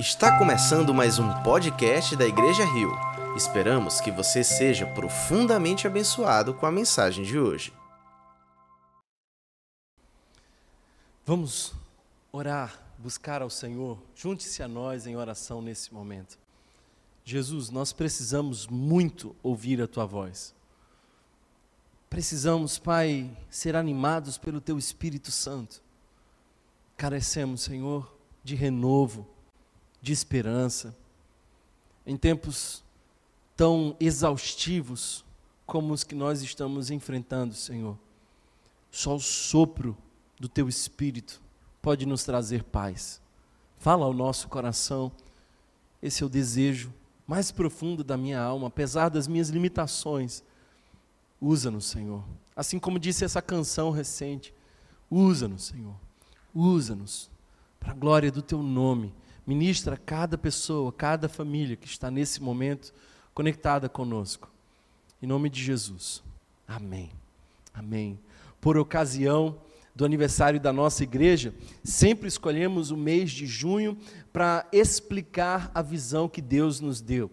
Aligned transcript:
Está 0.00 0.38
começando 0.38 0.94
mais 0.94 1.18
um 1.18 1.28
podcast 1.42 2.16
da 2.16 2.26
Igreja 2.26 2.64
Rio. 2.64 2.90
Esperamos 3.36 4.00
que 4.00 4.10
você 4.10 4.42
seja 4.42 4.86
profundamente 4.86 5.86
abençoado 5.86 6.54
com 6.54 6.64
a 6.64 6.72
mensagem 6.72 7.22
de 7.22 7.38
hoje. 7.38 7.70
Vamos 11.26 11.74
orar, 12.32 12.80
buscar 12.96 13.42
ao 13.42 13.50
Senhor. 13.50 14.02
Junte-se 14.14 14.62
a 14.62 14.68
nós 14.68 15.06
em 15.06 15.16
oração 15.16 15.60
nesse 15.60 15.92
momento. 15.92 16.38
Jesus, 17.22 17.68
nós 17.68 17.92
precisamos 17.92 18.66
muito 18.66 19.36
ouvir 19.42 19.82
a 19.82 19.86
tua 19.86 20.06
voz. 20.06 20.54
Precisamos, 22.08 22.78
Pai, 22.78 23.30
ser 23.50 23.76
animados 23.76 24.38
pelo 24.38 24.62
teu 24.62 24.78
Espírito 24.78 25.30
Santo. 25.30 25.82
Carecemos, 26.96 27.60
Senhor, 27.60 28.10
de 28.42 28.54
renovo 28.54 29.28
de 30.00 30.12
esperança, 30.12 30.96
em 32.06 32.16
tempos 32.16 32.82
tão 33.56 33.94
exaustivos 34.00 35.24
como 35.66 35.92
os 35.92 36.02
que 36.02 36.14
nós 36.14 36.42
estamos 36.42 36.90
enfrentando, 36.90 37.54
Senhor. 37.54 37.96
Só 38.90 39.14
o 39.14 39.20
sopro 39.20 39.96
do 40.38 40.48
Teu 40.48 40.68
Espírito 40.68 41.40
pode 41.80 42.06
nos 42.06 42.24
trazer 42.24 42.64
paz. 42.64 43.20
Fala 43.78 44.04
ao 44.04 44.12
nosso 44.12 44.48
coração, 44.48 45.12
esse 46.02 46.22
é 46.22 46.26
o 46.26 46.30
desejo 46.30 46.92
mais 47.26 47.52
profundo 47.52 48.02
da 48.02 48.16
minha 48.16 48.40
alma, 48.40 48.66
apesar 48.66 49.08
das 49.08 49.28
minhas 49.28 49.50
limitações. 49.50 50.42
Usa-nos, 51.40 51.86
Senhor. 51.86 52.24
Assim 52.56 52.78
como 52.78 52.98
disse 52.98 53.24
essa 53.24 53.40
canção 53.40 53.90
recente, 53.90 54.52
usa-nos, 55.10 55.66
Senhor. 55.66 55.94
Usa-nos 56.52 57.30
para 57.78 57.92
a 57.92 57.94
glória 57.94 58.32
do 58.32 58.42
Teu 58.42 58.62
nome 58.62 59.14
Ministra 59.50 59.96
cada 59.96 60.38
pessoa, 60.38 60.92
cada 60.92 61.28
família 61.28 61.74
que 61.74 61.88
está 61.88 62.08
nesse 62.08 62.40
momento 62.40 62.94
conectada 63.34 63.88
conosco. 63.88 64.48
Em 65.20 65.26
nome 65.26 65.50
de 65.50 65.60
Jesus. 65.60 66.22
Amém. 66.68 67.10
Amém. 67.74 68.16
Por 68.60 68.78
ocasião 68.78 69.60
do 69.92 70.04
aniversário 70.04 70.60
da 70.60 70.72
nossa 70.72 71.02
igreja, 71.02 71.52
sempre 71.82 72.28
escolhemos 72.28 72.92
o 72.92 72.96
mês 72.96 73.32
de 73.32 73.44
junho 73.44 73.98
para 74.32 74.68
explicar 74.70 75.68
a 75.74 75.82
visão 75.82 76.28
que 76.28 76.40
Deus 76.40 76.78
nos 76.78 77.00
deu. 77.00 77.28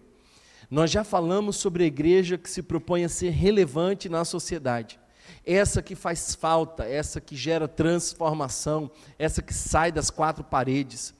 Nós 0.68 0.90
já 0.90 1.04
falamos 1.04 1.54
sobre 1.54 1.84
a 1.84 1.86
igreja 1.86 2.36
que 2.36 2.50
se 2.50 2.64
propõe 2.64 3.04
a 3.04 3.08
ser 3.08 3.30
relevante 3.30 4.08
na 4.08 4.24
sociedade. 4.24 4.98
Essa 5.46 5.80
que 5.80 5.94
faz 5.94 6.34
falta, 6.34 6.84
essa 6.84 7.20
que 7.20 7.36
gera 7.36 7.68
transformação, 7.68 8.90
essa 9.16 9.40
que 9.40 9.54
sai 9.54 9.92
das 9.92 10.10
quatro 10.10 10.42
paredes. 10.42 11.16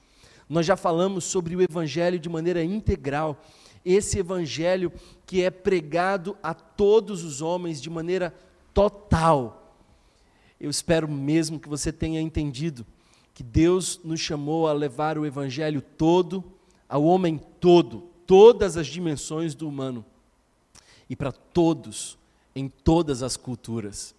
Nós 0.49 0.65
já 0.65 0.77
falamos 0.77 1.25
sobre 1.25 1.55
o 1.55 1.63
Evangelho 1.63 2.19
de 2.19 2.29
maneira 2.29 2.65
integral. 2.65 3.45
Esse 3.85 4.19
Evangelho 4.19 4.91
que 5.27 5.43
é 5.43 5.51
pregado 5.51 6.37
a 6.43 6.55
todos 6.55 7.23
os 7.23 7.43
homens 7.43 7.83
de 7.83 7.91
maneira 7.91 8.35
total. 8.73 9.77
Eu 10.59 10.71
espero 10.71 11.07
mesmo 11.07 11.61
que 11.61 11.69
você 11.69 11.93
tenha 11.93 12.21
entendido 12.21 12.87
que 13.35 13.43
Deus 13.43 14.01
nos 14.03 14.21
chamou 14.21 14.67
a 14.67 14.73
levar 14.73 15.19
o 15.19 15.27
Evangelho 15.27 15.83
todo 15.83 16.43
ao 16.89 17.05
homem 17.05 17.39
todo, 17.61 18.09
todas 18.27 18.77
as 18.77 18.87
dimensões 18.87 19.55
do 19.55 19.69
humano 19.69 20.05
e 21.09 21.15
para 21.15 21.31
todos, 21.31 22.19
em 22.55 22.69
todas 22.69 23.23
as 23.23 23.37
culturas. 23.37 24.15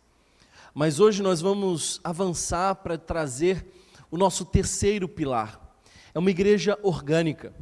Mas 0.73 0.99
hoje 0.99 1.23
nós 1.23 1.41
vamos 1.41 1.99
avançar 2.03 2.75
para 2.75 2.97
trazer 2.97 3.65
o 4.11 4.17
nosso 4.17 4.45
terceiro 4.45 5.09
pilar 5.09 5.68
é 6.13 6.19
uma 6.19 6.31
igreja 6.31 6.77
orgânica. 6.81 7.53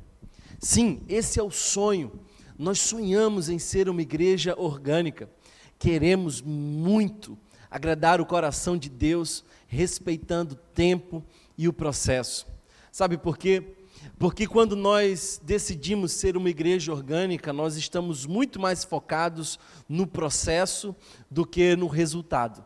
Sim, 0.59 1.03
esse 1.07 1.39
é 1.39 1.43
o 1.43 1.51
sonho. 1.51 2.19
Nós 2.57 2.79
sonhamos 2.79 3.49
em 3.49 3.59
ser 3.59 3.87
uma 3.89 4.01
igreja 4.01 4.55
orgânica. 4.57 5.29
Queremos 5.77 6.41
muito 6.41 7.37
agradar 7.69 8.19
o 8.19 8.25
coração 8.25 8.77
de 8.77 8.89
Deus, 8.89 9.43
respeitando 9.67 10.55
o 10.55 10.73
tempo 10.73 11.23
e 11.57 11.67
o 11.67 11.73
processo. 11.73 12.47
Sabe 12.91 13.17
por 13.17 13.37
quê? 13.37 13.75
Porque 14.17 14.47
quando 14.47 14.75
nós 14.75 15.39
decidimos 15.43 16.13
ser 16.13 16.37
uma 16.37 16.49
igreja 16.49 16.91
orgânica, 16.91 17.53
nós 17.53 17.75
estamos 17.75 18.25
muito 18.25 18.59
mais 18.59 18.83
focados 18.83 19.59
no 19.87 20.07
processo 20.07 20.95
do 21.29 21.45
que 21.45 21.75
no 21.75 21.87
resultado. 21.87 22.63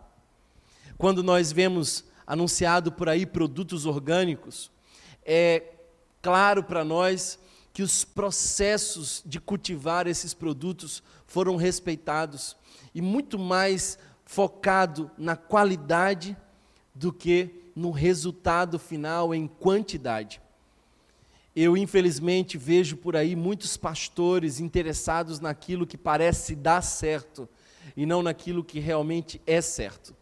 Quando 0.98 1.24
nós 1.24 1.52
vemos 1.52 2.06
anunciado 2.26 2.92
por 2.92 3.10
aí 3.10 3.26
produtos 3.26 3.86
orgânicos, 3.86 4.72
é 5.26 5.64
claro 6.22 6.64
para 6.64 6.84
nós 6.84 7.40
que 7.74 7.82
os 7.82 8.04
processos 8.04 9.24
de 9.26 9.40
cultivar 9.40 10.08
esses 10.08 10.34
produtos 10.34 11.02
foram 11.26 11.56
respeitados 11.56 12.58
e 12.94 13.02
muito 13.02 13.40
mais 13.40 13.98
focado 14.26 15.10
na 15.18 15.36
qualidade 15.36 16.36
do 16.94 17.12
que 17.12 17.72
no 17.76 17.92
resultado 17.92 18.78
final 18.78 19.34
em 19.34 19.48
quantidade. 19.48 20.42
Eu, 21.56 21.76
infelizmente, 21.76 22.58
vejo 22.58 22.96
por 22.98 23.16
aí 23.16 23.36
muitos 23.36 23.76
pastores 23.76 24.60
interessados 24.60 25.40
naquilo 25.40 25.88
que 25.88 25.98
parece 25.98 26.56
dar 26.56 26.82
certo 26.82 27.48
e 27.96 28.06
não 28.06 28.24
naquilo 28.24 28.64
que 28.64 28.80
realmente 28.80 29.42
é 29.46 29.60
certo. 29.60 30.16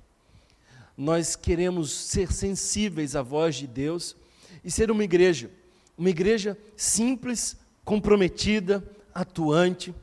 Nós 0.97 1.35
queremos 1.35 1.91
ser 1.91 2.31
sensíveis 2.31 3.15
à 3.15 3.21
voz 3.21 3.55
de 3.55 3.67
Deus 3.67 4.15
e 4.63 4.71
ser 4.71 4.91
uma 4.91 5.03
igreja, 5.03 5.51
uma 5.97 6.09
igreja 6.09 6.57
simples, 6.75 7.57
comprometida, 7.83 8.83
atuante. 9.13 9.93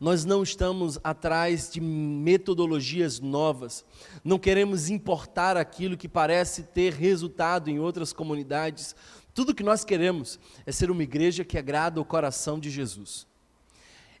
Nós 0.00 0.24
não 0.24 0.42
estamos 0.42 0.98
atrás 1.04 1.70
de 1.70 1.80
metodologias 1.80 3.20
novas, 3.20 3.84
não 4.24 4.38
queremos 4.38 4.90
importar 4.90 5.56
aquilo 5.56 5.96
que 5.96 6.08
parece 6.08 6.64
ter 6.64 6.92
resultado 6.92 7.70
em 7.70 7.78
outras 7.78 8.12
comunidades. 8.12 8.94
Tudo 9.32 9.54
que 9.54 9.62
nós 9.62 9.84
queremos 9.84 10.38
é 10.66 10.72
ser 10.72 10.90
uma 10.90 11.02
igreja 11.02 11.44
que 11.44 11.58
agrada 11.58 12.00
o 12.00 12.04
coração 12.04 12.58
de 12.58 12.70
Jesus. 12.70 13.26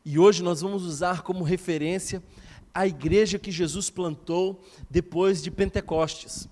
E 0.04 0.18
hoje 0.18 0.42
nós 0.42 0.60
vamos 0.60 0.84
usar 0.84 1.22
como 1.22 1.42
referência 1.42 2.22
a 2.74 2.86
igreja 2.86 3.38
que 3.38 3.52
Jesus 3.52 3.88
plantou 3.88 4.62
depois 4.90 5.40
de 5.40 5.50
Pentecostes. 5.50 6.48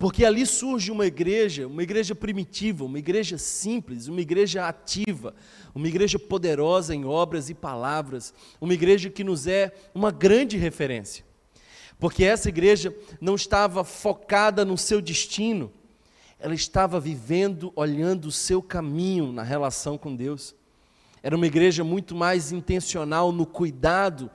Porque 0.00 0.24
ali 0.24 0.46
surge 0.46 0.90
uma 0.90 1.04
igreja, 1.04 1.66
uma 1.66 1.82
igreja 1.82 2.14
primitiva, 2.14 2.86
uma 2.86 2.98
igreja 2.98 3.36
simples, 3.36 4.08
uma 4.08 4.22
igreja 4.22 4.66
ativa, 4.66 5.34
uma 5.74 5.86
igreja 5.86 6.18
poderosa 6.18 6.94
em 6.94 7.04
obras 7.04 7.50
e 7.50 7.54
palavras, 7.54 8.32
uma 8.58 8.72
igreja 8.72 9.10
que 9.10 9.22
nos 9.22 9.46
é 9.46 9.70
uma 9.94 10.10
grande 10.10 10.56
referência. 10.56 11.22
Porque 11.98 12.24
essa 12.24 12.48
igreja 12.48 12.96
não 13.20 13.34
estava 13.34 13.84
focada 13.84 14.64
no 14.64 14.78
seu 14.78 15.02
destino, 15.02 15.70
ela 16.38 16.54
estava 16.54 16.98
vivendo, 16.98 17.70
olhando 17.76 18.24
o 18.24 18.32
seu 18.32 18.62
caminho 18.62 19.30
na 19.30 19.42
relação 19.42 19.98
com 19.98 20.16
Deus. 20.16 20.54
Era 21.22 21.36
uma 21.36 21.46
igreja 21.46 21.84
muito 21.84 22.14
mais 22.14 22.52
intencional 22.52 23.32
no 23.32 23.44
cuidado 23.44 24.30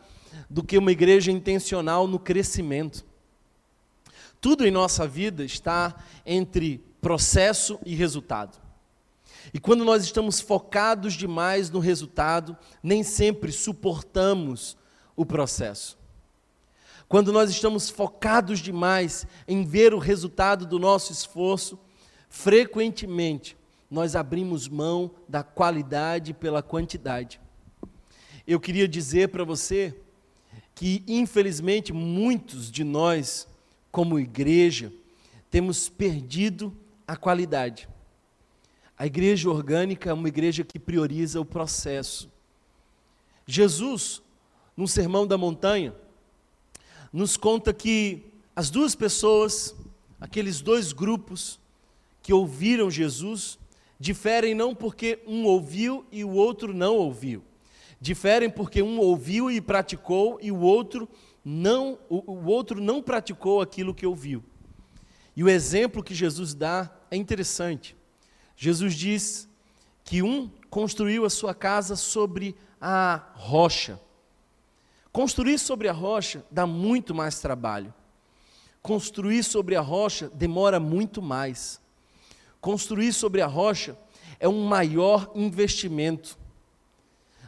do 0.47 0.63
que 0.63 0.77
uma 0.77 0.91
igreja 0.91 1.31
intencional 1.31 2.05
no 2.05 2.19
crescimento. 2.19 3.03
Tudo 4.45 4.63
em 4.63 4.69
nossa 4.69 5.07
vida 5.07 5.43
está 5.43 5.95
entre 6.23 6.77
processo 7.01 7.79
e 7.83 7.95
resultado. 7.95 8.61
E 9.51 9.59
quando 9.59 9.83
nós 9.83 10.03
estamos 10.03 10.39
focados 10.39 11.15
demais 11.15 11.71
no 11.71 11.79
resultado, 11.79 12.55
nem 12.83 13.01
sempre 13.01 13.51
suportamos 13.51 14.77
o 15.15 15.25
processo. 15.25 15.97
Quando 17.09 17.33
nós 17.33 17.49
estamos 17.49 17.89
focados 17.89 18.59
demais 18.59 19.25
em 19.47 19.65
ver 19.65 19.95
o 19.95 19.97
resultado 19.97 20.67
do 20.67 20.77
nosso 20.77 21.11
esforço, 21.11 21.79
frequentemente 22.29 23.57
nós 23.89 24.15
abrimos 24.15 24.67
mão 24.67 25.09
da 25.27 25.41
qualidade 25.41 26.35
pela 26.35 26.61
quantidade. 26.61 27.41
Eu 28.45 28.59
queria 28.59 28.87
dizer 28.87 29.29
para 29.29 29.43
você 29.43 29.99
que, 30.75 31.03
infelizmente, 31.07 31.91
muitos 31.91 32.69
de 32.69 32.83
nós 32.83 33.47
como 33.95 34.19
igreja, 34.19 34.91
temos 35.49 35.87
perdido 35.87 36.75
a 37.07 37.15
qualidade. 37.15 37.87
A 38.97 39.05
igreja 39.05 39.49
orgânica 39.49 40.09
é 40.09 40.13
uma 40.13 40.27
igreja 40.27 40.65
que 40.65 40.77
prioriza 40.77 41.39
o 41.39 41.45
processo. 41.45 42.29
Jesus, 43.47 44.21
no 44.75 44.85
Sermão 44.85 45.25
da 45.25 45.37
Montanha, 45.37 45.95
nos 47.13 47.37
conta 47.37 47.73
que 47.73 48.25
as 48.53 48.69
duas 48.69 48.95
pessoas, 48.95 49.73
aqueles 50.19 50.59
dois 50.59 50.91
grupos 50.91 51.57
que 52.21 52.33
ouviram 52.33 52.91
Jesus, 52.91 53.57
diferem 53.97 54.53
não 54.53 54.75
porque 54.75 55.19
um 55.25 55.45
ouviu 55.45 56.05
e 56.11 56.21
o 56.21 56.31
outro 56.31 56.73
não 56.73 56.97
ouviu. 56.97 57.41
Diferem 58.01 58.49
porque 58.49 58.83
um 58.83 58.99
ouviu 58.99 59.49
e 59.49 59.61
praticou 59.61 60.37
e 60.41 60.51
o 60.51 60.59
outro 60.59 61.07
não, 61.07 61.07
o, 62.09 62.31
o 62.31 62.45
outro 62.45 62.81
não 62.81 63.03
praticou 63.03 63.61
aquilo 63.61 63.93
que 63.93 64.05
ouviu. 64.05 64.43
E 65.35 65.43
o 65.43 65.49
exemplo 65.49 66.03
que 66.03 66.15
Jesus 66.15 66.55
dá 66.55 66.89
é 67.11 67.15
interessante. 67.15 67.95
Jesus 68.55 68.95
diz 68.95 69.47
que 70.03 70.23
um 70.23 70.49
construiu 70.69 71.23
a 71.23 71.29
sua 71.29 71.53
casa 71.53 71.95
sobre 71.95 72.55
a 72.81 73.21
rocha. 73.35 73.99
Construir 75.11 75.59
sobre 75.59 75.87
a 75.87 75.93
rocha 75.93 76.43
dá 76.49 76.65
muito 76.65 77.13
mais 77.13 77.39
trabalho. 77.39 77.93
Construir 78.81 79.43
sobre 79.43 79.75
a 79.75 79.81
rocha 79.81 80.29
demora 80.33 80.79
muito 80.79 81.21
mais. 81.21 81.79
Construir 82.59 83.13
sobre 83.13 83.41
a 83.41 83.47
rocha 83.47 83.97
é 84.39 84.47
um 84.47 84.65
maior 84.65 85.31
investimento. 85.35 86.37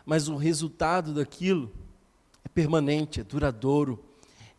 Mas 0.05 0.27
o 0.27 0.35
resultado 0.35 1.13
daquilo 1.13 1.71
é 2.47 2.49
permanente, 2.49 3.19
é 3.19 3.23
duradouro, 3.23 4.03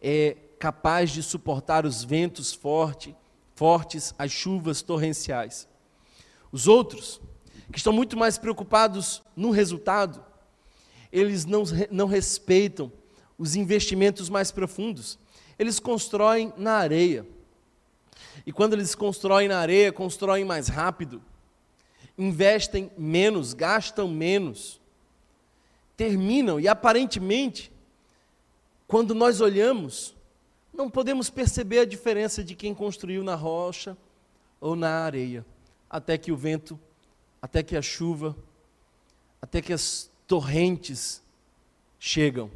é 0.00 0.36
capaz 0.58 1.10
de 1.10 1.22
suportar 1.22 1.86
os 1.86 2.04
ventos 2.04 2.52
forte, 2.52 3.16
fortes, 3.54 4.14
as 4.18 4.30
chuvas 4.30 4.82
torrenciais. 4.82 5.66
Os 6.52 6.68
outros, 6.68 7.18
que 7.72 7.78
estão 7.78 7.92
muito 7.92 8.16
mais 8.16 8.36
preocupados 8.36 9.22
no 9.34 9.50
resultado, 9.50 10.22
eles 11.10 11.46
não, 11.46 11.64
não 11.90 12.06
respeitam 12.06 12.92
os 13.38 13.56
investimentos 13.56 14.28
mais 14.28 14.52
profundos. 14.52 15.18
Eles 15.58 15.80
constroem 15.80 16.52
na 16.58 16.74
areia. 16.74 17.26
E 18.44 18.52
quando 18.52 18.74
eles 18.74 18.94
constroem 18.94 19.48
na 19.48 19.58
areia, 19.58 19.92
constroem 19.92 20.44
mais 20.44 20.68
rápido, 20.68 21.22
investem 22.18 22.90
menos, 22.98 23.54
gastam 23.54 24.08
menos, 24.08 24.78
terminam 25.96 26.60
e 26.60 26.68
aparentemente, 26.68 27.72
quando 28.88 29.14
nós 29.14 29.42
olhamos, 29.42 30.16
não 30.72 30.88
podemos 30.88 31.28
perceber 31.28 31.80
a 31.80 31.84
diferença 31.84 32.42
de 32.42 32.54
quem 32.54 32.74
construiu 32.74 33.22
na 33.22 33.34
rocha 33.34 33.94
ou 34.58 34.74
na 34.74 35.04
areia, 35.04 35.44
até 35.90 36.16
que 36.16 36.32
o 36.32 36.36
vento, 36.36 36.80
até 37.40 37.62
que 37.62 37.76
a 37.76 37.82
chuva, 37.82 38.34
até 39.42 39.60
que 39.60 39.74
as 39.74 40.10
torrentes 40.26 41.22
chegam. 41.98 42.50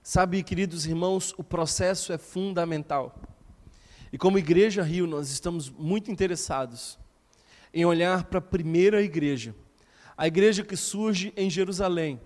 Sabe, 0.00 0.44
queridos 0.44 0.86
irmãos, 0.86 1.34
o 1.36 1.42
processo 1.42 2.12
é 2.12 2.18
fundamental. 2.18 3.18
E 4.12 4.18
como 4.18 4.38
Igreja 4.38 4.80
Rio, 4.80 5.08
nós 5.08 5.28
estamos 5.30 5.68
muito 5.68 6.08
interessados 6.08 6.96
em 7.74 7.84
olhar 7.84 8.24
para 8.24 8.38
a 8.38 8.42
primeira 8.42 9.02
igreja, 9.02 9.56
a 10.16 10.28
igreja 10.28 10.62
que 10.62 10.76
surge 10.76 11.32
em 11.36 11.50
Jerusalém, 11.50 12.20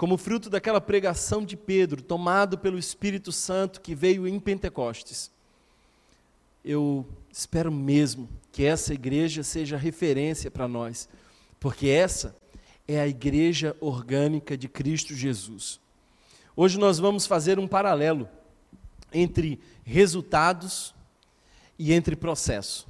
como 0.00 0.16
fruto 0.16 0.48
daquela 0.48 0.80
pregação 0.80 1.44
de 1.44 1.58
Pedro, 1.58 2.00
tomado 2.00 2.56
pelo 2.56 2.78
Espírito 2.78 3.30
Santo 3.30 3.82
que 3.82 3.94
veio 3.94 4.26
em 4.26 4.40
Pentecostes. 4.40 5.30
Eu 6.64 7.06
espero 7.30 7.70
mesmo 7.70 8.26
que 8.50 8.64
essa 8.64 8.94
igreja 8.94 9.42
seja 9.42 9.76
referência 9.76 10.50
para 10.50 10.66
nós, 10.66 11.06
porque 11.60 11.88
essa 11.88 12.34
é 12.88 12.98
a 12.98 13.06
igreja 13.06 13.76
orgânica 13.78 14.56
de 14.56 14.70
Cristo 14.70 15.14
Jesus. 15.14 15.78
Hoje 16.56 16.78
nós 16.78 16.98
vamos 16.98 17.26
fazer 17.26 17.58
um 17.58 17.68
paralelo 17.68 18.26
entre 19.12 19.60
resultados 19.84 20.94
e 21.78 21.92
entre 21.92 22.16
processo. 22.16 22.88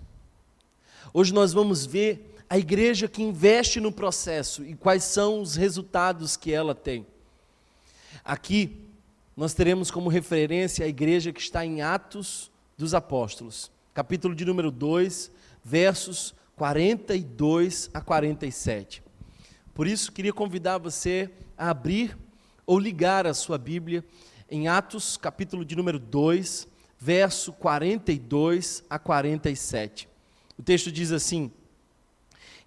Hoje 1.12 1.34
nós 1.34 1.52
vamos 1.52 1.84
ver 1.84 2.29
a 2.50 2.58
igreja 2.58 3.06
que 3.06 3.22
investe 3.22 3.78
no 3.78 3.92
processo 3.92 4.64
e 4.64 4.74
quais 4.74 5.04
são 5.04 5.40
os 5.40 5.54
resultados 5.54 6.36
que 6.36 6.52
ela 6.52 6.74
tem. 6.74 7.06
Aqui 8.24 8.88
nós 9.36 9.54
teremos 9.54 9.88
como 9.88 10.08
referência 10.08 10.84
a 10.84 10.88
igreja 10.88 11.32
que 11.32 11.40
está 11.40 11.64
em 11.64 11.80
Atos 11.80 12.50
dos 12.76 12.92
Apóstolos, 12.92 13.70
capítulo 13.94 14.34
de 14.34 14.44
número 14.44 14.72
2, 14.72 15.30
versos 15.62 16.34
42 16.56 17.88
a 17.94 18.00
47. 18.00 19.00
Por 19.72 19.86
isso, 19.86 20.10
queria 20.10 20.32
convidar 20.32 20.78
você 20.78 21.30
a 21.56 21.70
abrir 21.70 22.18
ou 22.66 22.80
ligar 22.80 23.28
a 23.28 23.32
sua 23.32 23.58
Bíblia 23.58 24.04
em 24.50 24.66
Atos, 24.66 25.16
capítulo 25.16 25.64
de 25.64 25.76
número 25.76 26.00
2, 26.00 26.66
verso 26.98 27.52
42 27.52 28.82
a 28.90 28.98
47. 28.98 30.08
O 30.58 30.62
texto 30.64 30.90
diz 30.90 31.12
assim: 31.12 31.52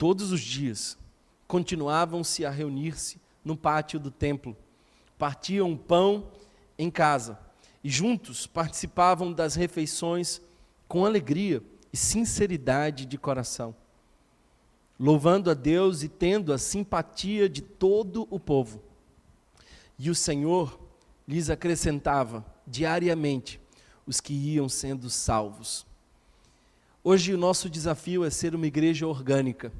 Todos 0.00 0.32
os 0.32 0.40
dias 0.40 0.96
continuavam-se 1.46 2.46
a 2.46 2.50
reunir-se 2.50 3.20
no 3.44 3.54
pátio 3.54 4.00
do 4.00 4.10
templo, 4.10 4.56
partiam 5.18 5.76
pão 5.76 6.30
em 6.78 6.90
casa 6.90 7.38
e 7.84 7.90
juntos 7.90 8.46
participavam 8.46 9.30
das 9.30 9.54
refeições 9.56 10.40
com 10.88 11.04
alegria 11.04 11.62
e 11.92 11.98
sinceridade 11.98 13.04
de 13.04 13.18
coração 13.18 13.76
louvando 14.98 15.50
a 15.50 15.54
Deus 15.54 16.02
e 16.02 16.08
tendo 16.08 16.50
a 16.50 16.58
simpatia 16.58 17.46
de 17.48 17.60
todo 17.60 18.26
o 18.30 18.40
povo. 18.40 18.82
E 19.98 20.10
o 20.10 20.14
Senhor 20.14 20.78
lhes 21.26 21.48
acrescentava 21.48 22.44
diariamente 22.66 23.60
os 24.06 24.18
que 24.18 24.32
iam 24.32 24.66
sendo 24.66 25.08
salvos. 25.10 25.86
Hoje 27.02 27.32
o 27.32 27.38
nosso 27.38 27.70
desafio 27.70 28.24
é 28.24 28.30
ser 28.30 28.54
uma 28.54 28.66
igreja 28.66 29.06
orgânica. 29.06 29.72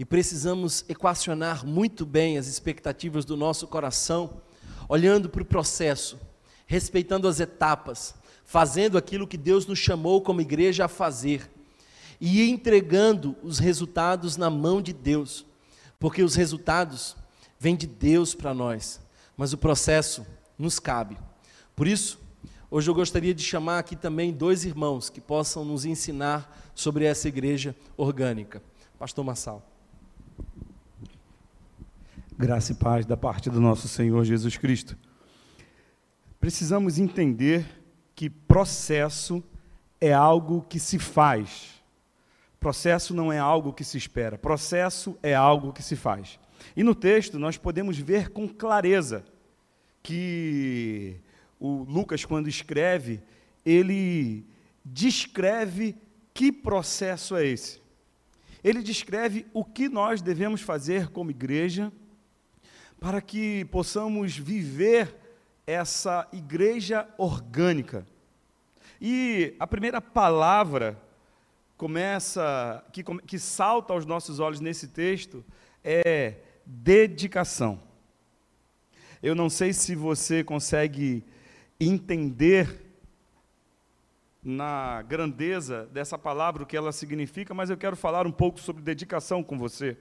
E 0.00 0.04
precisamos 0.06 0.82
equacionar 0.88 1.66
muito 1.66 2.06
bem 2.06 2.38
as 2.38 2.46
expectativas 2.46 3.26
do 3.26 3.36
nosso 3.36 3.66
coração, 3.66 4.40
olhando 4.88 5.28
para 5.28 5.42
o 5.42 5.44
processo, 5.44 6.18
respeitando 6.66 7.28
as 7.28 7.38
etapas, 7.38 8.14
fazendo 8.42 8.96
aquilo 8.96 9.26
que 9.26 9.36
Deus 9.36 9.66
nos 9.66 9.78
chamou 9.78 10.22
como 10.22 10.40
igreja 10.40 10.86
a 10.86 10.88
fazer 10.88 11.50
e 12.18 12.48
entregando 12.48 13.36
os 13.42 13.58
resultados 13.58 14.38
na 14.38 14.48
mão 14.48 14.80
de 14.80 14.94
Deus, 14.94 15.44
porque 15.98 16.22
os 16.22 16.34
resultados 16.34 17.14
vêm 17.58 17.76
de 17.76 17.86
Deus 17.86 18.34
para 18.34 18.54
nós, 18.54 19.02
mas 19.36 19.52
o 19.52 19.58
processo 19.58 20.26
nos 20.58 20.78
cabe. 20.78 21.18
Por 21.76 21.86
isso, 21.86 22.18
hoje 22.70 22.88
eu 22.88 22.94
gostaria 22.94 23.34
de 23.34 23.42
chamar 23.42 23.80
aqui 23.80 23.94
também 23.94 24.32
dois 24.32 24.64
irmãos 24.64 25.10
que 25.10 25.20
possam 25.20 25.62
nos 25.62 25.84
ensinar 25.84 26.72
sobre 26.74 27.04
essa 27.04 27.28
igreja 27.28 27.76
orgânica. 27.98 28.62
Pastor 28.98 29.22
Massal. 29.22 29.70
Graça 32.40 32.72
e 32.72 32.74
paz 32.74 33.04
da 33.04 33.18
parte 33.18 33.50
do 33.50 33.60
nosso 33.60 33.86
Senhor 33.86 34.24
Jesus 34.24 34.56
Cristo. 34.56 34.96
Precisamos 36.40 36.98
entender 36.98 37.66
que 38.14 38.30
processo 38.30 39.44
é 40.00 40.12
algo 40.12 40.62
que 40.62 40.80
se 40.80 40.98
faz 40.98 41.80
Processo 42.60 43.14
não 43.14 43.32
é 43.32 43.38
algo 43.38 43.72
que 43.72 43.82
se 43.82 43.96
espera, 43.96 44.36
processo 44.36 45.18
é 45.22 45.34
algo 45.34 45.72
que 45.72 45.82
se 45.82 45.96
faz. 45.96 46.38
E 46.76 46.82
no 46.82 46.94
texto 46.94 47.38
nós 47.38 47.56
podemos 47.56 47.96
ver 47.96 48.28
com 48.28 48.46
clareza 48.46 49.24
que 50.02 51.16
o 51.58 51.84
Lucas, 51.84 52.26
quando 52.26 52.48
escreve, 52.48 53.22
ele 53.64 54.46
descreve 54.84 55.96
que 56.34 56.52
processo 56.52 57.34
é 57.34 57.46
esse. 57.46 57.80
Ele 58.62 58.82
descreve 58.82 59.46
o 59.54 59.64
que 59.64 59.88
nós 59.88 60.20
devemos 60.20 60.60
fazer 60.60 61.08
como 61.08 61.30
igreja 61.30 61.90
para 63.00 63.22
que 63.22 63.64
possamos 63.66 64.36
viver 64.36 65.16
essa 65.66 66.28
igreja 66.32 67.08
orgânica. 67.16 68.06
E 69.00 69.54
a 69.58 69.66
primeira 69.66 70.02
palavra 70.02 71.00
começa, 71.78 72.84
que, 72.92 73.02
que 73.02 73.38
salta 73.38 73.94
aos 73.94 74.04
nossos 74.04 74.38
olhos 74.38 74.60
nesse 74.60 74.88
texto 74.88 75.42
é 75.82 76.34
dedicação. 76.66 77.80
Eu 79.22 79.34
não 79.34 79.48
sei 79.48 79.72
se 79.72 79.94
você 79.94 80.44
consegue 80.44 81.24
entender 81.80 82.86
na 84.42 85.00
grandeza 85.02 85.86
dessa 85.86 86.18
palavra 86.18 86.62
o 86.62 86.66
que 86.66 86.76
ela 86.76 86.92
significa, 86.92 87.54
mas 87.54 87.70
eu 87.70 87.78
quero 87.78 87.96
falar 87.96 88.26
um 88.26 88.32
pouco 88.32 88.60
sobre 88.60 88.82
dedicação 88.82 89.42
com 89.42 89.56
você. 89.56 89.96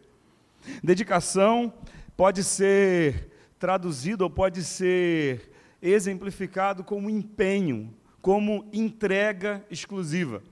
Dedicação 0.83 1.73
pode 2.19 2.43
ser 2.43 3.31
traduzido 3.57 4.25
ou 4.25 4.29
pode 4.29 4.61
ser 4.61 5.53
exemplificado 5.81 6.83
como 6.83 7.09
empenho, 7.09 7.95
como 8.21 8.67
entrega 8.73 9.65
exclusiva. 9.71 10.43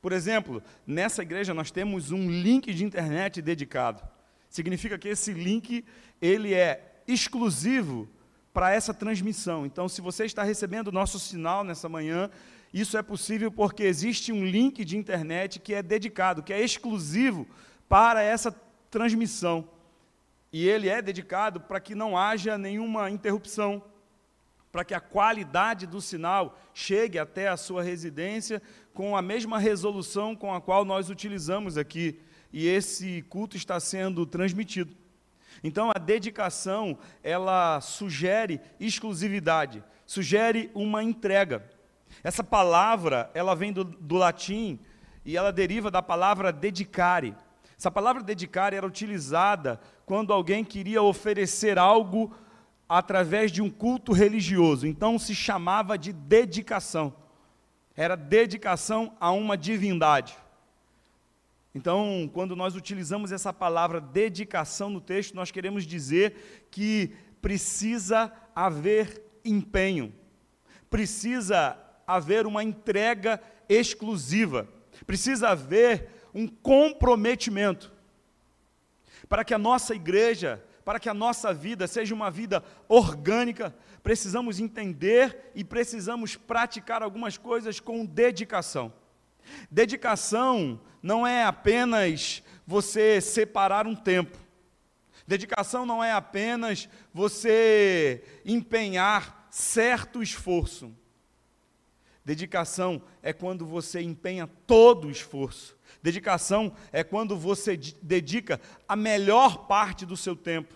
Por 0.00 0.12
exemplo, 0.12 0.62
nessa 0.86 1.22
igreja 1.22 1.52
nós 1.52 1.72
temos 1.72 2.12
um 2.12 2.30
link 2.30 2.72
de 2.72 2.84
internet 2.84 3.42
dedicado. 3.42 4.08
Significa 4.48 4.96
que 4.96 5.08
esse 5.08 5.32
link 5.32 5.84
ele 6.22 6.54
é 6.54 7.02
exclusivo 7.08 8.08
para 8.54 8.72
essa 8.72 8.94
transmissão. 8.94 9.66
Então, 9.66 9.88
se 9.88 10.00
você 10.00 10.26
está 10.26 10.44
recebendo 10.44 10.88
o 10.88 10.92
nosso 10.92 11.18
sinal 11.18 11.64
nessa 11.64 11.88
manhã, 11.88 12.30
isso 12.72 12.96
é 12.96 13.02
possível 13.02 13.50
porque 13.50 13.82
existe 13.82 14.30
um 14.30 14.46
link 14.46 14.84
de 14.84 14.96
internet 14.96 15.58
que 15.58 15.74
é 15.74 15.82
dedicado, 15.82 16.40
que 16.40 16.52
é 16.52 16.62
exclusivo 16.62 17.48
para 17.88 18.22
essa 18.22 18.52
transmissão. 18.88 19.68
E 20.52 20.66
ele 20.66 20.88
é 20.88 21.02
dedicado 21.02 21.60
para 21.60 21.80
que 21.80 21.94
não 21.94 22.16
haja 22.16 22.56
nenhuma 22.56 23.10
interrupção, 23.10 23.82
para 24.72 24.84
que 24.84 24.94
a 24.94 25.00
qualidade 25.00 25.86
do 25.86 26.00
sinal 26.00 26.58
chegue 26.72 27.18
até 27.18 27.48
a 27.48 27.56
sua 27.56 27.82
residência 27.82 28.62
com 28.94 29.16
a 29.16 29.22
mesma 29.22 29.58
resolução 29.58 30.34
com 30.34 30.54
a 30.54 30.60
qual 30.60 30.84
nós 30.84 31.10
utilizamos 31.10 31.76
aqui. 31.76 32.20
E 32.52 32.66
esse 32.66 33.22
culto 33.22 33.56
está 33.56 33.78
sendo 33.78 34.24
transmitido. 34.24 34.96
Então 35.62 35.90
a 35.94 35.98
dedicação, 35.98 36.98
ela 37.22 37.80
sugere 37.80 38.60
exclusividade, 38.78 39.82
sugere 40.06 40.70
uma 40.74 41.02
entrega. 41.02 41.68
Essa 42.22 42.42
palavra, 42.42 43.30
ela 43.34 43.54
vem 43.54 43.72
do, 43.72 43.84
do 43.84 44.16
latim 44.16 44.78
e 45.24 45.36
ela 45.36 45.52
deriva 45.52 45.90
da 45.90 46.02
palavra 46.02 46.52
dedicare. 46.52 47.34
Essa 47.78 47.92
palavra 47.92 48.24
dedicare 48.24 48.74
era 48.74 48.86
utilizada 48.86 49.80
quando 50.04 50.32
alguém 50.32 50.64
queria 50.64 51.00
oferecer 51.00 51.78
algo 51.78 52.34
através 52.88 53.52
de 53.52 53.62
um 53.62 53.70
culto 53.70 54.12
religioso. 54.12 54.84
Então 54.84 55.16
se 55.16 55.32
chamava 55.32 55.96
de 55.96 56.12
dedicação. 56.12 57.14
Era 57.94 58.16
dedicação 58.16 59.16
a 59.20 59.30
uma 59.30 59.56
divindade. 59.56 60.36
Então, 61.74 62.28
quando 62.32 62.56
nós 62.56 62.74
utilizamos 62.74 63.30
essa 63.30 63.52
palavra 63.52 64.00
dedicação 64.00 64.90
no 64.90 65.00
texto, 65.00 65.34
nós 65.34 65.52
queremos 65.52 65.84
dizer 65.84 66.66
que 66.72 67.14
precisa 67.40 68.32
haver 68.56 69.22
empenho, 69.44 70.12
precisa 70.90 71.78
haver 72.04 72.46
uma 72.46 72.64
entrega 72.64 73.40
exclusiva, 73.68 74.66
precisa 75.06 75.50
haver 75.50 76.17
um 76.38 76.46
comprometimento 76.46 77.92
para 79.28 79.44
que 79.44 79.52
a 79.52 79.58
nossa 79.58 79.92
igreja, 79.92 80.64
para 80.84 81.00
que 81.00 81.08
a 81.08 81.14
nossa 81.14 81.52
vida 81.52 81.88
seja 81.88 82.14
uma 82.14 82.30
vida 82.30 82.62
orgânica, 82.86 83.74
precisamos 84.04 84.60
entender 84.60 85.50
e 85.52 85.64
precisamos 85.64 86.36
praticar 86.36 87.02
algumas 87.02 87.36
coisas 87.36 87.80
com 87.80 88.06
dedicação. 88.06 88.92
Dedicação 89.68 90.80
não 91.02 91.26
é 91.26 91.42
apenas 91.42 92.40
você 92.64 93.20
separar 93.20 93.88
um 93.88 93.96
tempo. 93.96 94.38
Dedicação 95.26 95.84
não 95.84 96.04
é 96.04 96.12
apenas 96.12 96.88
você 97.12 98.22
empenhar 98.44 99.48
certo 99.50 100.22
esforço. 100.22 100.94
Dedicação 102.28 103.00
é 103.22 103.32
quando 103.32 103.64
você 103.64 104.02
empenha 104.02 104.46
todo 104.66 105.08
o 105.08 105.10
esforço. 105.10 105.74
Dedicação 106.02 106.70
é 106.92 107.02
quando 107.02 107.34
você 107.34 107.74
dedica 108.02 108.60
a 108.86 108.94
melhor 108.94 109.66
parte 109.66 110.04
do 110.04 110.14
seu 110.14 110.36
tempo. 110.36 110.74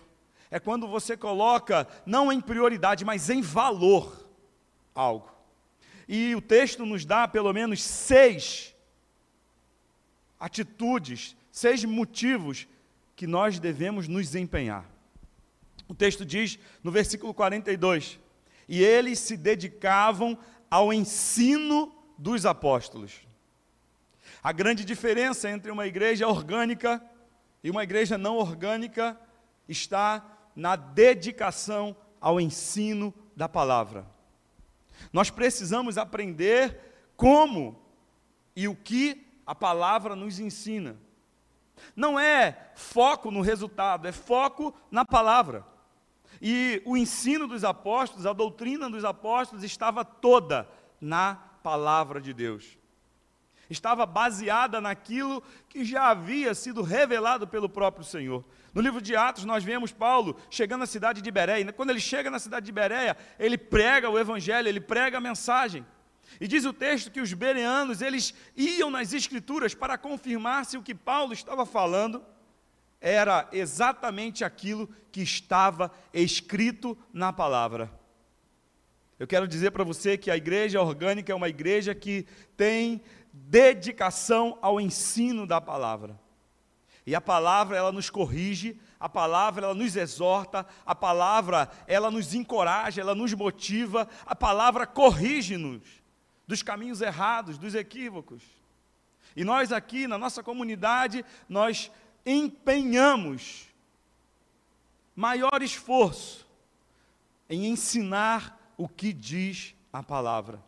É 0.49 0.59
quando 0.59 0.87
você 0.87 1.15
coloca, 1.15 1.87
não 2.07 2.33
em 2.33 2.41
prioridade, 2.41 3.05
mas 3.05 3.29
em 3.29 3.39
valor, 3.39 4.27
algo. 4.95 5.31
E 6.07 6.33
o 6.33 6.41
texto 6.41 6.87
nos 6.87 7.05
dá 7.05 7.27
pelo 7.27 7.53
menos 7.53 7.83
seis 7.83 8.73
atitudes, 10.39 11.35
seis 11.51 11.85
motivos 11.85 12.67
que 13.15 13.27
nós 13.27 13.59
devemos 13.59 14.07
nos 14.07 14.33
empenhar. 14.33 14.89
O 15.87 15.93
texto 15.93 16.25
diz 16.25 16.57
no 16.83 16.89
versículo 16.89 17.31
42: 17.31 18.17
E 18.67 18.83
eles 18.83 19.19
se 19.19 19.37
dedicavam 19.37 20.35
ao 20.73 20.91
ensino 20.91 21.93
dos 22.17 22.47
apóstolos. 22.47 23.21
A 24.41 24.51
grande 24.51 24.83
diferença 24.83 25.47
entre 25.47 25.69
uma 25.69 25.85
igreja 25.85 26.27
orgânica 26.27 26.99
e 27.63 27.69
uma 27.69 27.83
igreja 27.83 28.17
não 28.17 28.37
orgânica 28.37 29.15
está 29.69 30.25
na 30.55 30.75
dedicação 30.75 31.95
ao 32.19 32.41
ensino 32.41 33.13
da 33.35 33.47
palavra. 33.47 34.03
Nós 35.13 35.29
precisamos 35.29 35.95
aprender 35.95 37.11
como 37.15 37.79
e 38.55 38.67
o 38.67 38.75
que 38.75 39.27
a 39.45 39.53
palavra 39.53 40.15
nos 40.15 40.39
ensina. 40.39 40.97
Não 41.95 42.19
é 42.19 42.71
foco 42.73 43.29
no 43.29 43.41
resultado, 43.41 44.07
é 44.07 44.11
foco 44.11 44.73
na 44.89 45.05
palavra. 45.05 45.63
E 46.45 46.81
o 46.83 46.97
ensino 46.97 47.47
dos 47.47 47.63
apóstolos, 47.63 48.25
a 48.25 48.33
doutrina 48.33 48.89
dos 48.89 49.05
apóstolos 49.05 49.63
estava 49.63 50.03
toda 50.03 50.67
na 50.99 51.35
palavra 51.35 52.19
de 52.19 52.33
Deus. 52.33 52.77
Estava 53.69 54.05
baseada 54.05 54.81
naquilo 54.81 55.41
que 55.69 55.85
já 55.85 56.09
havia 56.09 56.53
sido 56.53 56.81
revelado 56.81 57.47
pelo 57.47 57.69
próprio 57.69 58.03
Senhor. 58.03 58.43
No 58.73 58.81
livro 58.81 59.01
de 59.01 59.15
Atos, 59.15 59.45
nós 59.45 59.63
vemos 59.63 59.93
Paulo 59.93 60.35
chegando 60.49 60.81
na 60.81 60.85
cidade 60.85 61.21
de 61.21 61.31
Bereia. 61.31 61.71
Quando 61.71 61.91
ele 61.91 62.01
chega 62.01 62.29
na 62.29 62.39
cidade 62.39 62.65
de 62.65 62.73
Bereia, 62.73 63.15
ele 63.39 63.57
prega 63.57 64.09
o 64.09 64.19
evangelho, 64.19 64.67
ele 64.67 64.81
prega 64.81 65.19
a 65.19 65.21
mensagem. 65.21 65.85
E 66.41 66.47
diz 66.47 66.65
o 66.65 66.73
texto 66.73 67.09
que 67.09 67.21
os 67.21 67.31
bereanos, 67.31 68.01
eles 68.01 68.33
iam 68.57 68.91
nas 68.91 69.13
escrituras 69.13 69.73
para 69.73 69.97
confirmar 69.97 70.65
se 70.65 70.77
o 70.77 70.83
que 70.83 70.93
Paulo 70.93 71.31
estava 71.31 71.65
falando 71.65 72.21
era 73.03 73.49
exatamente 73.51 74.45
aquilo 74.45 74.89
que 75.11 75.21
estava 75.21 75.91
escrito 76.13 76.97
na 77.11 77.33
palavra. 77.33 77.91
Eu 79.19 79.27
quero 79.27 79.45
dizer 79.45 79.71
para 79.71 79.83
você 79.83 80.17
que 80.17 80.31
a 80.31 80.37
igreja 80.37 80.81
orgânica 80.81 81.29
é 81.29 81.35
uma 81.35 81.49
igreja 81.49 81.93
que 81.93 82.25
tem 82.55 83.01
dedicação 83.33 84.57
ao 84.61 84.79
ensino 84.79 85.45
da 85.45 85.59
palavra. 85.59 86.17
E 87.05 87.13
a 87.13 87.19
palavra 87.19 87.75
ela 87.75 87.91
nos 87.91 88.09
corrige, 88.09 88.79
a 88.97 89.09
palavra 89.09 89.65
ela 89.65 89.75
nos 89.75 89.97
exorta, 89.97 90.65
a 90.85 90.95
palavra 90.95 91.69
ela 91.85 92.09
nos 92.09 92.33
encoraja, 92.33 93.01
ela 93.01 93.13
nos 93.13 93.33
motiva, 93.33 94.07
a 94.25 94.33
palavra 94.33 94.87
corrige-nos 94.87 95.81
dos 96.47 96.63
caminhos 96.63 97.01
errados, 97.01 97.57
dos 97.57 97.75
equívocos. 97.75 98.43
E 99.35 99.43
nós 99.43 99.71
aqui 99.71 100.07
na 100.07 100.17
nossa 100.17 100.41
comunidade, 100.41 101.25
nós 101.49 101.91
empenhamos 102.25 103.67
maior 105.15 105.61
esforço 105.61 106.47
em 107.49 107.67
ensinar 107.67 108.59
o 108.77 108.87
que 108.87 109.13
diz 109.13 109.75
a 109.91 110.01
palavra. 110.01 110.63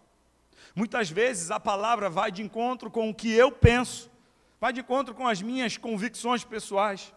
Muitas 0.76 1.10
vezes 1.10 1.52
a 1.52 1.60
palavra 1.60 2.10
vai 2.10 2.32
de 2.32 2.44
encontro 2.44 2.92
com 2.92 3.10
o 3.10 3.16
que 3.16 3.32
eu 3.32 3.52
penso, 3.52 4.12
vai 4.60 4.74
de 4.74 4.82
encontro 4.82 5.16
com 5.16 5.28
as 5.28 5.42
minhas 5.42 5.78
convicções 5.78 6.44
pessoais, 6.44 7.14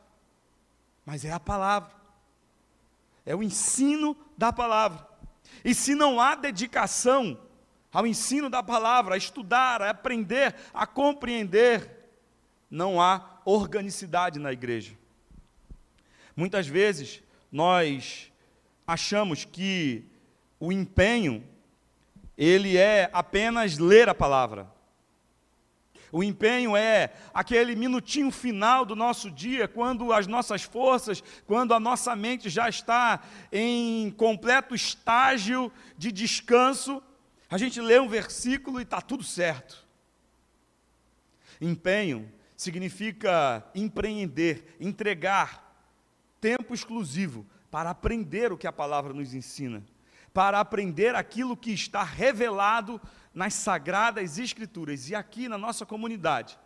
mas 1.05 1.25
é 1.25 1.33
a 1.33 1.41
palavra, 1.41 1.91
é 3.27 3.35
o 3.35 3.43
ensino 3.43 4.17
da 4.37 4.53
palavra. 4.53 5.07
E 5.65 5.75
se 5.75 5.95
não 5.95 6.21
há 6.21 6.35
dedicação 6.35 7.39
ao 7.93 8.07
ensino 8.07 8.49
da 8.49 8.63
palavra, 8.63 9.15
a 9.15 9.19
estudar, 9.19 9.83
a 9.83 9.91
aprender, 9.91 10.55
a 10.73 10.87
compreender, 10.87 11.98
não 12.71 13.01
há 13.01 13.41
organicidade 13.45 14.39
na 14.39 14.53
igreja. 14.53 14.93
Muitas 16.37 16.67
vezes 16.67 17.23
nós 17.51 18.31
achamos 18.87 19.45
que 19.45 20.05
o 20.61 20.71
empenho 20.71 21.45
ele 22.37 22.77
é 22.77 23.11
apenas 23.13 23.79
ler 23.79 24.09
a 24.09 24.15
palavra. 24.15 24.71
O 26.11 26.23
empenho 26.23 26.77
é 26.77 27.13
aquele 27.35 27.75
minutinho 27.75 28.31
final 28.31 28.85
do 28.85 28.97
nosso 28.97 29.31
dia, 29.31 29.69
quando 29.69 30.13
as 30.13 30.27
nossas 30.27 30.63
forças, 30.63 31.23
quando 31.47 31.75
a 31.75 31.81
nossa 31.81 32.17
mente 32.17 32.49
já 32.49 32.69
está 32.69 33.23
em 33.53 34.11
completo 34.13 34.75
estágio 34.75 35.71
de 35.99 36.11
descanso, 36.11 37.03
a 37.51 37.59
gente 37.59 37.81
lê 37.81 37.99
um 37.99 38.09
versículo 38.09 38.79
e 38.79 38.85
está 38.85 39.01
tudo 39.01 39.23
certo. 39.23 39.87
Empenho 41.61 42.33
significa 42.59 43.65
empreender, 43.73 44.77
entregar 44.81 45.65
tempo 46.41 46.75
exclusivo 46.75 47.47
para 47.71 47.91
aprender 47.91 48.53
o 48.53 48.59
que 48.59 48.67
a 48.67 48.73
palavra 48.73 49.15
nos 49.15 49.33
ensina, 49.33 49.87
para 50.35 50.59
aprender 50.59 51.15
aquilo 51.15 51.57
que 51.57 51.71
está 51.71 52.03
revelado 52.03 53.01
nas 53.33 53.55
sagradas 53.55 54.39
escrituras. 54.39 55.09
E 55.09 55.15
aqui 55.15 55.49
na 55.49 55.57
nossa 55.57 55.87
comunidade, 55.87 56.59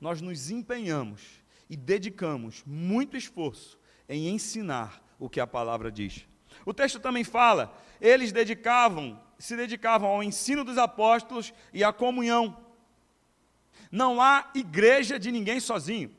nós 0.00 0.22
nos 0.22 0.50
empenhamos 0.50 1.42
e 1.68 1.76
dedicamos 1.76 2.64
muito 2.64 3.14
esforço 3.14 3.78
em 4.08 4.26
ensinar 4.30 5.04
o 5.18 5.28
que 5.28 5.38
a 5.38 5.46
palavra 5.46 5.92
diz. 5.92 6.26
O 6.64 6.72
texto 6.72 6.98
também 6.98 7.24
fala, 7.24 7.78
eles 8.00 8.32
dedicavam, 8.32 9.20
se 9.38 9.54
dedicavam 9.54 10.08
ao 10.08 10.22
ensino 10.22 10.64
dos 10.64 10.78
apóstolos 10.78 11.52
e 11.74 11.84
à 11.84 11.92
comunhão 11.92 12.69
Não 13.90 14.20
há 14.20 14.50
igreja 14.54 15.18
de 15.18 15.32
ninguém 15.32 15.58
sozinho. 15.58 16.14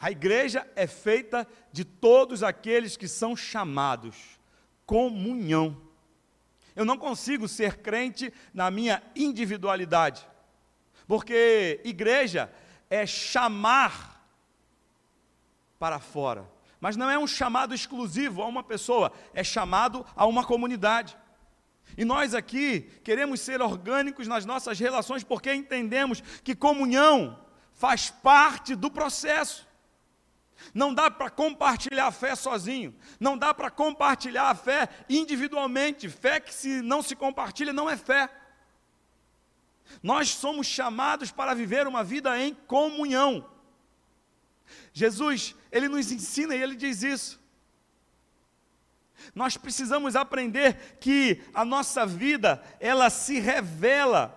A 0.00 0.10
igreja 0.10 0.68
é 0.76 0.86
feita 0.86 1.46
de 1.72 1.84
todos 1.84 2.42
aqueles 2.42 2.96
que 2.96 3.08
são 3.08 3.34
chamados. 3.36 4.16
Comunhão. 4.84 5.80
Eu 6.74 6.84
não 6.84 6.98
consigo 6.98 7.48
ser 7.48 7.78
crente 7.78 8.32
na 8.52 8.70
minha 8.70 9.02
individualidade, 9.14 10.28
porque 11.06 11.80
igreja 11.82 12.52
é 12.90 13.06
chamar 13.06 14.22
para 15.78 15.98
fora, 15.98 16.46
mas 16.78 16.96
não 16.96 17.10
é 17.10 17.18
um 17.18 17.26
chamado 17.26 17.74
exclusivo 17.74 18.42
a 18.42 18.46
uma 18.46 18.62
pessoa, 18.62 19.10
é 19.32 19.42
chamado 19.42 20.04
a 20.14 20.26
uma 20.26 20.44
comunidade. 20.44 21.16
E 21.96 22.04
nós 22.04 22.34
aqui 22.34 22.82
queremos 23.02 23.40
ser 23.40 23.60
orgânicos 23.60 24.26
nas 24.26 24.44
nossas 24.44 24.78
relações 24.78 25.22
porque 25.22 25.52
entendemos 25.52 26.22
que 26.42 26.54
comunhão 26.54 27.44
faz 27.72 28.10
parte 28.10 28.74
do 28.74 28.90
processo. 28.90 29.66
Não 30.72 30.92
dá 30.94 31.10
para 31.10 31.28
compartilhar 31.28 32.06
a 32.06 32.12
fé 32.12 32.34
sozinho, 32.34 32.94
não 33.20 33.36
dá 33.36 33.52
para 33.52 33.70
compartilhar 33.70 34.50
a 34.50 34.54
fé 34.54 34.88
individualmente. 35.08 36.08
Fé 36.08 36.40
que 36.40 36.52
se 36.52 36.80
não 36.80 37.02
se 37.02 37.14
compartilha 37.14 37.72
não 37.72 37.88
é 37.88 37.96
fé. 37.96 38.30
Nós 40.02 40.30
somos 40.30 40.66
chamados 40.66 41.30
para 41.30 41.54
viver 41.54 41.86
uma 41.86 42.02
vida 42.02 42.38
em 42.40 42.54
comunhão. 42.54 43.48
Jesus, 44.92 45.54
ele 45.70 45.88
nos 45.88 46.10
ensina 46.10 46.54
e 46.54 46.62
ele 46.62 46.74
diz 46.74 47.02
isso. 47.02 47.45
Nós 49.34 49.56
precisamos 49.56 50.16
aprender 50.16 50.98
que 51.00 51.42
a 51.52 51.64
nossa 51.64 52.06
vida, 52.06 52.62
ela 52.80 53.10
se 53.10 53.38
revela 53.38 54.34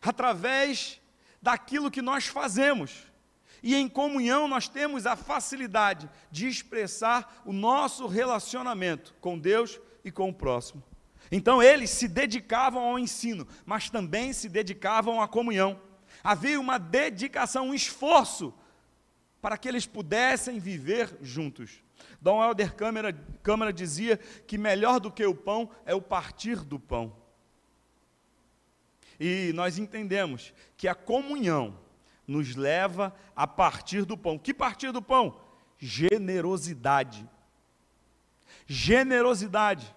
através 0.00 1.00
daquilo 1.40 1.90
que 1.90 2.02
nós 2.02 2.26
fazemos. 2.26 3.04
E 3.62 3.76
em 3.76 3.88
comunhão 3.88 4.48
nós 4.48 4.68
temos 4.68 5.06
a 5.06 5.14
facilidade 5.14 6.10
de 6.30 6.48
expressar 6.48 7.42
o 7.44 7.52
nosso 7.52 8.06
relacionamento 8.06 9.14
com 9.20 9.38
Deus 9.38 9.80
e 10.04 10.10
com 10.10 10.28
o 10.28 10.34
próximo. 10.34 10.82
Então 11.30 11.62
eles 11.62 11.90
se 11.90 12.08
dedicavam 12.08 12.82
ao 12.82 12.98
ensino, 12.98 13.46
mas 13.64 13.88
também 13.88 14.32
se 14.32 14.48
dedicavam 14.48 15.20
à 15.20 15.28
comunhão. 15.28 15.80
Havia 16.22 16.60
uma 16.60 16.78
dedicação, 16.78 17.68
um 17.68 17.74
esforço 17.74 18.52
para 19.40 19.56
que 19.56 19.68
eles 19.68 19.86
pudessem 19.86 20.58
viver 20.58 21.16
juntos. 21.20 21.82
Dom 22.22 22.40
Helder 22.40 22.72
Câmara, 22.76 23.12
Câmara 23.42 23.72
dizia 23.72 24.16
que 24.46 24.56
melhor 24.56 25.00
do 25.00 25.10
que 25.10 25.26
o 25.26 25.34
pão 25.34 25.68
é 25.84 25.92
o 25.92 26.00
partir 26.00 26.60
do 26.60 26.78
pão. 26.78 27.16
E 29.18 29.50
nós 29.54 29.76
entendemos 29.76 30.54
que 30.76 30.86
a 30.86 30.94
comunhão 30.94 31.76
nos 32.24 32.54
leva 32.54 33.12
a 33.34 33.44
partir 33.44 34.04
do 34.04 34.16
pão. 34.16 34.38
Que 34.38 34.54
partir 34.54 34.92
do 34.92 35.02
pão? 35.02 35.36
Generosidade. 35.80 37.28
Generosidade. 38.68 39.92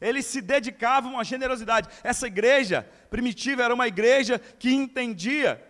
Eles 0.00 0.26
se 0.26 0.40
dedicavam 0.40 1.16
à 1.16 1.22
generosidade. 1.22 1.88
Essa 2.02 2.26
igreja 2.26 2.82
primitiva 3.08 3.62
era 3.62 3.72
uma 3.72 3.86
igreja 3.86 4.40
que 4.40 4.74
entendia, 4.74 5.64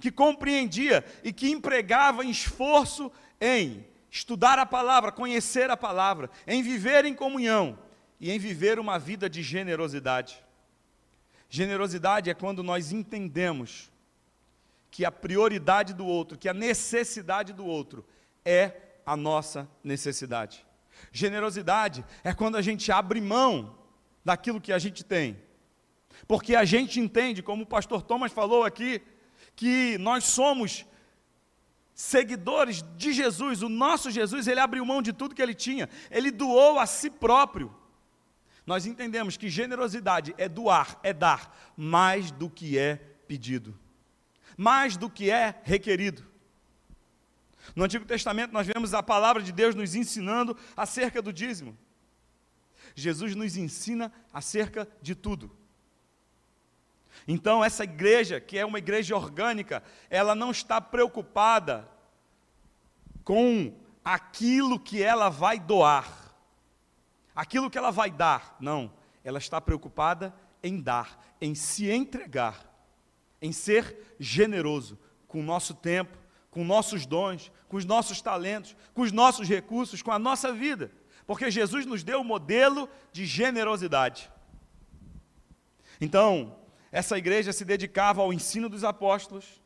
que 0.00 0.10
compreendia 0.10 1.04
e 1.22 1.32
que 1.32 1.48
empregava 1.48 2.24
esforço 2.24 3.12
em 3.40 3.86
estudar 4.10 4.58
a 4.58 4.66
palavra, 4.66 5.12
conhecer 5.12 5.70
a 5.70 5.76
palavra, 5.76 6.30
em 6.46 6.62
viver 6.62 7.04
em 7.04 7.14
comunhão 7.14 7.78
e 8.20 8.30
em 8.30 8.38
viver 8.38 8.78
uma 8.78 8.98
vida 8.98 9.28
de 9.28 9.42
generosidade. 9.42 10.42
Generosidade 11.48 12.28
é 12.28 12.34
quando 12.34 12.62
nós 12.62 12.92
entendemos 12.92 13.90
que 14.90 15.04
a 15.04 15.12
prioridade 15.12 15.94
do 15.94 16.06
outro, 16.06 16.38
que 16.38 16.48
a 16.48 16.54
necessidade 16.54 17.52
do 17.52 17.64
outro 17.64 18.04
é 18.44 18.72
a 19.04 19.16
nossa 19.16 19.68
necessidade. 19.82 20.64
Generosidade 21.12 22.04
é 22.24 22.34
quando 22.34 22.56
a 22.56 22.62
gente 22.62 22.90
abre 22.90 23.20
mão 23.20 23.76
daquilo 24.24 24.60
que 24.60 24.72
a 24.72 24.78
gente 24.78 25.04
tem. 25.04 25.38
Porque 26.26 26.54
a 26.54 26.64
gente 26.64 26.98
entende, 26.98 27.42
como 27.42 27.62
o 27.62 27.66
pastor 27.66 28.02
Thomas 28.02 28.32
falou 28.32 28.64
aqui, 28.64 29.00
que 29.54 29.96
nós 29.98 30.24
somos 30.24 30.84
seguidores 31.98 32.84
de 32.96 33.12
Jesus, 33.12 33.60
o 33.60 33.68
nosso 33.68 34.08
Jesus, 34.08 34.46
ele 34.46 34.60
abriu 34.60 34.86
mão 34.86 35.02
de 35.02 35.12
tudo 35.12 35.34
que 35.34 35.42
ele 35.42 35.52
tinha, 35.52 35.88
ele 36.12 36.30
doou 36.30 36.78
a 36.78 36.86
si 36.86 37.10
próprio. 37.10 37.74
Nós 38.64 38.86
entendemos 38.86 39.36
que 39.36 39.48
generosidade 39.48 40.32
é 40.38 40.48
doar, 40.48 41.00
é 41.02 41.12
dar 41.12 41.72
mais 41.76 42.30
do 42.30 42.48
que 42.48 42.78
é 42.78 42.94
pedido, 43.26 43.76
mais 44.56 44.96
do 44.96 45.10
que 45.10 45.28
é 45.28 45.60
requerido. 45.64 46.24
No 47.74 47.82
Antigo 47.82 48.04
Testamento 48.04 48.52
nós 48.52 48.68
vemos 48.68 48.94
a 48.94 49.02
palavra 49.02 49.42
de 49.42 49.50
Deus 49.50 49.74
nos 49.74 49.96
ensinando 49.96 50.56
acerca 50.76 51.20
do 51.20 51.32
dízimo. 51.32 51.76
Jesus 52.94 53.34
nos 53.34 53.56
ensina 53.56 54.12
acerca 54.32 54.86
de 55.02 55.16
tudo. 55.16 55.50
Então, 57.30 57.62
essa 57.62 57.84
igreja, 57.84 58.40
que 58.40 58.56
é 58.56 58.64
uma 58.64 58.78
igreja 58.78 59.14
orgânica, 59.14 59.82
ela 60.08 60.34
não 60.34 60.50
está 60.50 60.80
preocupada 60.80 61.86
com 63.22 63.74
aquilo 64.02 64.80
que 64.80 65.02
ela 65.02 65.28
vai 65.28 65.60
doar, 65.60 66.34
aquilo 67.36 67.68
que 67.68 67.76
ela 67.76 67.90
vai 67.90 68.10
dar. 68.10 68.56
Não, 68.58 68.90
ela 69.22 69.36
está 69.36 69.60
preocupada 69.60 70.34
em 70.62 70.80
dar, 70.80 71.22
em 71.38 71.54
se 71.54 71.90
entregar, 71.90 72.66
em 73.42 73.52
ser 73.52 74.16
generoso 74.18 74.98
com 75.26 75.40
o 75.40 75.44
nosso 75.44 75.74
tempo, 75.74 76.16
com 76.50 76.64
nossos 76.64 77.04
dons, 77.04 77.52
com 77.68 77.76
os 77.76 77.84
nossos 77.84 78.22
talentos, 78.22 78.74
com 78.94 79.02
os 79.02 79.12
nossos 79.12 79.46
recursos, 79.46 80.00
com 80.00 80.10
a 80.10 80.18
nossa 80.18 80.50
vida, 80.50 80.90
porque 81.26 81.50
Jesus 81.50 81.84
nos 81.84 82.02
deu 82.02 82.22
o 82.22 82.24
modelo 82.24 82.88
de 83.12 83.26
generosidade. 83.26 84.32
Então, 86.00 86.56
essa 86.90 87.18
igreja 87.18 87.52
se 87.52 87.64
dedicava 87.64 88.22
ao 88.22 88.32
ensino 88.32 88.68
dos 88.68 88.84
apóstolos, 88.84 89.60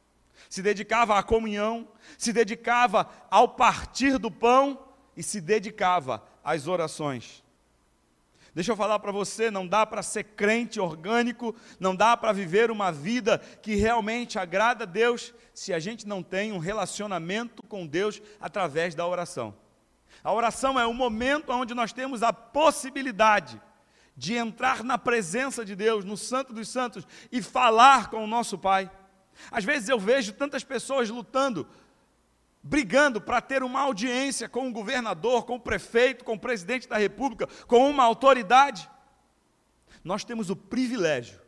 se 0.48 0.62
dedicava 0.62 1.18
à 1.18 1.22
comunhão, 1.22 1.88
se 2.18 2.32
dedicava 2.32 3.08
ao 3.30 3.48
partir 3.48 4.18
do 4.18 4.30
pão 4.30 4.86
e 5.16 5.22
se 5.22 5.40
dedicava 5.40 6.22
às 6.42 6.66
orações. 6.66 7.42
Deixa 8.54 8.72
eu 8.72 8.76
falar 8.76 8.98
para 8.98 9.12
você, 9.12 9.50
não 9.50 9.66
dá 9.66 9.86
para 9.86 10.02
ser 10.02 10.24
crente 10.24 10.78
orgânico, 10.78 11.54
não 11.80 11.96
dá 11.96 12.16
para 12.16 12.32
viver 12.32 12.70
uma 12.70 12.92
vida 12.92 13.38
que 13.38 13.76
realmente 13.76 14.38
agrada 14.38 14.84
a 14.84 14.86
Deus 14.86 15.32
se 15.54 15.72
a 15.72 15.78
gente 15.78 16.06
não 16.06 16.22
tem 16.22 16.52
um 16.52 16.58
relacionamento 16.58 17.62
com 17.62 17.86
Deus 17.86 18.20
através 18.38 18.94
da 18.94 19.06
oração. 19.06 19.54
A 20.22 20.32
oração 20.32 20.78
é 20.78 20.84
o 20.84 20.92
momento 20.92 21.50
onde 21.50 21.72
nós 21.72 21.94
temos 21.94 22.22
a 22.22 22.32
possibilidade 22.32 23.60
de 24.16 24.34
entrar 24.34 24.84
na 24.84 24.98
presença 24.98 25.64
de 25.64 25.74
Deus, 25.74 26.04
no 26.04 26.16
Santo 26.16 26.52
dos 26.52 26.68
Santos, 26.68 27.06
e 27.30 27.40
falar 27.40 28.10
com 28.10 28.22
o 28.22 28.26
nosso 28.26 28.58
Pai. 28.58 28.90
Às 29.50 29.64
vezes 29.64 29.88
eu 29.88 29.98
vejo 29.98 30.32
tantas 30.32 30.62
pessoas 30.62 31.08
lutando, 31.08 31.66
brigando 32.62 33.20
para 33.20 33.40
ter 33.40 33.62
uma 33.62 33.80
audiência 33.80 34.48
com 34.48 34.68
o 34.68 34.72
governador, 34.72 35.44
com 35.44 35.56
o 35.56 35.60
prefeito, 35.60 36.24
com 36.24 36.34
o 36.34 36.40
presidente 36.40 36.88
da 36.88 36.98
república, 36.98 37.46
com 37.66 37.88
uma 37.88 38.04
autoridade. 38.04 38.88
Nós 40.04 40.24
temos 40.24 40.50
o 40.50 40.56
privilégio 40.56 41.40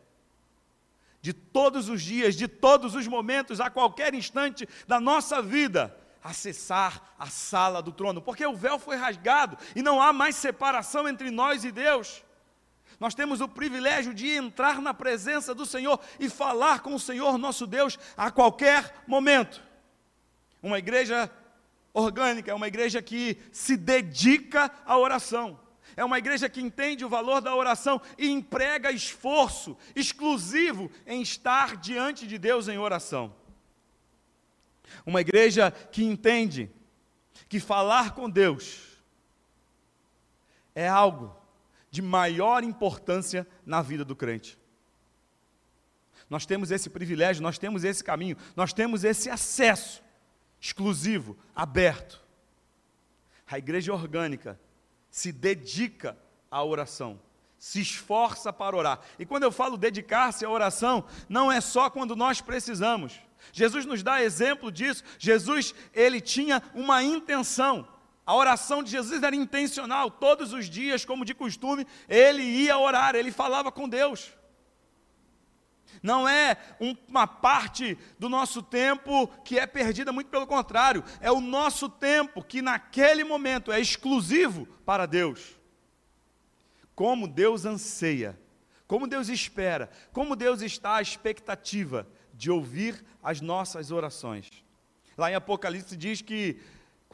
de 1.20 1.32
todos 1.32 1.88
os 1.88 2.02
dias, 2.02 2.34
de 2.34 2.46
todos 2.46 2.94
os 2.94 3.06
momentos, 3.06 3.60
a 3.60 3.70
qualquer 3.70 4.14
instante 4.14 4.68
da 4.86 5.00
nossa 5.00 5.40
vida, 5.40 5.96
acessar 6.22 7.14
a 7.18 7.26
sala 7.26 7.80
do 7.82 7.92
trono, 7.92 8.20
porque 8.20 8.44
o 8.44 8.54
véu 8.54 8.78
foi 8.78 8.96
rasgado 8.96 9.56
e 9.74 9.82
não 9.82 10.02
há 10.02 10.12
mais 10.12 10.36
separação 10.36 11.08
entre 11.08 11.30
nós 11.30 11.64
e 11.64 11.72
Deus. 11.72 12.22
Nós 12.98 13.14
temos 13.14 13.40
o 13.40 13.48
privilégio 13.48 14.14
de 14.14 14.28
entrar 14.28 14.80
na 14.80 14.94
presença 14.94 15.54
do 15.54 15.66
Senhor 15.66 16.00
e 16.18 16.28
falar 16.28 16.80
com 16.80 16.94
o 16.94 17.00
Senhor 17.00 17.36
nosso 17.38 17.66
Deus 17.66 17.98
a 18.16 18.30
qualquer 18.30 19.02
momento. 19.06 19.62
Uma 20.62 20.78
igreja 20.78 21.30
orgânica, 21.92 22.50
é 22.50 22.54
uma 22.54 22.68
igreja 22.68 23.00
que 23.02 23.38
se 23.52 23.76
dedica 23.76 24.70
à 24.84 24.98
oração. 24.98 25.60
É 25.96 26.04
uma 26.04 26.18
igreja 26.18 26.48
que 26.48 26.60
entende 26.60 27.04
o 27.04 27.08
valor 27.08 27.40
da 27.40 27.54
oração 27.54 28.00
e 28.18 28.28
emprega 28.28 28.90
esforço 28.90 29.76
exclusivo 29.94 30.90
em 31.06 31.22
estar 31.22 31.76
diante 31.76 32.26
de 32.26 32.38
Deus 32.38 32.66
em 32.66 32.78
oração. 32.78 33.34
Uma 35.06 35.20
igreja 35.20 35.70
que 35.70 36.02
entende 36.02 36.70
que 37.48 37.60
falar 37.60 38.14
com 38.14 38.28
Deus 38.28 38.98
é 40.74 40.88
algo 40.88 41.43
de 41.94 42.02
maior 42.02 42.64
importância 42.64 43.46
na 43.64 43.80
vida 43.80 44.04
do 44.04 44.16
crente. 44.16 44.58
Nós 46.28 46.44
temos 46.44 46.72
esse 46.72 46.90
privilégio, 46.90 47.40
nós 47.40 47.56
temos 47.56 47.84
esse 47.84 48.02
caminho, 48.02 48.36
nós 48.56 48.72
temos 48.72 49.04
esse 49.04 49.30
acesso 49.30 50.02
exclusivo, 50.60 51.38
aberto. 51.54 52.20
A 53.46 53.58
igreja 53.58 53.92
orgânica 53.92 54.58
se 55.08 55.30
dedica 55.30 56.18
à 56.50 56.64
oração, 56.64 57.20
se 57.56 57.80
esforça 57.80 58.52
para 58.52 58.76
orar. 58.76 59.00
E 59.16 59.24
quando 59.24 59.44
eu 59.44 59.52
falo 59.52 59.76
dedicar-se 59.76 60.44
à 60.44 60.50
oração, 60.50 61.04
não 61.28 61.52
é 61.52 61.60
só 61.60 61.88
quando 61.88 62.16
nós 62.16 62.40
precisamos. 62.40 63.20
Jesus 63.52 63.86
nos 63.86 64.02
dá 64.02 64.20
exemplo 64.20 64.72
disso. 64.72 65.04
Jesus, 65.16 65.72
ele 65.92 66.20
tinha 66.20 66.60
uma 66.74 67.04
intenção. 67.04 67.86
A 68.26 68.34
oração 68.34 68.82
de 68.82 68.90
Jesus 68.90 69.22
era 69.22 69.36
intencional. 69.36 70.10
Todos 70.10 70.52
os 70.52 70.68
dias, 70.68 71.04
como 71.04 71.24
de 71.24 71.34
costume, 71.34 71.86
ele 72.08 72.42
ia 72.42 72.78
orar, 72.78 73.14
ele 73.14 73.30
falava 73.30 73.70
com 73.70 73.88
Deus. 73.88 74.32
Não 76.02 76.28
é 76.28 76.56
uma 76.78 77.26
parte 77.26 77.96
do 78.18 78.28
nosso 78.28 78.62
tempo 78.62 79.28
que 79.44 79.58
é 79.58 79.66
perdida, 79.66 80.12
muito 80.12 80.28
pelo 80.28 80.46
contrário, 80.46 81.04
é 81.20 81.30
o 81.30 81.40
nosso 81.40 81.88
tempo 81.88 82.42
que 82.42 82.60
naquele 82.60 83.24
momento 83.24 83.70
é 83.70 83.80
exclusivo 83.80 84.66
para 84.84 85.06
Deus. 85.06 85.56
Como 86.94 87.28
Deus 87.28 87.64
anseia, 87.64 88.38
como 88.86 89.06
Deus 89.06 89.28
espera, 89.28 89.90
como 90.12 90.36
Deus 90.36 90.62
está 90.62 90.96
à 90.96 91.02
expectativa 91.02 92.06
de 92.32 92.50
ouvir 92.50 93.04
as 93.22 93.40
nossas 93.40 93.90
orações. 93.90 94.64
Lá 95.16 95.30
em 95.30 95.34
Apocalipse 95.34 95.96
diz 95.96 96.20
que 96.20 96.60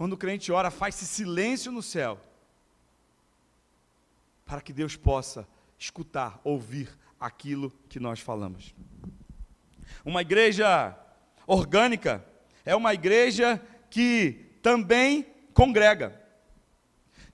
quando 0.00 0.14
o 0.14 0.16
crente 0.16 0.50
ora, 0.50 0.70
faz-se 0.70 1.06
silêncio 1.06 1.70
no 1.70 1.82
céu, 1.82 2.18
para 4.46 4.62
que 4.62 4.72
Deus 4.72 4.96
possa 4.96 5.46
escutar, 5.78 6.40
ouvir 6.42 6.88
aquilo 7.20 7.70
que 7.86 8.00
nós 8.00 8.18
falamos. 8.18 8.74
Uma 10.02 10.22
igreja 10.22 10.98
orgânica 11.46 12.24
é 12.64 12.74
uma 12.74 12.94
igreja 12.94 13.62
que 13.90 14.56
também 14.62 15.26
congrega. 15.52 16.18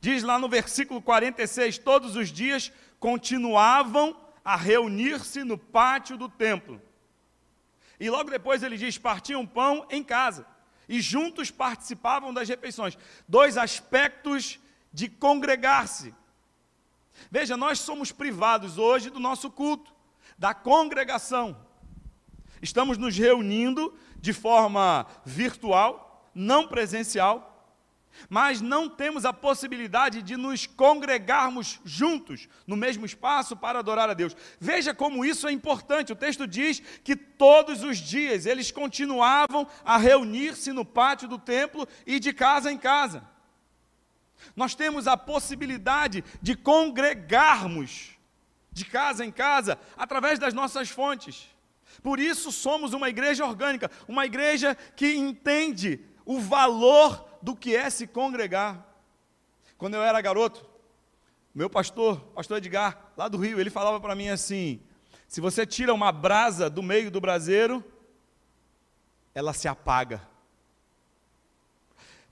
Diz 0.01 0.25
lá 0.25 0.37
no 0.37 0.49
versículo 0.49 1.01
46: 1.01 1.79
todos 1.79 2.17
os 2.17 2.31
dias 2.31 2.73
continuavam 2.99 4.21
a 4.45 4.57
reunir-se 4.57 5.45
no 5.45 5.57
pátio 5.57 6.17
do 6.17 6.29
templo. 6.29 6.83
E 8.01 8.11
logo 8.11 8.29
depois 8.29 8.65
ele 8.65 8.77
diz: 8.77 8.99
partiam 8.99 9.47
pão 9.47 9.87
em 9.89 10.03
casa. 10.03 10.45
E 10.89 11.01
juntos 11.01 11.51
participavam 11.51 12.33
das 12.33 12.49
refeições. 12.49 12.97
Dois 13.27 13.57
aspectos 13.57 14.59
de 14.93 15.09
congregar-se. 15.09 16.15
Veja, 17.31 17.57
nós 17.57 17.81
somos 17.81 18.13
privados 18.13 18.79
hoje 18.79 19.11
do 19.11 19.19
nosso 19.19 19.51
culto, 19.51 19.93
da 20.39 20.55
congregação. 20.55 21.57
Estamos 22.61 22.99
nos 22.99 23.17
reunindo 23.17 23.97
de 24.19 24.33
forma 24.33 25.07
virtual, 25.25 26.31
não 26.35 26.67
presencial, 26.67 27.56
mas 28.29 28.61
não 28.61 28.89
temos 28.89 29.25
a 29.25 29.33
possibilidade 29.33 30.23
de 30.23 30.37
nos 30.37 30.67
congregarmos 30.67 31.81
juntos 31.85 32.49
no 32.67 32.77
mesmo 32.77 33.07
espaço 33.07 33.57
para 33.57 33.79
adorar 33.79 34.11
a 34.11 34.15
Deus. 34.15 34.37
Veja 34.61 34.95
como 34.95 35.25
isso 35.25 35.47
é 35.47 35.53
importante. 35.53 36.13
O 36.13 36.17
texto 36.17 36.47
diz 36.47 36.81
que 37.03 37.17
todos 37.17 37.83
os 37.83 37.99
dias 37.99 38.47
eles 38.47 38.71
continuavam 38.71 39.67
a 39.85 39.97
reunir-se 39.97 40.73
no 40.73 40.85
pátio 40.85 41.29
do 41.29 41.39
templo 41.39 41.87
e 42.07 42.19
de 42.19 42.33
casa 42.33 42.71
em 42.71 42.79
casa. 42.79 43.23
Nós 44.55 44.75
temos 44.75 45.07
a 45.07 45.17
possibilidade 45.17 46.23
de 46.41 46.55
congregarmos 46.55 48.17
de 48.71 48.85
casa 48.85 49.25
em 49.25 49.33
casa 49.33 49.79
através 49.97 50.39
das 50.39 50.53
nossas 50.53 50.89
fontes. 50.89 51.49
Por 52.03 52.21
isso 52.21 52.53
somos 52.53 52.93
uma 52.93 53.09
igreja 53.09 53.45
orgânica, 53.45 53.91
uma 54.07 54.27
igreja 54.27 54.77
que 54.95 55.15
entende 55.15 56.01
o 56.25 56.39
valor 56.39 57.27
do 57.47 57.55
que 57.55 57.77
é 57.77 57.89
se 57.89 58.09
congregar. 58.09 58.85
Quando 59.79 59.95
eu 59.95 60.03
era 60.03 60.21
garoto, 60.21 60.67
meu 61.55 61.71
pastor, 61.71 62.19
pastor 62.35 62.59
Edgar, 62.59 63.13
lá 63.17 63.29
do 63.29 63.39
Rio, 63.39 63.61
ele 63.61 63.71
falava 63.71 64.01
para 64.01 64.17
mim 64.17 64.29
assim: 64.31 64.81
se 65.29 65.41
você 65.41 65.65
tira 65.65 65.95
uma 65.95 66.11
brasa 66.11 66.69
do 66.69 66.83
meio 66.83 67.09
do 67.09 67.21
braseiro, 67.21 67.85
ela 69.33 69.53
se 69.53 69.69
apaga. 69.69 70.21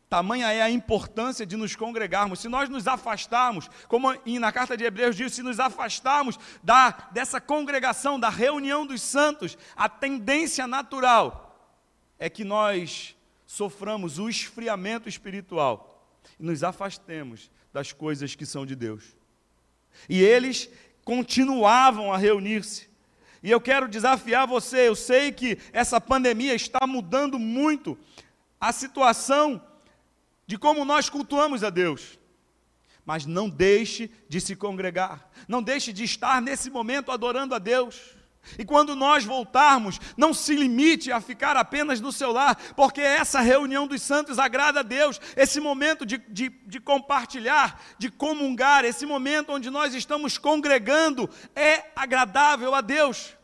Tamanha 0.09 0.53
é 0.53 0.63
a 0.63 0.69
importância 0.69 1.47
de 1.47 1.57
nos 1.57 1.77
congregarmos. 1.77 2.41
Se 2.41 2.49
nós 2.49 2.69
nos 2.69 2.89
afastarmos, 2.89 3.71
como 3.87 4.13
na 4.41 4.51
carta 4.51 4.77
de 4.77 4.83
Hebreus 4.83 5.15
diz, 5.15 5.33
se 5.33 5.45
nos 5.45 5.61
afastarmos 5.61 6.41
da, 6.61 6.91
dessa 7.13 7.41
congregação, 7.41 8.19
da 8.19 8.31
reunião 8.31 8.85
dos 8.85 9.01
santos, 9.01 9.57
a 9.77 9.89
tendência 9.89 10.67
natural 10.67 11.57
é 12.19 12.29
que 12.29 12.43
nós 12.43 13.14
soframos 13.55 14.19
o 14.19 14.29
esfriamento 14.29 15.09
espiritual 15.09 16.05
e 16.39 16.43
nos 16.43 16.65
afastemos 16.65 17.51
das 17.73 17.93
coisas 17.93 18.35
que 18.35 18.45
são 18.45 18.67
de 18.67 18.75
Deus. 18.75 19.17
E 20.09 20.21
eles 20.21 20.69
continuavam 21.05 22.13
a 22.13 22.17
reunir-se. 22.17 22.89
E 23.43 23.51
eu 23.51 23.61
quero 23.61 23.87
desafiar 23.87 24.47
você, 24.47 24.89
eu 24.89 24.97
sei 24.97 25.31
que 25.31 25.59
essa 25.73 26.01
pandemia 26.01 26.55
está 26.55 26.85
mudando 26.87 27.39
muito 27.39 27.97
a 28.61 28.73
situação 28.73 29.63
de 30.47 30.59
como 30.59 30.85
nós 30.85 31.09
cultuamos 31.09 31.63
a 31.63 31.71
Deus. 31.71 32.19
Mas 33.05 33.25
não 33.25 33.49
deixe 33.49 34.11
de 34.29 34.41
se 34.41 34.57
congregar, 34.57 35.31
não 35.47 35.63
deixe 35.63 35.93
de 35.93 36.03
estar 36.03 36.43
nesse 36.43 36.71
momento 36.71 37.13
adorando 37.13 37.55
a 37.55 37.59
Deus. 37.59 38.14
E 38.59 38.65
quando 38.65 38.95
nós 38.95 39.25
voltarmos, 39.25 40.01
não 40.17 40.35
se 40.35 40.55
limite 40.55 41.11
a 41.11 41.21
ficar 41.21 41.57
apenas 41.57 42.01
no 42.01 42.13
seu 42.13 42.33
lar, 42.33 42.57
porque 42.77 43.01
essa 43.01 43.41
reunião 43.41 43.87
dos 43.87 44.03
santos 44.03 44.39
agrada 44.39 44.81
a 44.81 44.83
Deus, 44.83 45.21
esse 45.37 45.61
momento 45.61 46.05
de, 46.05 46.19
de, 46.29 46.49
de, 46.49 46.81
compartilhar, 46.81 47.81
de 47.99 48.11
comungar, 48.11 48.85
esse 48.85 49.07
momento 49.07 49.53
onde 49.53 49.71
nós 49.71 49.95
estamos 49.95 50.39
congregando, 50.39 51.29
é 51.55 51.91
agradável 51.97 52.75
a 52.75 52.81
Deus. 52.81 53.35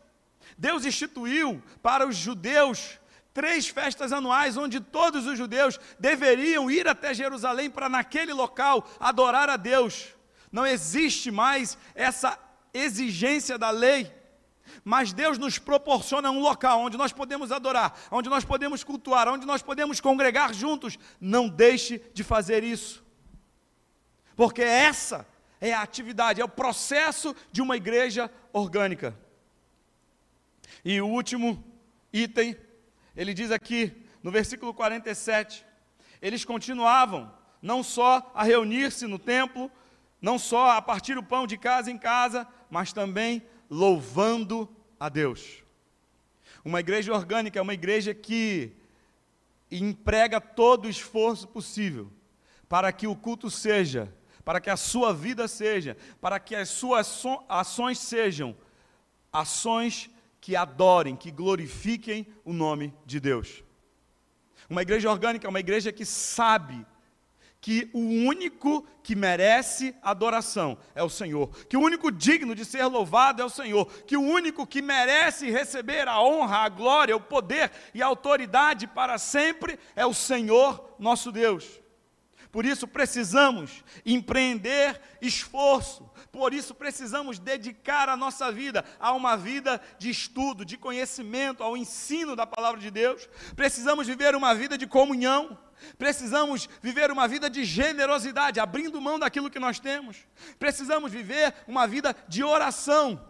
Deus 0.56 0.84
instituiu 0.84 1.62
para 1.82 2.06
os 2.06 2.16
judeus 2.16 2.98
três 3.32 3.68
festas 3.68 4.12
anuais, 4.12 4.56
onde 4.56 4.80
todos 4.80 5.26
os 5.26 5.38
judeus 5.38 5.80
deveriam 5.98 6.70
ir 6.70 6.86
até 6.86 7.14
Jerusalém 7.14 7.70
para, 7.70 7.88
naquele 7.88 8.32
local, 8.32 8.86
adorar 8.98 9.48
a 9.48 9.56
Deus. 9.56 10.08
Não 10.52 10.66
existe 10.66 11.30
mais 11.30 11.78
essa 11.94 12.38
exigência 12.74 13.56
da 13.56 13.70
lei 13.70 14.19
mas 14.90 15.12
Deus 15.12 15.38
nos 15.38 15.56
proporciona 15.56 16.32
um 16.32 16.40
local 16.40 16.80
onde 16.80 16.96
nós 16.96 17.12
podemos 17.12 17.52
adorar, 17.52 17.96
onde 18.10 18.28
nós 18.28 18.44
podemos 18.44 18.82
cultuar, 18.82 19.28
onde 19.28 19.46
nós 19.46 19.62
podemos 19.62 20.00
congregar 20.00 20.52
juntos. 20.52 20.98
Não 21.20 21.48
deixe 21.48 22.02
de 22.12 22.24
fazer 22.24 22.64
isso, 22.64 23.00
porque 24.34 24.62
essa 24.62 25.24
é 25.60 25.72
a 25.72 25.82
atividade, 25.82 26.40
é 26.40 26.44
o 26.44 26.48
processo 26.48 27.36
de 27.52 27.62
uma 27.62 27.76
igreja 27.76 28.28
orgânica. 28.52 29.16
E 30.84 31.00
o 31.00 31.06
último 31.06 31.64
item, 32.12 32.56
ele 33.14 33.32
diz 33.32 33.52
aqui 33.52 34.04
no 34.24 34.32
versículo 34.32 34.74
47, 34.74 35.64
eles 36.20 36.44
continuavam 36.44 37.32
não 37.62 37.84
só 37.84 38.28
a 38.34 38.42
reunir-se 38.42 39.06
no 39.06 39.20
templo, 39.20 39.70
não 40.20 40.36
só 40.36 40.72
a 40.72 40.82
partir 40.82 41.16
o 41.16 41.22
pão 41.22 41.46
de 41.46 41.56
casa 41.56 41.92
em 41.92 41.96
casa, 41.96 42.44
mas 42.68 42.92
também 42.92 43.40
louvando 43.70 44.68
a 45.00 45.08
Deus. 45.08 45.64
Uma 46.62 46.78
igreja 46.78 47.12
orgânica 47.12 47.58
é 47.58 47.62
uma 47.62 47.74
igreja 47.74 48.14
que 48.14 48.70
emprega 49.70 50.40
todo 50.40 50.84
o 50.84 50.90
esforço 50.90 51.48
possível 51.48 52.12
para 52.68 52.92
que 52.92 53.06
o 53.06 53.16
culto 53.16 53.50
seja, 53.50 54.12
para 54.44 54.60
que 54.60 54.68
a 54.68 54.76
sua 54.76 55.12
vida 55.12 55.48
seja, 55.48 55.96
para 56.20 56.38
que 56.38 56.54
as 56.54 56.68
suas 56.68 57.24
ações 57.48 57.98
sejam 57.98 58.54
ações 59.32 60.10
que 60.40 60.54
adorem, 60.54 61.16
que 61.16 61.30
glorifiquem 61.30 62.26
o 62.44 62.52
nome 62.52 62.94
de 63.06 63.20
Deus. 63.20 63.62
Uma 64.68 64.82
igreja 64.82 65.10
orgânica 65.10 65.46
é 65.46 65.50
uma 65.50 65.60
igreja 65.60 65.92
que 65.92 66.04
sabe 66.04 66.86
que 67.60 67.90
o 67.92 67.98
único 67.98 68.86
que 69.02 69.14
merece 69.14 69.94
adoração 70.02 70.78
é 70.94 71.02
o 71.02 71.10
Senhor, 71.10 71.48
que 71.66 71.76
o 71.76 71.80
único 71.80 72.10
digno 72.10 72.54
de 72.54 72.64
ser 72.64 72.84
louvado 72.86 73.42
é 73.42 73.44
o 73.44 73.50
Senhor, 73.50 73.86
que 74.04 74.16
o 74.16 74.22
único 74.22 74.66
que 74.66 74.80
merece 74.80 75.50
receber 75.50 76.08
a 76.08 76.22
honra, 76.22 76.58
a 76.58 76.68
glória, 76.68 77.14
o 77.14 77.20
poder 77.20 77.70
e 77.92 78.02
a 78.02 78.06
autoridade 78.06 78.86
para 78.86 79.18
sempre 79.18 79.78
é 79.94 80.06
o 80.06 80.14
Senhor 80.14 80.94
nosso 80.98 81.30
Deus. 81.30 81.80
Por 82.50 82.64
isso 82.64 82.88
precisamos 82.88 83.84
empreender 84.04 85.00
esforço, 85.20 86.10
por 86.32 86.52
isso 86.52 86.74
precisamos 86.74 87.38
dedicar 87.38 88.08
a 88.08 88.16
nossa 88.16 88.50
vida 88.50 88.84
a 88.98 89.12
uma 89.12 89.36
vida 89.36 89.80
de 89.98 90.10
estudo, 90.10 90.64
de 90.64 90.76
conhecimento, 90.76 91.62
ao 91.62 91.76
ensino 91.76 92.34
da 92.34 92.46
palavra 92.46 92.80
de 92.80 92.90
Deus. 92.90 93.28
Precisamos 93.54 94.06
viver 94.08 94.34
uma 94.34 94.52
vida 94.52 94.76
de 94.76 94.86
comunhão 94.86 95.56
Precisamos 95.98 96.68
viver 96.82 97.10
uma 97.10 97.26
vida 97.26 97.48
de 97.48 97.64
generosidade, 97.64 98.60
abrindo 98.60 99.00
mão 99.00 99.18
daquilo 99.18 99.50
que 99.50 99.58
nós 99.58 99.78
temos. 99.78 100.18
Precisamos 100.58 101.12
viver 101.12 101.54
uma 101.66 101.86
vida 101.86 102.14
de 102.28 102.42
oração, 102.42 103.24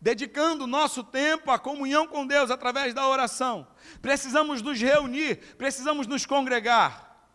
dedicando 0.00 0.66
nosso 0.66 1.02
tempo 1.02 1.50
à 1.50 1.58
comunhão 1.58 2.06
com 2.06 2.26
Deus 2.26 2.50
através 2.50 2.94
da 2.94 3.06
oração. 3.06 3.66
Precisamos 4.00 4.62
nos 4.62 4.80
reunir, 4.80 5.36
precisamos 5.56 6.06
nos 6.06 6.24
congregar 6.24 7.26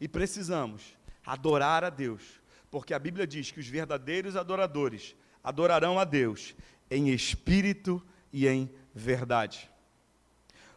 e 0.00 0.08
precisamos 0.08 0.96
adorar 1.24 1.84
a 1.84 1.90
Deus, 1.90 2.40
porque 2.70 2.92
a 2.92 2.98
Bíblia 2.98 3.26
diz 3.26 3.50
que 3.50 3.60
os 3.60 3.68
verdadeiros 3.68 4.36
adoradores 4.36 5.14
adorarão 5.42 5.98
a 5.98 6.04
Deus 6.04 6.54
em 6.90 7.08
espírito 7.08 8.04
e 8.32 8.46
em 8.46 8.70
verdade. 8.94 9.70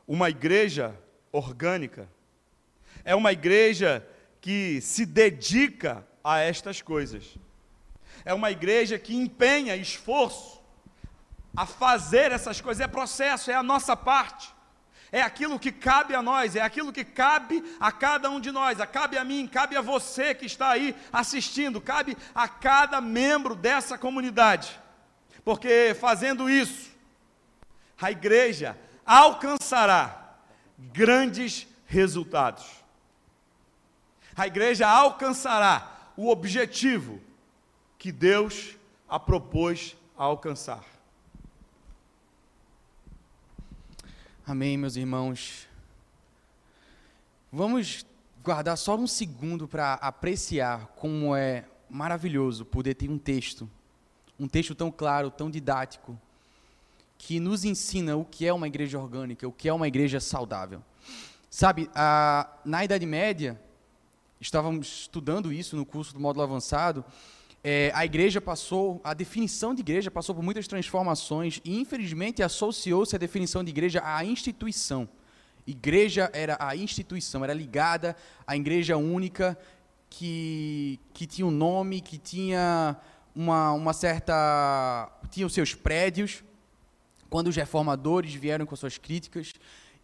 Uma 0.07 0.29
igreja 0.29 0.97
orgânica 1.31 2.07
é 3.05 3.15
uma 3.15 3.31
igreja 3.31 4.05
que 4.41 4.81
se 4.81 5.05
dedica 5.05 6.05
a 6.23 6.39
estas 6.39 6.81
coisas. 6.81 7.23
É 8.25 8.33
uma 8.33 8.49
igreja 8.49 8.97
que 8.97 9.15
empenha 9.15 9.75
esforço 9.75 10.59
a 11.55 11.67
fazer 11.67 12.31
essas 12.31 12.59
coisas. 12.59 12.81
É 12.81 12.87
processo, 12.87 13.51
é 13.51 13.53
a 13.53 13.61
nossa 13.61 13.95
parte. 13.95 14.53
É 15.11 15.21
aquilo 15.21 15.59
que 15.59 15.71
cabe 15.71 16.15
a 16.15 16.21
nós, 16.21 16.55
é 16.55 16.61
aquilo 16.61 16.91
que 16.91 17.05
cabe 17.05 17.63
a 17.79 17.91
cada 17.91 18.29
um 18.29 18.39
de 18.39 18.51
nós, 18.51 18.81
a 18.81 18.87
cabe 18.87 19.17
a 19.17 19.23
mim, 19.23 19.47
cabe 19.47 19.77
a 19.77 19.81
você 19.81 20.33
que 20.33 20.45
está 20.45 20.71
aí 20.71 20.95
assistindo, 21.13 21.79
cabe 21.79 22.17
a 22.33 22.47
cada 22.47 22.99
membro 22.99 23.55
dessa 23.55 23.97
comunidade. 23.97 24.77
Porque 25.43 25.95
fazendo 25.97 26.49
isso, 26.49 26.91
a 28.01 28.11
igreja 28.11 28.75
alcançará 29.05 30.37
grandes 30.77 31.67
resultados. 31.85 32.85
A 34.36 34.48
igreja 34.48 34.88
alcançará 34.88 36.12
o 36.17 36.30
objetivo 36.30 37.21
que 37.98 38.12
Deus 38.12 38.76
a 39.08 39.17
propôs 39.17 39.95
a 40.17 40.24
alcançar. 40.26 40.84
Amém, 44.45 44.78
meus 44.78 44.95
irmãos. 44.95 45.67
Vamos 47.52 48.06
guardar 48.43 48.78
só 48.78 48.95
um 48.95 49.08
segundo 49.08 49.67
para 49.67 49.93
apreciar 49.95 50.88
como 50.98 51.36
é 51.36 51.65
maravilhoso 51.89 52.65
poder 52.65 52.93
ter 52.95 53.10
um 53.10 53.17
texto, 53.17 53.69
um 54.38 54.48
texto 54.48 54.76
tão 54.76 54.91
claro, 54.91 55.32
tão 55.32 55.50
didático, 55.50 56.19
que 57.17 57.39
nos 57.39 57.63
ensina 57.63 58.17
o 58.17 58.26
que 58.26 58.45
é 58.45 58.54
uma 58.54 58.67
igreja 58.67 59.00
orgânica, 59.00 59.48
o 59.48 59.52
que 59.52 59.69
é 59.69 59.74
uma 59.74 59.88
igreja 59.88 60.19
saudável. 60.19 60.84
Sabe, 61.50 61.89
a, 61.95 62.50
na 62.65 62.84
Idade 62.84 63.06
Média, 63.06 63.60
estávamos 64.45 65.01
estudando 65.01 65.51
isso 65.51 65.75
no 65.75 65.86
curso 65.86 66.13
do 66.13 66.19
módulo 66.19 66.43
avançado, 66.43 67.03
é, 67.63 67.91
a 67.95 68.05
igreja 68.05 68.39
passou, 68.39 69.01
a 69.03 69.13
definição 69.13 69.73
de 69.73 69.81
igreja 69.81 70.12
passou 70.12 70.36
por 70.36 70.43
muitas 70.43 70.67
transformações 70.67 71.60
e, 71.65 71.79
infelizmente, 71.79 72.43
associou-se 72.43 73.15
a 73.15 73.19
definição 73.19 73.63
de 73.63 73.71
igreja 73.71 74.01
à 74.03 74.23
instituição. 74.23 75.10
Igreja 75.65 76.29
era 76.31 76.58
a 76.60 76.75
instituição, 76.75 77.43
era 77.43 77.53
ligada 77.53 78.15
à 78.45 78.55
igreja 78.55 78.97
única 78.97 79.58
que, 80.12 80.99
que 81.12 81.25
tinha 81.25 81.47
um 81.47 81.51
nome, 81.51 82.01
que 82.01 82.19
tinha 82.19 82.95
uma, 83.36 83.71
uma 83.71 83.93
certa. 83.93 85.12
tinha 85.31 85.47
os 85.47 85.53
seus 85.53 85.73
prédios. 85.73 86.43
Quando 87.31 87.47
os 87.47 87.55
reformadores 87.55 88.34
vieram 88.36 88.67
com 88.67 88.75
suas 88.75 88.99
críticas, 88.99 89.53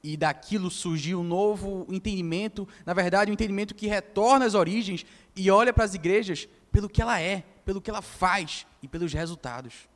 e 0.03 0.17
daquilo 0.17 0.71
surgiu 0.71 1.19
um 1.19 1.23
novo 1.23 1.85
entendimento, 1.89 2.67
na 2.85 2.93
verdade, 2.93 3.29
um 3.29 3.33
entendimento 3.33 3.75
que 3.75 3.87
retorna 3.87 4.45
às 4.45 4.55
origens 4.55 5.05
e 5.35 5.51
olha 5.51 5.71
para 5.71 5.83
as 5.83 5.93
igrejas 5.93 6.47
pelo 6.71 6.89
que 6.89 7.01
ela 7.01 7.19
é, 7.19 7.43
pelo 7.65 7.81
que 7.81 7.89
ela 7.89 8.01
faz 8.01 8.65
e 8.81 8.87
pelos 8.87 9.13
resultados. 9.13 9.89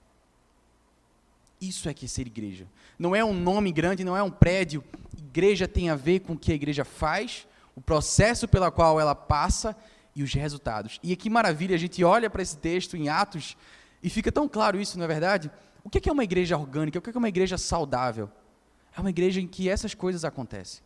Isso 1.59 1.89
é 1.89 1.93
que 1.93 2.05
é 2.05 2.07
ser 2.07 2.27
igreja. 2.27 2.67
Não 2.99 3.15
é 3.15 3.23
um 3.23 3.33
nome 3.33 3.71
grande, 3.71 4.03
não 4.03 4.15
é 4.15 4.21
um 4.21 4.29
prédio. 4.29 4.83
Igreja 5.17 5.67
tem 5.67 5.89
a 5.89 5.95
ver 5.95 6.19
com 6.19 6.33
o 6.33 6.37
que 6.37 6.51
a 6.51 6.55
igreja 6.55 6.85
faz, 6.85 7.47
o 7.75 7.81
processo 7.81 8.47
pela 8.47 8.69
qual 8.69 8.99
ela 8.99 9.15
passa 9.15 9.75
e 10.15 10.21
os 10.21 10.33
resultados. 10.33 10.99
E 11.01 11.15
que 11.15 11.29
maravilha, 11.29 11.75
a 11.75 11.79
gente 11.79 12.03
olha 12.03 12.29
para 12.29 12.41
esse 12.41 12.57
texto 12.57 12.95
em 12.95 13.09
Atos 13.09 13.57
e 14.03 14.09
fica 14.09 14.31
tão 14.31 14.47
claro 14.47 14.79
isso, 14.79 14.97
não 14.97 15.05
é 15.05 15.07
verdade? 15.07 15.49
O 15.83 15.89
que 15.89 16.07
é 16.07 16.11
uma 16.11 16.23
igreja 16.23 16.57
orgânica? 16.57 16.99
O 16.99 17.01
que 17.01 17.09
é 17.09 17.17
uma 17.17 17.29
igreja 17.29 17.57
saudável? 17.57 18.29
É 18.95 19.01
uma 19.01 19.09
igreja 19.09 19.41
em 19.41 19.47
que 19.47 19.69
essas 19.69 19.93
coisas 19.93 20.23
acontecem. 20.23 20.81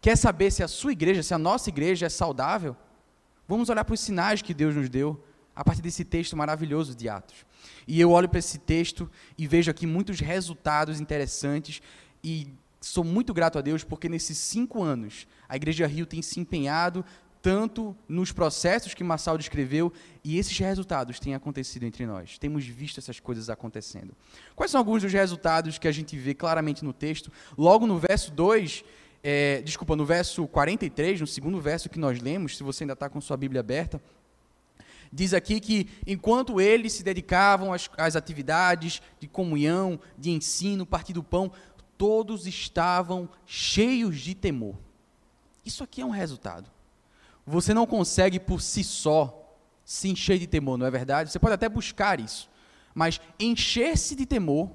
Quer 0.00 0.16
saber 0.16 0.50
se 0.50 0.62
a 0.62 0.68
sua 0.68 0.92
igreja, 0.92 1.22
se 1.22 1.34
a 1.34 1.38
nossa 1.38 1.68
igreja 1.68 2.06
é 2.06 2.08
saudável? 2.08 2.76
Vamos 3.46 3.68
olhar 3.68 3.84
para 3.84 3.94
os 3.94 4.00
sinais 4.00 4.42
que 4.42 4.54
Deus 4.54 4.74
nos 4.74 4.88
deu 4.88 5.22
a 5.54 5.64
partir 5.64 5.82
desse 5.82 6.04
texto 6.04 6.36
maravilhoso 6.36 6.94
de 6.94 7.08
Atos. 7.08 7.44
E 7.86 8.00
eu 8.00 8.10
olho 8.10 8.28
para 8.28 8.38
esse 8.38 8.58
texto 8.58 9.10
e 9.36 9.46
vejo 9.46 9.70
aqui 9.70 9.86
muitos 9.86 10.20
resultados 10.20 11.00
interessantes 11.00 11.82
e 12.22 12.48
sou 12.80 13.04
muito 13.04 13.34
grato 13.34 13.58
a 13.58 13.60
Deus 13.60 13.84
porque 13.84 14.08
nesses 14.08 14.38
cinco 14.38 14.82
anos 14.82 15.26
a 15.48 15.56
Igreja 15.56 15.86
Rio 15.86 16.06
tem 16.06 16.22
se 16.22 16.40
empenhado 16.40 17.04
tanto 17.42 17.96
nos 18.08 18.32
processos 18.32 18.94
que 18.94 19.02
Massal 19.02 19.38
descreveu 19.38 19.92
e 20.22 20.38
esses 20.38 20.56
resultados 20.58 21.18
têm 21.18 21.34
acontecido 21.34 21.84
entre 21.84 22.06
nós. 22.06 22.38
Temos 22.38 22.64
visto 22.66 22.98
essas 22.98 23.18
coisas 23.18 23.48
acontecendo. 23.48 24.14
Quais 24.54 24.70
são 24.70 24.78
alguns 24.78 25.02
dos 25.02 25.12
resultados 25.12 25.78
que 25.78 25.88
a 25.88 25.92
gente 25.92 26.16
vê 26.16 26.34
claramente 26.34 26.84
no 26.84 26.92
texto? 26.92 27.32
Logo 27.56 27.86
no 27.86 27.98
verso 27.98 28.30
2, 28.32 28.84
é, 29.22 29.62
desculpa, 29.62 29.96
no 29.96 30.04
verso 30.04 30.46
43, 30.46 31.20
no 31.20 31.26
segundo 31.26 31.60
verso 31.60 31.88
que 31.88 31.98
nós 31.98 32.20
lemos, 32.20 32.56
se 32.56 32.62
você 32.62 32.84
ainda 32.84 32.92
está 32.92 33.08
com 33.08 33.20
sua 33.20 33.36
Bíblia 33.36 33.60
aberta, 33.60 34.00
diz 35.12 35.32
aqui 35.32 35.60
que 35.60 35.88
enquanto 36.06 36.60
eles 36.60 36.92
se 36.92 37.02
dedicavam 37.02 37.72
às, 37.72 37.90
às 37.96 38.16
atividades 38.16 39.00
de 39.18 39.26
comunhão, 39.26 39.98
de 40.16 40.30
ensino, 40.30 40.84
partir 40.84 41.14
do 41.14 41.22
pão, 41.22 41.50
todos 41.96 42.46
estavam 42.46 43.28
cheios 43.46 44.20
de 44.20 44.34
temor. 44.34 44.76
Isso 45.64 45.84
aqui 45.84 46.00
é 46.00 46.04
um 46.04 46.10
resultado. 46.10 46.70
Você 47.50 47.74
não 47.74 47.86
consegue 47.86 48.38
por 48.38 48.60
si 48.62 48.84
só 48.84 49.36
se 49.84 50.08
encher 50.08 50.38
de 50.38 50.46
temor, 50.46 50.78
não 50.78 50.86
é 50.86 50.90
verdade? 50.90 51.32
Você 51.32 51.38
pode 51.38 51.54
até 51.54 51.68
buscar 51.68 52.20
isso, 52.20 52.48
mas 52.94 53.20
encher-se 53.38 54.14
de 54.14 54.24
temor 54.24 54.70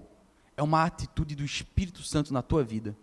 é 0.57 0.61
uma 0.61 0.83
atitude 0.83 1.35
do 1.35 1.43
Espírito 1.45 2.03
Santo 2.03 2.33
na 2.33 2.41
tua 2.41 2.63
vida. 2.63 2.95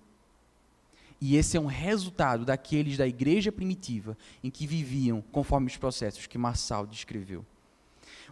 E 1.20 1.36
esse 1.36 1.56
é 1.56 1.60
um 1.60 1.66
resultado 1.66 2.44
daqueles 2.44 2.98
da 2.98 3.06
igreja 3.06 3.50
primitiva 3.50 4.18
em 4.42 4.50
que 4.50 4.66
viviam 4.66 5.22
conforme 5.32 5.68
os 5.68 5.76
processos 5.76 6.26
que 6.26 6.36
Marçal 6.36 6.86
descreveu. 6.86 7.46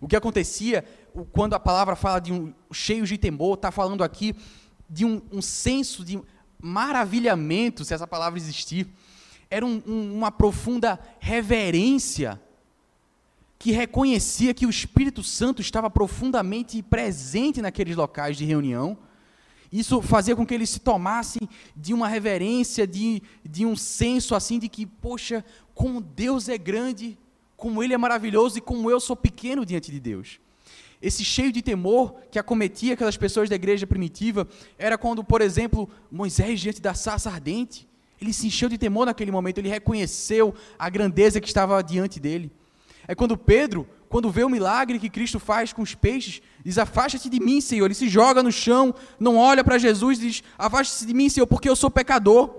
O 0.01 0.09
que 0.09 0.17
acontecia 0.17 0.85
quando 1.33 1.55
a 1.55 1.61
palavra 1.61 1.95
fala 1.95 2.19
de 2.19 2.33
um 2.33 2.53
cheio 2.73 3.07
de 3.07 3.17
temor, 3.17 3.55
está 3.55 3.71
falando 3.71 4.03
aqui 4.03 4.35
de 4.89 5.05
um, 5.05 5.23
um, 5.31 5.41
senso 5.41 6.05
de 6.05 6.21
maravilhamento, 6.61 7.85
se 7.85 7.95
essa 7.95 8.07
palavra 8.07 8.39
existir. 8.39 8.89
Era 9.51 9.67
um, 9.67 9.83
um, 9.87 10.15
uma 10.15 10.31
profunda 10.31 10.99
reverência 11.19 12.41
que 13.59 13.73
reconhecia 13.73 14.55
que 14.55 14.65
o 14.65 14.71
Espírito 14.71 15.23
Santo 15.23 15.61
estava 15.61 15.91
profundamente 15.91 16.83
presente 16.83 17.61
naqueles 17.61 17.97
locais 17.97 18.37
de 18.37 18.45
reunião 18.45 18.97
isso 19.73 20.03
fazia 20.03 20.35
com 20.35 20.45
que 20.45 20.53
eles 20.53 20.69
se 20.71 20.81
tomassem 20.81 21.49
de 21.77 21.95
uma 21.95 22.09
reverência, 22.09 22.87
de, 22.87 23.23
de 23.49 23.65
um 23.65 23.77
senso 23.77 24.35
assim 24.35 24.59
de 24.59 24.69
que, 24.69 24.85
poxa, 24.85 25.45
como 25.75 26.01
Deus 26.01 26.49
é 26.49 26.59
grande, 26.59 27.17
como 27.57 27.83
Ele 27.83 27.95
é 27.95 27.99
maravilhoso 27.99 28.59
e 28.59 28.61
como 28.61 28.91
eu 28.91 28.99
sou 28.99 29.15
pequeno 29.15 29.65
diante 29.65 29.93
de 29.93 30.01
Deus. 30.01 30.41
Esse 31.01 31.25
cheio 31.25 31.53
de 31.53 31.63
temor 31.63 32.17
que 32.31 32.39
acometia 32.39 32.95
aquelas 32.95 33.17
pessoas 33.17 33.49
da 33.49 33.55
igreja 33.55 33.87
primitiva 33.87 34.47
era 34.77 34.99
quando, 34.99 35.23
por 35.23 35.41
exemplo, 35.41 35.89
Moisés 36.11 36.61
diante 36.61 36.81
da 36.81 36.93
sarça 36.93 37.31
ardente, 37.31 37.89
ele 38.21 38.33
se 38.33 38.47
encheu 38.47 38.69
de 38.69 38.77
temor 38.77 39.07
naquele 39.07 39.31
momento, 39.31 39.59
ele 39.59 39.69
reconheceu 39.69 40.55
a 40.79 40.89
grandeza 40.91 41.41
que 41.41 41.49
estava 41.49 41.83
diante 41.83 42.21
dele. 42.21 42.53
É 43.09 43.15
quando 43.15 43.37
Pedro, 43.37 43.89
quando 44.09 44.31
vê 44.31 44.45
o 44.45 44.49
milagre 44.49 44.99
que 44.99 45.09
Cristo 45.09 45.41
faz 45.41 45.73
com 45.73 45.83
os 45.83 45.95
peixes, 45.95 46.43
diz: 46.65 46.79
Afasta-te 46.79 47.29
de 47.29 47.41
mim, 47.41 47.61
Senhor. 47.61 47.87
Ele 47.87 47.95
se 47.95 48.09
joga 48.09 48.43
no 48.43 48.53
chão, 48.53 48.95
não 49.19 49.37
olha 49.37 49.65
para 49.65 49.79
Jesus 49.79 50.19
diz: 50.19 50.43
Afasta-te 50.59 51.07
de 51.07 51.15
mim, 51.15 51.29
Senhor, 51.29 51.47
porque 51.47 51.69
eu 51.69 51.75
sou 51.75 51.91
pecador. 51.91 52.55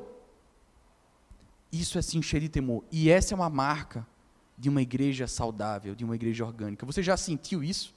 Isso 1.72 1.98
é 1.98 2.02
se 2.02 2.18
encher 2.18 2.42
de 2.42 2.50
temor. 2.50 2.84
E 2.92 3.10
essa 3.10 3.34
é 3.34 3.36
uma 3.36 3.50
marca 3.50 4.06
de 4.58 4.68
uma 4.68 4.82
igreja 4.82 5.26
saudável, 5.28 5.96
de 5.96 6.04
uma 6.04 6.16
igreja 6.16 6.46
orgânica. 6.46 6.86
Você 6.86 7.02
já 7.02 7.16
sentiu 7.16 7.64
isso? 7.64 7.96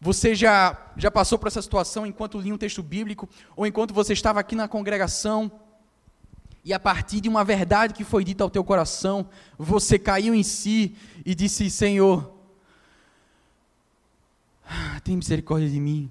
Você 0.00 0.34
já, 0.34 0.92
já 0.96 1.10
passou 1.10 1.38
por 1.38 1.48
essa 1.48 1.60
situação 1.60 2.06
enquanto 2.06 2.38
lia 2.38 2.54
um 2.54 2.58
texto 2.58 2.82
bíblico, 2.82 3.28
ou 3.54 3.66
enquanto 3.66 3.92
você 3.92 4.12
estava 4.12 4.40
aqui 4.40 4.54
na 4.54 4.68
congregação, 4.68 5.50
e 6.64 6.72
a 6.72 6.78
partir 6.78 7.20
de 7.20 7.28
uma 7.28 7.44
verdade 7.44 7.94
que 7.94 8.04
foi 8.04 8.24
dita 8.24 8.44
ao 8.44 8.50
teu 8.50 8.62
coração, 8.62 9.28
você 9.58 9.98
caiu 9.98 10.34
em 10.34 10.42
si 10.42 10.94
e 11.24 11.34
disse: 11.34 11.70
Senhor, 11.70 12.32
tem 15.02 15.16
misericórdia 15.16 15.68
de 15.68 15.80
mim. 15.80 16.10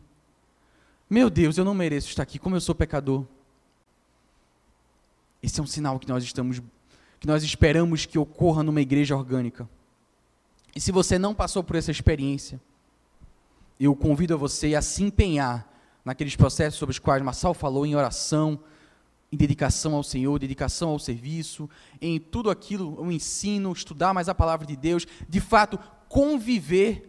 Meu 1.10 1.30
Deus, 1.30 1.58
eu 1.58 1.66
não 1.66 1.74
mereço 1.74 2.10
estar 2.10 2.24
aqui, 2.24 2.38
como 2.38 2.56
eu 2.56 2.62
sou 2.62 2.76
pecador. 2.76 3.26
Esse 5.42 5.60
é 5.60 5.64
um 5.64 5.68
sinal 5.68 6.00
que 6.00 6.08
nós 6.08 6.24
estamos 6.24 6.62
que 7.20 7.28
nós 7.28 7.44
esperamos 7.44 8.06
que 8.06 8.18
ocorra 8.18 8.64
numa 8.64 8.80
igreja 8.80 9.16
orgânica. 9.16 9.70
E 10.74 10.80
se 10.80 10.90
você 10.90 11.20
não 11.20 11.36
passou 11.36 11.62
por 11.62 11.76
essa 11.76 11.92
experiência, 11.92 12.62
eu 13.78 13.94
convido 13.94 14.34
a 14.34 14.38
você 14.38 14.74
a 14.74 14.82
se 14.82 15.04
empenhar 15.04 15.68
naqueles 16.06 16.38
processos 16.38 16.80
sobre 16.80 16.92
os 16.92 17.00
quais 17.00 17.22
Massal 17.22 17.54
falou 17.54 17.86
em 17.86 17.94
oração, 17.94 18.58
em 19.32 19.38
dedicação 19.38 19.96
ao 19.96 20.04
Senhor, 20.04 20.40
dedicação 20.40 20.90
ao 20.90 21.00
serviço, 21.00 21.70
em 22.02 22.20
tudo 22.20 22.50
aquilo, 22.50 23.00
o 23.00 23.12
ensino, 23.12 23.72
estudar 23.72 24.14
mais 24.14 24.28
a 24.28 24.36
palavra 24.36 24.66
de 24.66 24.76
Deus, 24.76 25.06
de 25.28 25.40
fato, 25.40 25.80
conviver 26.08 27.06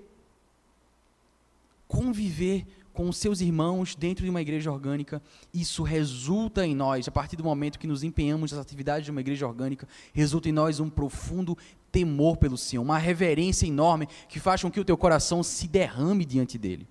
conviver 1.88 2.64
com 2.92 3.08
os 3.08 3.16
seus 3.16 3.40
irmãos 3.40 3.94
dentro 3.94 4.24
de 4.24 4.30
uma 4.30 4.40
igreja 4.40 4.70
orgânica, 4.70 5.22
isso 5.52 5.82
resulta 5.82 6.64
em 6.64 6.74
nós, 6.74 7.08
a 7.08 7.10
partir 7.10 7.34
do 7.34 7.42
momento 7.42 7.78
que 7.78 7.86
nos 7.86 8.04
empenhamos 8.04 8.52
nas 8.52 8.60
atividades 8.60 9.04
de 9.04 9.10
uma 9.10 9.20
igreja 9.20 9.46
orgânica, 9.46 9.88
resulta 10.12 10.48
em 10.48 10.52
nós 10.52 10.80
um 10.80 10.88
profundo 10.88 11.56
temor 11.90 12.36
pelo 12.36 12.56
Senhor, 12.56 12.82
uma 12.82 12.98
reverência 12.98 13.66
enorme 13.66 14.06
que 14.28 14.38
faz 14.38 14.62
com 14.62 14.70
que 14.70 14.78
o 14.78 14.84
teu 14.84 14.96
coração 14.96 15.42
se 15.42 15.66
derrame 15.66 16.24
diante 16.24 16.58
dele. 16.58 16.86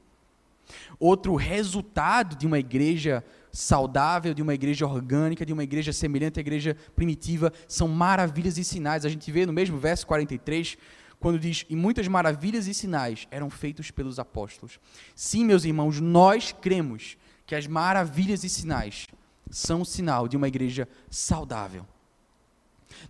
Outro 1.00 1.36
resultado 1.36 2.36
de 2.36 2.46
uma 2.46 2.60
igreja 2.60 3.24
saudável, 3.52 4.34
de 4.34 4.42
uma 4.42 4.54
igreja 4.54 4.86
orgânica, 4.86 5.46
de 5.46 5.54
uma 5.54 5.64
igreja 5.64 5.92
semelhante 5.92 6.40
à 6.40 6.42
igreja 6.42 6.76
primitiva, 6.96 7.52
são 7.68 7.88
maravilhas 7.88 8.58
e 8.58 8.64
sinais. 8.64 9.06
A 9.06 9.10
gente 9.10 9.32
vê 9.32 9.46
no 9.46 9.54
mesmo 9.54 9.78
verso 9.78 10.06
43, 10.08 10.78
quando 11.20 11.40
diz: 11.40 11.66
E 11.70 11.76
muitas 11.76 12.08
maravilhas 12.08 12.68
e 12.68 12.74
sinais 12.74 13.28
eram 13.32 13.50
feitos 13.50 13.92
pelos 13.92 14.20
apóstolos. 14.20 14.80
Sim, 15.16 15.46
meus 15.46 15.66
irmãos, 15.66 16.00
nós 16.00 16.52
cremos 16.52 17.18
que 17.46 17.56
as 17.56 17.68
maravilhas 17.68 18.44
e 18.44 18.50
sinais 18.50 19.08
são 19.50 19.84
sinal 19.84 20.28
de 20.28 20.38
uma 20.38 20.48
igreja 20.48 20.88
saudável. 21.10 21.86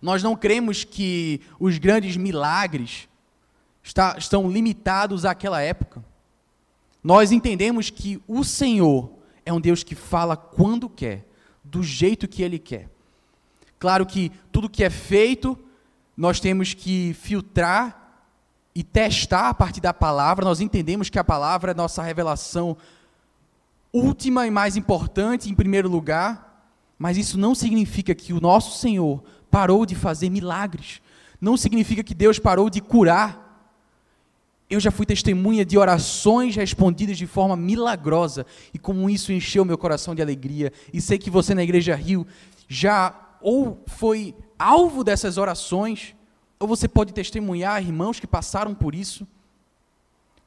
Nós 0.00 0.22
não 0.22 0.36
cremos 0.36 0.84
que 0.84 1.40
os 1.58 1.78
grandes 1.78 2.16
milagres 2.16 3.08
está, 3.82 4.16
estão 4.18 4.50
limitados 4.50 5.24
àquela 5.24 5.60
época. 5.60 6.04
Nós 7.02 7.32
entendemos 7.32 7.90
que 7.90 8.20
o 8.26 8.44
Senhor 8.44 9.19
é 9.44 9.52
um 9.52 9.60
Deus 9.60 9.82
que 9.82 9.94
fala 9.94 10.36
quando 10.36 10.88
quer, 10.88 11.26
do 11.62 11.82
jeito 11.82 12.28
que 12.28 12.42
Ele 12.42 12.58
quer. 12.58 12.88
Claro 13.78 14.04
que 14.04 14.30
tudo 14.52 14.68
que 14.68 14.84
é 14.84 14.90
feito, 14.90 15.58
nós 16.16 16.40
temos 16.40 16.74
que 16.74 17.14
filtrar 17.14 18.00
e 18.74 18.82
testar 18.82 19.48
a 19.48 19.54
partir 19.54 19.80
da 19.80 19.92
palavra. 19.92 20.44
Nós 20.44 20.60
entendemos 20.60 21.08
que 21.08 21.18
a 21.18 21.24
palavra 21.24 21.72
é 21.72 21.74
nossa 21.74 22.02
revelação 22.02 22.76
última 23.92 24.46
e 24.46 24.50
mais 24.50 24.76
importante, 24.76 25.50
em 25.50 25.54
primeiro 25.54 25.88
lugar, 25.88 26.64
mas 26.98 27.16
isso 27.16 27.38
não 27.38 27.54
significa 27.54 28.14
que 28.14 28.32
o 28.32 28.40
nosso 28.40 28.78
Senhor 28.78 29.22
parou 29.50 29.84
de 29.84 29.94
fazer 29.94 30.30
milagres. 30.30 31.00
Não 31.40 31.56
significa 31.56 32.04
que 32.04 32.14
Deus 32.14 32.38
parou 32.38 32.68
de 32.68 32.80
curar. 32.80 33.39
Eu 34.70 34.78
já 34.78 34.92
fui 34.92 35.04
testemunha 35.04 35.64
de 35.64 35.76
orações 35.76 36.54
respondidas 36.54 37.18
de 37.18 37.26
forma 37.26 37.56
milagrosa 37.56 38.46
e 38.72 38.78
como 38.78 39.10
isso 39.10 39.32
encheu 39.32 39.64
meu 39.64 39.76
coração 39.76 40.14
de 40.14 40.22
alegria. 40.22 40.72
E 40.92 41.00
sei 41.00 41.18
que 41.18 41.28
você 41.28 41.56
na 41.56 41.64
Igreja 41.64 41.96
Rio 41.96 42.24
já 42.68 43.12
ou 43.40 43.82
foi 43.86 44.34
alvo 44.56 45.02
dessas 45.02 45.38
orações, 45.38 46.14
ou 46.58 46.68
você 46.68 46.86
pode 46.86 47.12
testemunhar 47.12 47.82
irmãos 47.82 48.20
que 48.20 48.26
passaram 48.26 48.74
por 48.74 48.94
isso. 48.94 49.26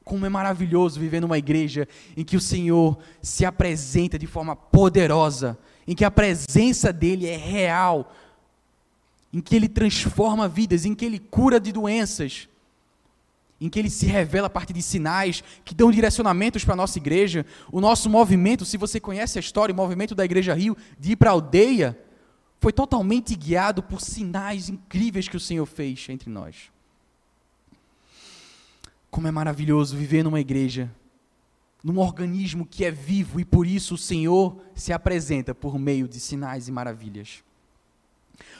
Como 0.05 0.25
é 0.25 0.29
maravilhoso 0.29 0.99
viver 0.99 1.19
numa 1.19 1.37
igreja 1.37 1.87
em 2.15 2.23
que 2.23 2.37
o 2.37 2.41
Senhor 2.41 2.97
se 3.21 3.45
apresenta 3.45 4.19
de 4.19 4.27
forma 4.27 4.55
poderosa, 4.55 5.57
em 5.87 5.95
que 5.95 6.05
a 6.05 6.11
presença 6.11 6.93
dele 6.93 7.25
é 7.25 7.35
real, 7.35 8.13
em 9.33 9.41
que 9.41 9.55
ele 9.55 9.67
transforma 9.67 10.47
vidas, 10.47 10.85
em 10.85 10.93
que 10.93 11.05
ele 11.05 11.19
cura 11.19 11.59
de 11.59 11.71
doenças, 11.71 12.47
em 13.63 13.69
que 13.69 13.79
ele 13.79 13.89
se 13.89 14.05
revela 14.05 14.47
a 14.47 14.49
partir 14.49 14.73
de 14.73 14.81
sinais 14.81 15.41
que 15.63 15.73
dão 15.73 15.89
direcionamentos 15.89 16.65
para 16.65 16.73
a 16.73 16.75
nossa 16.75 16.97
igreja. 16.97 17.45
O 17.71 17.79
nosso 17.79 18.09
movimento, 18.09 18.65
se 18.65 18.75
você 18.75 18.99
conhece 18.99 19.39
a 19.39 19.41
história, 19.41 19.71
o 19.71 19.75
movimento 19.75 20.13
da 20.13 20.25
Igreja 20.25 20.53
Rio 20.53 20.75
de 20.99 21.13
ir 21.13 21.15
para 21.15 21.29
a 21.29 21.33
aldeia, 21.33 21.97
foi 22.59 22.73
totalmente 22.73 23.33
guiado 23.37 23.81
por 23.81 24.01
sinais 24.01 24.67
incríveis 24.67 25.29
que 25.29 25.37
o 25.37 25.39
Senhor 25.39 25.65
fez 25.65 26.05
entre 26.09 26.29
nós. 26.29 26.73
Como 29.09 29.29
é 29.29 29.31
maravilhoso 29.31 29.95
viver 29.95 30.23
numa 30.23 30.41
igreja, 30.41 30.91
num 31.81 31.99
organismo 31.99 32.65
que 32.65 32.83
é 32.83 32.91
vivo 32.91 33.39
e 33.39 33.45
por 33.45 33.65
isso 33.65 33.95
o 33.95 33.97
Senhor 33.97 34.61
se 34.75 34.91
apresenta 34.91 35.55
por 35.55 35.79
meio 35.79 36.05
de 36.05 36.19
sinais 36.19 36.67
e 36.67 36.71
maravilhas. 36.71 37.41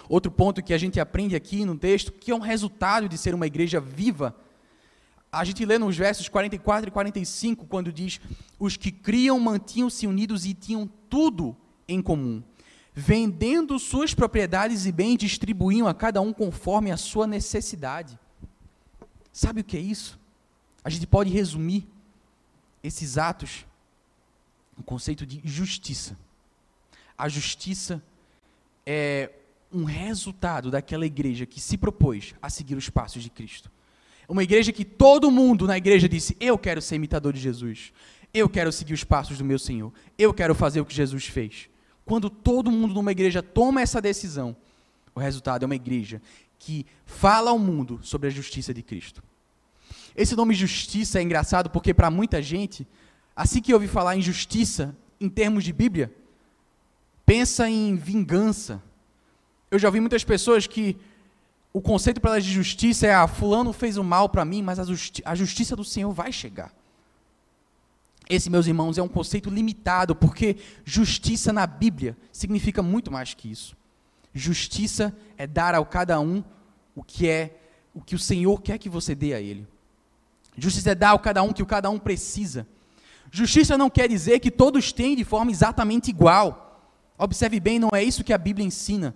Outro 0.08 0.32
ponto 0.32 0.64
que 0.64 0.74
a 0.74 0.78
gente 0.78 0.98
aprende 0.98 1.36
aqui 1.36 1.66
no 1.66 1.78
texto, 1.78 2.14
que 2.14 2.32
é 2.32 2.36
um 2.36 2.40
resultado 2.40 3.10
de 3.10 3.18
ser 3.18 3.36
uma 3.36 3.48
igreja 3.48 3.82
viva, 3.82 4.34
a 5.34 5.44
gente 5.44 5.66
lê 5.66 5.80
nos 5.80 5.98
versos 5.98 6.30
44 6.30 6.90
e 6.90 6.92
45, 6.92 7.66
quando 7.66 7.92
diz: 7.92 8.22
Os 8.60 8.78
que 8.78 8.92
criam 8.92 9.40
mantinham-se 9.40 10.06
unidos 10.06 10.46
e 10.46 10.54
tinham 10.54 10.88
tudo 11.10 11.58
em 11.88 12.02
comum. 12.02 12.44
Vendendo 12.94 13.80
suas 13.80 14.14
propriedades 14.14 14.86
e 14.86 14.92
bens, 14.92 15.18
distribuíam 15.18 15.88
a 15.88 15.94
cada 15.94 16.22
um 16.22 16.32
conforme 16.32 16.92
a 16.92 16.98
sua 16.98 17.26
necessidade. 17.26 18.20
Sabe 19.32 19.62
o 19.62 19.64
que 19.64 19.76
é 19.76 19.80
isso? 19.80 20.20
A 20.84 20.90
gente 20.92 21.08
pode 21.08 21.32
resumir 21.32 21.88
esses 22.84 23.18
atos 23.18 23.66
no 24.78 24.84
conceito 24.84 25.26
de 25.26 25.42
justiça. 25.44 26.16
A 27.18 27.28
justiça 27.28 28.04
é 28.86 29.32
um 29.72 29.86
resultado 29.86 30.70
daquela 30.70 31.08
igreja 31.08 31.48
que 31.48 31.60
se 31.60 31.76
propôs 31.76 32.36
a 32.40 32.52
seguir 32.52 32.76
os 32.76 32.88
passos 32.92 33.24
de 33.24 33.32
Cristo. 33.32 33.72
Uma 34.28 34.44
igreja 34.44 34.72
que 34.72 34.86
todo 34.86 35.30
mundo 35.30 35.68
na 35.68 35.78
igreja 35.78 36.08
disse: 36.08 36.36
Eu 36.40 36.58
quero 36.58 36.82
ser 36.82 36.96
imitador 36.96 37.34
de 37.34 37.40
Jesus. 37.40 37.92
Eu 38.34 38.50
quero 38.50 38.72
seguir 38.72 38.94
os 38.94 39.04
passos 39.04 39.38
do 39.38 39.46
meu 39.46 39.60
Senhor. 39.60 39.94
Eu 40.18 40.34
quero 40.34 40.56
fazer 40.56 40.82
o 40.82 40.86
que 40.86 40.96
Jesus 40.96 41.26
fez. 41.26 41.70
Quando 42.06 42.30
todo 42.30 42.72
mundo 42.72 42.94
numa 42.94 43.12
igreja 43.12 43.44
toma 43.44 43.82
essa 43.82 44.02
decisão, 44.02 44.56
o 45.14 45.20
resultado 45.20 45.64
é 45.64 45.66
uma 45.66 45.76
igreja 45.76 46.22
que 46.58 46.86
fala 47.06 47.52
ao 47.52 47.60
mundo 47.60 48.00
sobre 48.02 48.28
a 48.28 48.32
justiça 48.32 48.74
de 48.74 48.82
Cristo. 48.82 49.22
Esse 50.16 50.36
nome 50.36 50.54
justiça 50.54 51.20
é 51.20 51.22
engraçado 51.22 51.70
porque 51.70 51.94
para 51.94 52.10
muita 52.10 52.42
gente, 52.42 52.88
assim 53.36 53.62
que 53.62 53.74
ouve 53.74 53.88
falar 53.88 54.16
em 54.16 54.22
justiça 54.22 54.96
em 55.20 55.30
termos 55.30 55.64
de 55.64 55.74
Bíblia, 55.74 56.14
pensa 57.26 57.70
em 57.70 57.96
vingança, 57.96 58.82
eu 59.70 59.80
já 59.80 59.88
ouvi 59.88 60.00
muitas 60.00 60.24
pessoas 60.24 60.68
que 60.68 60.98
o 61.74 61.82
conceito 61.82 62.22
para 62.22 62.32
elas 62.32 62.46
de 62.46 62.52
justiça 62.52 63.08
é: 63.08 63.14
ah, 63.14 63.28
fulano 63.28 63.74
fez 63.74 63.98
o 63.98 64.04
mal 64.04 64.30
para 64.30 64.46
mim, 64.46 64.62
mas 64.62 64.80
a, 64.80 64.84
justi 64.84 65.24
a 65.26 65.34
justiça 65.34 65.76
do 65.76 65.84
Senhor 65.84 66.12
vai 66.14 66.32
chegar. 66.32 66.72
Esse, 68.30 68.50
meus 68.50 68.68
irmãos, 68.68 68.98
é 68.98 69.02
um 69.02 69.08
conceito 69.08 69.50
limitado, 69.50 70.16
porque 70.16 70.56
justiça 70.86 71.52
na 71.52 71.68
Bíblia 71.68 72.16
significa 72.32 72.82
muito 72.82 73.12
mais 73.12 73.34
que 73.34 73.52
isso. 73.52 73.76
Justiça 74.34 75.14
é 75.38 75.46
dar 75.46 75.76
a 75.76 75.84
cada 75.84 76.20
um 76.20 76.44
o 76.96 77.04
que 77.04 77.28
é 77.28 77.60
o 77.94 78.02
que 78.02 78.16
o 78.16 78.20
Senhor 78.20 78.62
quer 78.62 78.78
que 78.78 78.88
você 78.88 79.14
dê 79.14 79.34
a 79.34 79.42
ele. 79.42 79.68
Justiça 80.58 80.92
é 80.92 80.96
dar 80.96 81.14
a 81.14 81.20
cada 81.20 81.44
um 81.44 81.50
o 81.50 81.54
que 81.54 81.62
o 81.64 81.66
cada 81.66 81.90
um 81.90 82.00
precisa. 82.00 82.68
Justiça 83.32 83.78
não 83.78 83.90
quer 83.90 84.08
dizer 84.08 84.40
que 84.40 84.52
todos 84.52 84.94
têm 84.94 85.16
de 85.16 85.24
forma 85.24 85.52
exatamente 85.52 86.10
igual. 86.10 86.92
Observe 87.18 87.60
bem, 87.60 87.80
não 87.80 87.90
é 87.92 88.04
isso 88.04 88.24
que 88.24 88.34
a 88.34 88.38
Bíblia 88.38 88.66
ensina 88.66 89.16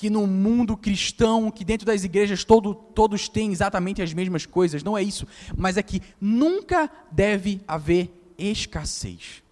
que 0.00 0.08
no 0.08 0.26
mundo 0.26 0.78
cristão, 0.78 1.50
que 1.50 1.62
dentro 1.62 1.86
das 1.86 2.04
igrejas 2.04 2.42
todo, 2.42 2.72
todos 2.72 3.28
têm 3.28 3.52
exatamente 3.52 4.00
as 4.00 4.14
mesmas 4.14 4.46
coisas, 4.46 4.82
não 4.82 4.96
é 4.96 5.02
isso, 5.02 5.26
mas 5.54 5.76
é 5.76 5.82
que 5.82 6.00
nunca 6.18 6.90
deve 7.12 7.60
haver 7.68 8.10
escassez. 8.38 9.42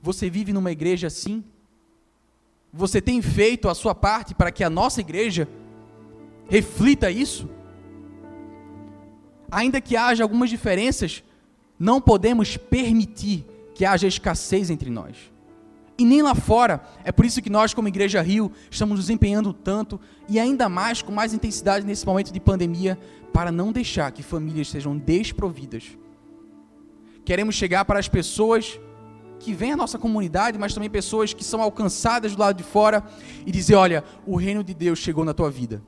Você 0.00 0.30
vive 0.30 0.52
numa 0.52 0.70
igreja 0.70 1.08
assim? 1.08 1.42
Você 2.72 3.00
tem 3.00 3.20
feito 3.20 3.68
a 3.68 3.74
sua 3.74 3.96
parte 3.96 4.32
para 4.32 4.52
que 4.52 4.62
a 4.62 4.70
nossa 4.70 5.00
igreja 5.00 5.48
reflita 6.48 7.10
isso? 7.10 7.50
Ainda 9.50 9.80
que 9.80 9.96
haja 9.96 10.22
algumas 10.22 10.50
diferenças, 10.50 11.24
não 11.76 12.00
podemos 12.00 12.56
permitir 12.56 13.44
que 13.74 13.84
haja 13.84 14.06
escassez 14.06 14.70
entre 14.70 14.88
nós 14.88 15.16
e 15.98 16.04
nem 16.04 16.22
lá 16.22 16.34
fora. 16.34 16.80
É 17.04 17.10
por 17.10 17.24
isso 17.24 17.40
que 17.40 17.50
nós, 17.50 17.72
como 17.72 17.88
Igreja 17.88 18.20
Rio, 18.20 18.52
estamos 18.70 18.98
nos 18.98 19.10
empenhando 19.10 19.52
tanto 19.52 20.00
e 20.28 20.38
ainda 20.38 20.68
mais 20.68 21.02
com 21.02 21.12
mais 21.12 21.32
intensidade 21.32 21.86
nesse 21.86 22.06
momento 22.06 22.32
de 22.32 22.40
pandemia 22.40 22.98
para 23.32 23.50
não 23.50 23.72
deixar 23.72 24.10
que 24.12 24.22
famílias 24.22 24.68
sejam 24.68 24.96
desprovidas. 24.96 25.96
Queremos 27.24 27.54
chegar 27.54 27.84
para 27.84 27.98
as 27.98 28.08
pessoas 28.08 28.78
que 29.38 29.52
vêm 29.52 29.72
à 29.72 29.76
nossa 29.76 29.98
comunidade, 29.98 30.58
mas 30.58 30.72
também 30.72 30.88
pessoas 30.88 31.34
que 31.34 31.44
são 31.44 31.60
alcançadas 31.60 32.34
do 32.34 32.40
lado 32.40 32.56
de 32.56 32.62
fora 32.62 33.04
e 33.44 33.50
dizer: 33.50 33.74
olha, 33.74 34.04
o 34.26 34.36
reino 34.36 34.62
de 34.62 34.74
Deus 34.74 34.98
chegou 34.98 35.24
na 35.24 35.34
tua 35.34 35.50
vida. 35.50 35.82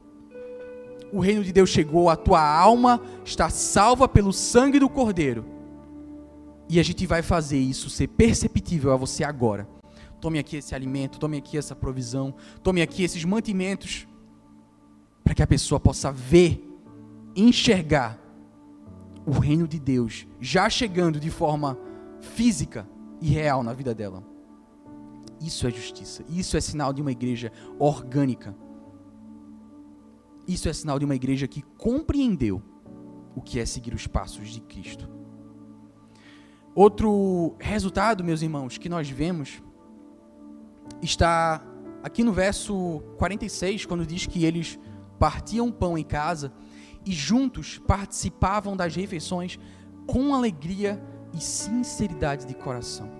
O 1.10 1.20
reino 1.20 1.42
de 1.42 1.52
Deus 1.52 1.70
chegou, 1.70 2.10
a 2.10 2.16
tua 2.16 2.42
alma 2.42 3.00
está 3.24 3.48
salva 3.48 4.06
pelo 4.06 4.30
sangue 4.30 4.78
do 4.78 4.90
Cordeiro. 4.90 5.44
E 6.68 6.78
a 6.78 6.82
gente 6.82 7.06
vai 7.06 7.22
fazer 7.22 7.56
isso 7.56 7.88
ser 7.88 8.08
perceptível 8.08 8.92
a 8.92 8.96
você 8.96 9.24
agora 9.24 9.66
Tome 10.20 10.38
aqui 10.38 10.56
esse 10.56 10.74
alimento, 10.74 11.18
tome 11.18 11.36
aqui 11.36 11.56
essa 11.56 11.74
provisão, 11.76 12.34
tome 12.62 12.82
aqui 12.82 13.02
esses 13.02 13.24
mantimentos, 13.24 14.06
para 15.22 15.34
que 15.34 15.42
a 15.42 15.46
pessoa 15.46 15.78
possa 15.78 16.10
ver, 16.10 16.64
enxergar 17.36 18.18
o 19.24 19.32
reino 19.32 19.68
de 19.68 19.78
Deus 19.78 20.26
já 20.40 20.68
chegando 20.70 21.20
de 21.20 21.30
forma 21.30 21.78
física 22.20 22.88
e 23.20 23.28
real 23.28 23.62
na 23.62 23.72
vida 23.72 23.94
dela. 23.94 24.24
Isso 25.40 25.66
é 25.66 25.70
justiça. 25.70 26.24
Isso 26.28 26.56
é 26.56 26.60
sinal 26.60 26.92
de 26.92 27.00
uma 27.00 27.12
igreja 27.12 27.52
orgânica. 27.78 28.56
Isso 30.46 30.68
é 30.68 30.72
sinal 30.72 30.98
de 30.98 31.04
uma 31.04 31.14
igreja 31.14 31.46
que 31.46 31.62
compreendeu 31.76 32.62
o 33.36 33.40
que 33.40 33.60
é 33.60 33.66
seguir 33.66 33.94
os 33.94 34.06
passos 34.06 34.48
de 34.48 34.60
Cristo. 34.60 35.08
Outro 36.74 37.54
resultado, 37.58 38.24
meus 38.24 38.42
irmãos, 38.42 38.78
que 38.78 38.88
nós 38.88 39.08
vemos 39.08 39.62
está 41.02 41.62
aqui 42.02 42.22
no 42.22 42.32
verso 42.32 43.02
46, 43.18 43.86
quando 43.86 44.06
diz 44.06 44.26
que 44.26 44.44
eles 44.44 44.78
partiam 45.18 45.70
pão 45.70 45.98
em 45.98 46.04
casa 46.04 46.52
e 47.04 47.12
juntos 47.12 47.78
participavam 47.78 48.76
das 48.76 48.94
refeições 48.94 49.58
com 50.06 50.34
alegria 50.34 51.02
e 51.34 51.40
sinceridade 51.40 52.46
de 52.46 52.54
coração. 52.54 53.10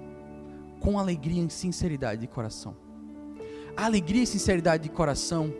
Com 0.80 0.98
alegria 0.98 1.42
e 1.42 1.50
sinceridade 1.50 2.20
de 2.20 2.28
coração. 2.28 2.76
A 3.76 3.84
alegria 3.84 4.22
e 4.22 4.26
sinceridade 4.26 4.84
de 4.84 4.88
coração 4.88 5.52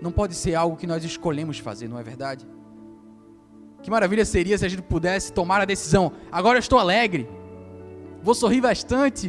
não 0.00 0.12
pode 0.12 0.34
ser 0.34 0.54
algo 0.54 0.76
que 0.76 0.86
nós 0.86 1.04
escolhemos 1.04 1.58
fazer, 1.58 1.88
não 1.88 1.98
é 1.98 2.02
verdade? 2.02 2.46
Que 3.82 3.90
maravilha 3.90 4.24
seria 4.24 4.56
se 4.56 4.64
a 4.64 4.68
gente 4.68 4.82
pudesse 4.82 5.32
tomar 5.32 5.60
a 5.60 5.64
decisão. 5.64 6.12
Agora 6.30 6.56
eu 6.56 6.60
estou 6.60 6.78
alegre. 6.78 7.28
Vou 8.22 8.34
sorrir 8.34 8.60
bastante. 8.60 9.28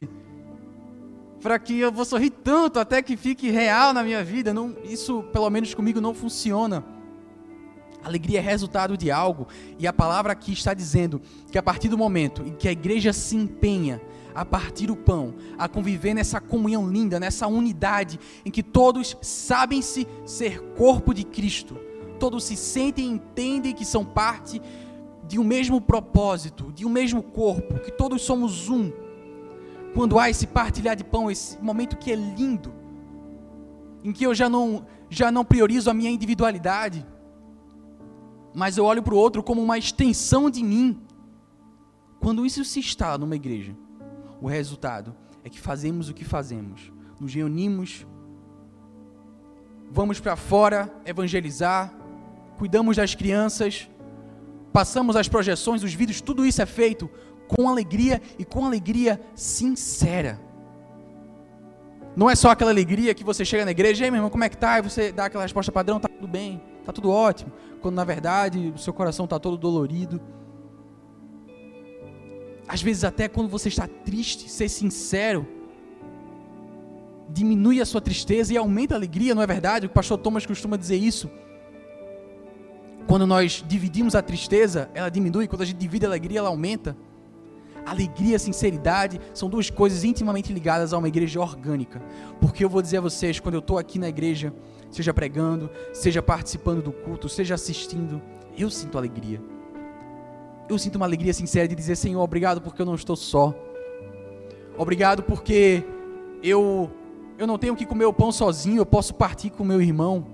Para 1.44 1.60
que 1.60 1.78
eu 1.78 1.92
vou 1.92 2.06
sorrir 2.06 2.30
tanto 2.30 2.80
até 2.80 3.02
que 3.02 3.18
fique 3.18 3.52
real 3.52 3.94
na 3.94 4.02
minha 4.02 4.24
vida. 4.24 4.54
Não, 4.54 4.74
isso, 4.86 5.24
pelo 5.34 5.50
menos 5.50 5.74
comigo, 5.74 6.00
não 6.00 6.14
funciona. 6.14 6.84
Alegria 8.02 8.40
é 8.40 8.42
resultado 8.42 8.98
de 8.98 9.12
algo, 9.12 9.48
e 9.80 9.88
a 9.88 9.94
palavra 9.94 10.34
aqui 10.34 10.52
está 10.52 10.74
dizendo 10.74 11.22
que 11.52 11.58
a 11.58 11.64
partir 11.64 11.88
do 11.88 11.98
momento 11.98 12.44
em 12.46 12.54
que 12.54 12.68
a 12.68 12.72
igreja 12.72 13.14
se 13.14 13.36
empenha 13.36 14.02
a 14.36 14.44
partir 14.44 14.88
do 14.88 14.96
pão, 14.96 15.36
a 15.58 15.68
conviver 15.70 16.14
nessa 16.14 16.42
comunhão 16.42 16.90
linda, 16.90 17.20
nessa 17.20 17.48
unidade, 17.48 18.20
em 18.46 18.52
que 18.52 18.64
todos 18.64 19.16
sabem-se 19.22 20.08
ser 20.26 20.60
corpo 20.76 21.14
de 21.14 21.24
Cristo, 21.24 21.78
todos 22.20 22.44
se 22.44 22.58
sentem 22.58 23.06
e 23.06 23.12
entendem 23.12 23.74
que 23.74 23.86
são 23.86 24.04
parte 24.04 24.62
de 25.28 25.40
um 25.40 25.44
mesmo 25.44 25.80
propósito, 25.80 26.72
de 26.74 26.86
um 26.86 26.90
mesmo 26.90 27.22
corpo, 27.22 27.80
que 27.80 27.92
todos 27.92 28.22
somos 28.22 28.70
um. 28.70 28.92
Quando 29.94 30.18
há 30.18 30.30
esse 30.30 30.48
partilhar 30.48 30.96
de 30.96 31.04
pão, 31.04 31.30
esse 31.30 31.62
momento 31.62 31.98
que 31.98 32.12
é 32.12 32.16
lindo, 32.16 32.74
em 34.04 34.12
que 34.12 34.26
eu 34.26 34.34
já 34.34 34.50
não, 34.50 34.86
já 35.10 35.32
não 35.32 35.46
priorizo 35.46 35.90
a 35.90 35.94
minha 35.94 36.10
individualidade, 36.10 37.06
mas 38.54 38.78
eu 38.78 38.86
olho 38.86 39.02
para 39.02 39.14
o 39.14 39.18
outro 39.18 39.42
como 39.42 39.62
uma 39.62 39.78
extensão 39.78 40.50
de 40.50 40.64
mim. 40.64 41.02
Quando 42.20 42.46
isso 42.46 42.64
se 42.66 42.80
instala 42.80 43.18
numa 43.18 43.36
igreja, 43.36 43.76
o 44.42 44.48
resultado 44.48 45.16
é 45.44 45.50
que 45.50 45.60
fazemos 45.60 46.10
o 46.10 46.14
que 46.14 46.24
fazemos, 46.24 46.92
nos 47.20 47.34
reunimos, 47.34 48.06
vamos 49.92 50.20
para 50.20 50.36
fora 50.36 50.94
evangelizar, 51.06 51.94
cuidamos 52.58 52.98
das 52.98 53.14
crianças, 53.14 53.90
passamos 54.72 55.16
as 55.16 55.28
projeções, 55.28 55.84
os 55.84 55.94
vídeos, 55.94 56.20
tudo 56.20 56.46
isso 56.46 56.62
é 56.62 56.66
feito 56.66 57.10
com 57.56 57.70
alegria 57.70 58.22
e 58.38 58.46
com 58.46 58.66
alegria 58.66 59.20
sincera. 59.36 60.40
Não 62.16 62.30
é 62.30 62.36
só 62.36 62.52
aquela 62.52 62.72
alegria 62.72 63.14
que 63.14 63.24
você 63.24 63.44
chega 63.44 63.66
na 63.66 63.72
igreja, 63.72 64.06
e 64.06 64.12
meu 64.12 64.20
irmão, 64.20 64.30
como 64.30 64.44
é 64.44 64.50
que 64.50 64.58
tá? 64.58 64.80
E 64.80 64.82
você 64.82 65.12
dá 65.12 65.26
aquela 65.26 65.44
resposta 65.44 65.72
padrão, 65.72 66.00
tá 66.00 66.08
tudo 66.08 66.28
bem, 66.28 66.62
tá 66.86 66.92
tudo 66.92 67.10
ótimo 67.10 67.52
quando 67.84 67.96
na 67.96 68.06
verdade 68.06 68.72
o 68.74 68.78
seu 68.80 68.94
coração 68.94 69.26
está 69.26 69.38
todo 69.38 69.58
dolorido. 69.58 70.20
Às 72.66 72.82
vezes, 72.82 73.04
até 73.04 73.28
quando 73.28 73.50
você 73.50 73.68
está 73.68 73.88
triste, 73.88 74.50
ser 74.50 74.70
sincero, 74.70 75.46
diminui 77.30 77.82
a 77.82 77.86
sua 77.86 78.00
tristeza 78.00 78.54
e 78.54 78.58
aumenta 78.58 78.96
a 78.96 78.98
alegria, 78.98 79.36
não 79.36 79.42
é 79.42 79.48
verdade? 79.48 79.86
O 79.86 79.90
pastor 79.90 80.18
Thomas 80.18 80.46
costuma 80.46 80.78
dizer 80.78 80.96
isso. 80.96 81.30
Quando 83.06 83.28
nós 83.28 83.64
dividimos 83.68 84.16
a 84.16 84.22
tristeza, 84.22 84.90
ela 84.94 85.10
diminui, 85.10 85.46
quando 85.46 85.64
a 85.64 85.66
gente 85.66 85.78
divide 85.78 86.06
a 86.06 86.10
alegria, 86.10 86.40
ela 86.40 86.50
aumenta. 86.50 86.96
Alegria 87.86 88.38
e 88.38 88.40
sinceridade 88.40 89.20
são 89.34 89.50
duas 89.50 89.70
coisas 89.70 90.04
intimamente 90.04 90.54
ligadas 90.54 90.94
a 90.94 90.98
uma 90.98 91.08
igreja 91.08 91.40
orgânica. 91.40 92.02
Porque 92.40 92.64
eu 92.64 92.70
vou 92.70 92.82
dizer 92.82 92.98
a 92.98 93.02
vocês, 93.02 93.40
quando 93.40 93.56
eu 93.56 93.60
estou 93.60 93.78
aqui 93.78 94.00
na 94.00 94.08
igreja, 94.08 94.54
seja 94.90 95.14
pregando, 95.14 95.70
seja 95.92 96.22
participando 96.22 96.82
do 96.82 96.92
culto, 96.92 97.28
seja 97.28 97.56
assistindo, 97.56 98.22
eu 98.58 98.70
sinto 98.70 98.98
alegria. 98.98 99.42
Eu 100.70 100.80
sinto 100.80 100.96
uma 100.96 101.06
alegria 101.06 101.34
sincera 101.34 101.68
de 101.68 101.76
dizer, 101.76 101.96
Senhor, 101.96 102.22
obrigado 102.22 102.62
porque 102.62 102.82
eu 102.82 102.86
não 102.86 102.96
estou 102.96 103.16
só. 103.16 103.54
Obrigado 104.78 105.24
porque 105.24 105.84
eu 106.42 106.90
eu 107.38 107.48
não 107.48 107.58
tenho 107.58 107.76
que 107.76 107.86
comer 107.86 108.06
o 108.06 108.14
pão 108.14 108.32
sozinho, 108.32 108.78
eu 108.78 108.86
posso 108.86 109.14
partir 109.14 109.50
com 109.50 109.64
meu 109.64 109.82
irmão. 109.82 110.26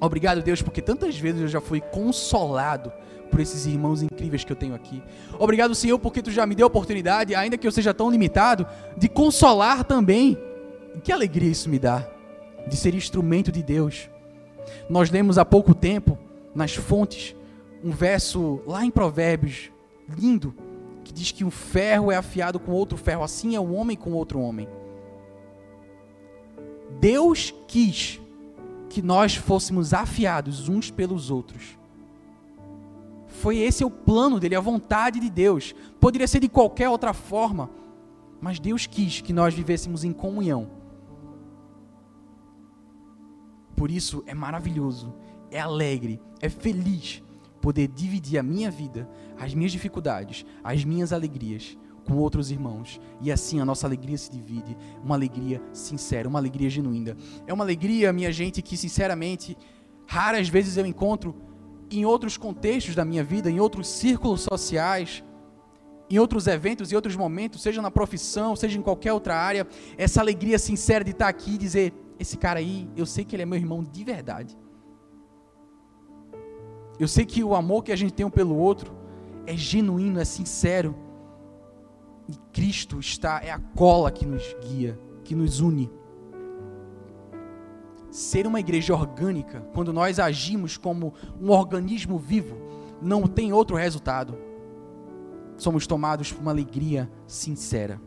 Obrigado, 0.00 0.42
Deus, 0.42 0.62
porque 0.62 0.80
tantas 0.80 1.18
vezes 1.18 1.42
eu 1.42 1.48
já 1.48 1.60
fui 1.60 1.80
consolado 1.80 2.90
por 3.30 3.40
esses 3.40 3.66
irmãos 3.66 4.02
incríveis 4.02 4.44
que 4.44 4.52
eu 4.52 4.56
tenho 4.56 4.74
aqui. 4.74 5.02
Obrigado, 5.38 5.74
Senhor, 5.74 5.98
porque 5.98 6.20
tu 6.20 6.30
já 6.30 6.44
me 6.44 6.54
deu 6.54 6.66
a 6.66 6.68
oportunidade, 6.68 7.34
ainda 7.34 7.56
que 7.56 7.66
eu 7.66 7.72
seja 7.72 7.94
tão 7.94 8.10
limitado, 8.10 8.66
de 8.96 9.08
consolar 9.08 9.84
também. 9.84 10.36
Que 11.04 11.12
alegria 11.12 11.50
isso 11.50 11.68
me 11.68 11.78
dá 11.78 12.06
de 12.66 12.76
ser 12.76 12.94
instrumento 12.94 13.50
de 13.50 13.62
Deus. 13.62 14.10
Nós 14.88 15.10
lemos 15.10 15.38
há 15.38 15.44
pouco 15.44 15.74
tempo, 15.74 16.18
nas 16.54 16.74
fontes, 16.74 17.34
um 17.82 17.90
verso 17.90 18.60
lá 18.66 18.84
em 18.84 18.90
Provérbios, 18.90 19.70
lindo, 20.08 20.54
que 21.04 21.12
diz 21.12 21.32
que 21.32 21.44
um 21.44 21.50
ferro 21.50 22.12
é 22.12 22.16
afiado 22.16 22.58
com 22.58 22.72
outro 22.72 22.98
ferro, 22.98 23.22
assim 23.22 23.54
é 23.54 23.60
o 23.60 23.64
um 23.64 23.74
homem 23.74 23.96
com 23.96 24.12
outro 24.12 24.40
homem. 24.40 24.68
Deus 27.00 27.54
quis 27.66 28.20
que 28.88 29.00
nós 29.00 29.36
fôssemos 29.36 29.94
afiados 29.94 30.68
uns 30.68 30.90
pelos 30.90 31.30
outros. 31.30 31.79
Foi 33.40 33.58
esse 33.58 33.84
o 33.84 33.90
plano 33.90 34.38
dele, 34.38 34.54
a 34.54 34.60
vontade 34.60 35.18
de 35.18 35.30
Deus. 35.30 35.74
Poderia 35.98 36.28
ser 36.28 36.40
de 36.40 36.48
qualquer 36.48 36.88
outra 36.88 37.12
forma, 37.12 37.70
mas 38.40 38.60
Deus 38.60 38.86
quis 38.86 39.20
que 39.20 39.32
nós 39.32 39.54
vivêssemos 39.54 40.04
em 40.04 40.12
comunhão 40.12 40.80
por 43.80 43.90
isso 43.90 44.22
é 44.26 44.34
maravilhoso, 44.34 45.10
é 45.50 45.58
alegre, 45.58 46.20
é 46.38 46.50
feliz 46.50 47.22
poder 47.62 47.88
dividir 47.88 48.38
a 48.38 48.42
minha 48.42 48.70
vida, 48.70 49.08
as 49.38 49.54
minhas 49.54 49.72
dificuldades, 49.72 50.44
as 50.62 50.84
minhas 50.84 51.14
alegrias 51.14 51.78
com 52.04 52.18
outros 52.18 52.50
irmãos. 52.50 53.00
E 53.22 53.32
assim 53.32 53.58
a 53.58 53.64
nossa 53.64 53.86
alegria 53.86 54.18
se 54.18 54.30
divide, 54.30 54.76
uma 55.02 55.14
alegria 55.14 55.62
sincera, 55.72 56.28
uma 56.28 56.38
alegria 56.38 56.68
genuína. 56.68 57.16
É 57.46 57.54
uma 57.54 57.64
alegria, 57.64 58.12
minha 58.12 58.30
gente, 58.30 58.60
que 58.60 58.76
sinceramente 58.76 59.56
raras 60.06 60.46
vezes 60.46 60.76
eu 60.76 60.84
encontro 60.84 61.34
em 61.90 62.04
outros 62.04 62.36
contextos 62.36 62.94
da 62.94 63.04
minha 63.04 63.24
vida, 63.24 63.50
em 63.50 63.60
outros 63.60 63.88
círculos 63.88 64.42
sociais, 64.42 65.24
em 66.08 66.18
outros 66.18 66.46
eventos 66.46 66.90
e 66.90 66.96
outros 66.96 67.16
momentos, 67.16 67.62
seja 67.62 67.80
na 67.80 67.90
profissão, 67.90 68.56
seja 68.56 68.78
em 68.78 68.82
qualquer 68.82 69.12
outra 69.12 69.36
área, 69.36 69.66
essa 69.96 70.20
alegria 70.20 70.58
sincera 70.58 71.04
de 71.04 71.12
estar 71.12 71.28
aqui 71.28 71.54
e 71.54 71.58
dizer: 71.58 71.94
esse 72.18 72.36
cara 72.36 72.58
aí, 72.58 72.88
eu 72.96 73.06
sei 73.06 73.24
que 73.24 73.36
ele 73.36 73.44
é 73.44 73.46
meu 73.46 73.58
irmão 73.58 73.82
de 73.82 74.04
verdade. 74.04 74.58
Eu 76.98 77.08
sei 77.08 77.24
que 77.24 77.42
o 77.42 77.54
amor 77.54 77.82
que 77.82 77.92
a 77.92 77.96
gente 77.96 78.12
tem 78.12 78.26
um 78.26 78.30
pelo 78.30 78.56
outro 78.56 78.94
é 79.46 79.56
genuíno, 79.56 80.20
é 80.20 80.24
sincero. 80.24 80.94
E 82.28 82.36
Cristo 82.52 83.00
está, 83.00 83.40
é 83.42 83.50
a 83.50 83.58
cola 83.58 84.10
que 84.10 84.26
nos 84.26 84.54
guia, 84.60 84.98
que 85.24 85.34
nos 85.34 85.60
une. 85.60 85.90
Ser 88.10 88.46
uma 88.46 88.58
igreja 88.58 88.92
orgânica, 88.92 89.60
quando 89.72 89.92
nós 89.92 90.18
agimos 90.18 90.76
como 90.76 91.14
um 91.40 91.50
organismo 91.50 92.18
vivo, 92.18 92.56
não 93.00 93.26
tem 93.26 93.52
outro 93.52 93.76
resultado. 93.76 94.36
Somos 95.56 95.86
tomados 95.86 96.32
por 96.32 96.42
uma 96.42 96.50
alegria 96.50 97.10
sincera. 97.26 98.00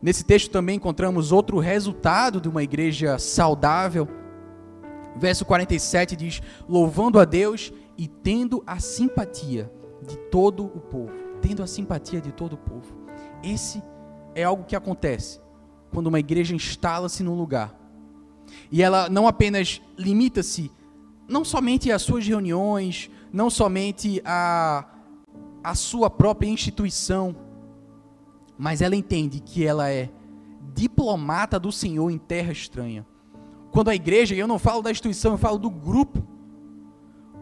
Nesse 0.00 0.24
texto 0.24 0.50
também 0.50 0.76
encontramos 0.76 1.32
outro 1.32 1.58
resultado 1.58 2.40
de 2.40 2.48
uma 2.48 2.62
igreja 2.62 3.18
saudável. 3.18 4.06
Verso 5.16 5.44
47 5.44 6.14
diz: 6.14 6.42
louvando 6.68 7.18
a 7.18 7.24
Deus 7.24 7.72
e 7.96 8.06
tendo 8.06 8.62
a 8.66 8.78
simpatia 8.78 9.72
de 10.06 10.16
todo 10.30 10.64
o 10.64 10.80
povo. 10.80 11.12
Tendo 11.40 11.62
a 11.62 11.66
simpatia 11.66 12.20
de 12.20 12.32
todo 12.32 12.52
o 12.52 12.58
povo. 12.58 12.94
Esse 13.42 13.82
é 14.34 14.44
algo 14.44 14.64
que 14.64 14.76
acontece 14.76 15.40
quando 15.90 16.08
uma 16.08 16.20
igreja 16.20 16.54
instala-se 16.54 17.22
num 17.22 17.34
lugar. 17.34 17.74
E 18.70 18.82
ela 18.82 19.08
não 19.08 19.26
apenas 19.26 19.80
limita-se, 19.96 20.70
não 21.28 21.44
somente 21.44 21.90
às 21.90 22.02
suas 22.02 22.26
reuniões, 22.26 23.10
não 23.32 23.50
somente 23.50 24.20
à, 24.24 24.86
à 25.62 25.74
sua 25.74 26.08
própria 26.08 26.48
instituição, 26.48 27.34
mas 28.58 28.80
ela 28.80 28.96
entende 28.96 29.40
que 29.40 29.64
ela 29.64 29.90
é 29.90 30.10
diplomata 30.74 31.58
do 31.58 31.72
Senhor 31.72 32.10
em 32.10 32.18
terra 32.18 32.52
estranha. 32.52 33.06
Quando 33.70 33.88
a 33.88 33.94
igreja, 33.94 34.34
e 34.34 34.38
eu 34.38 34.48
não 34.48 34.58
falo 34.58 34.82
da 34.82 34.90
instituição, 34.90 35.32
eu 35.32 35.38
falo 35.38 35.58
do 35.58 35.70
grupo, 35.70 36.22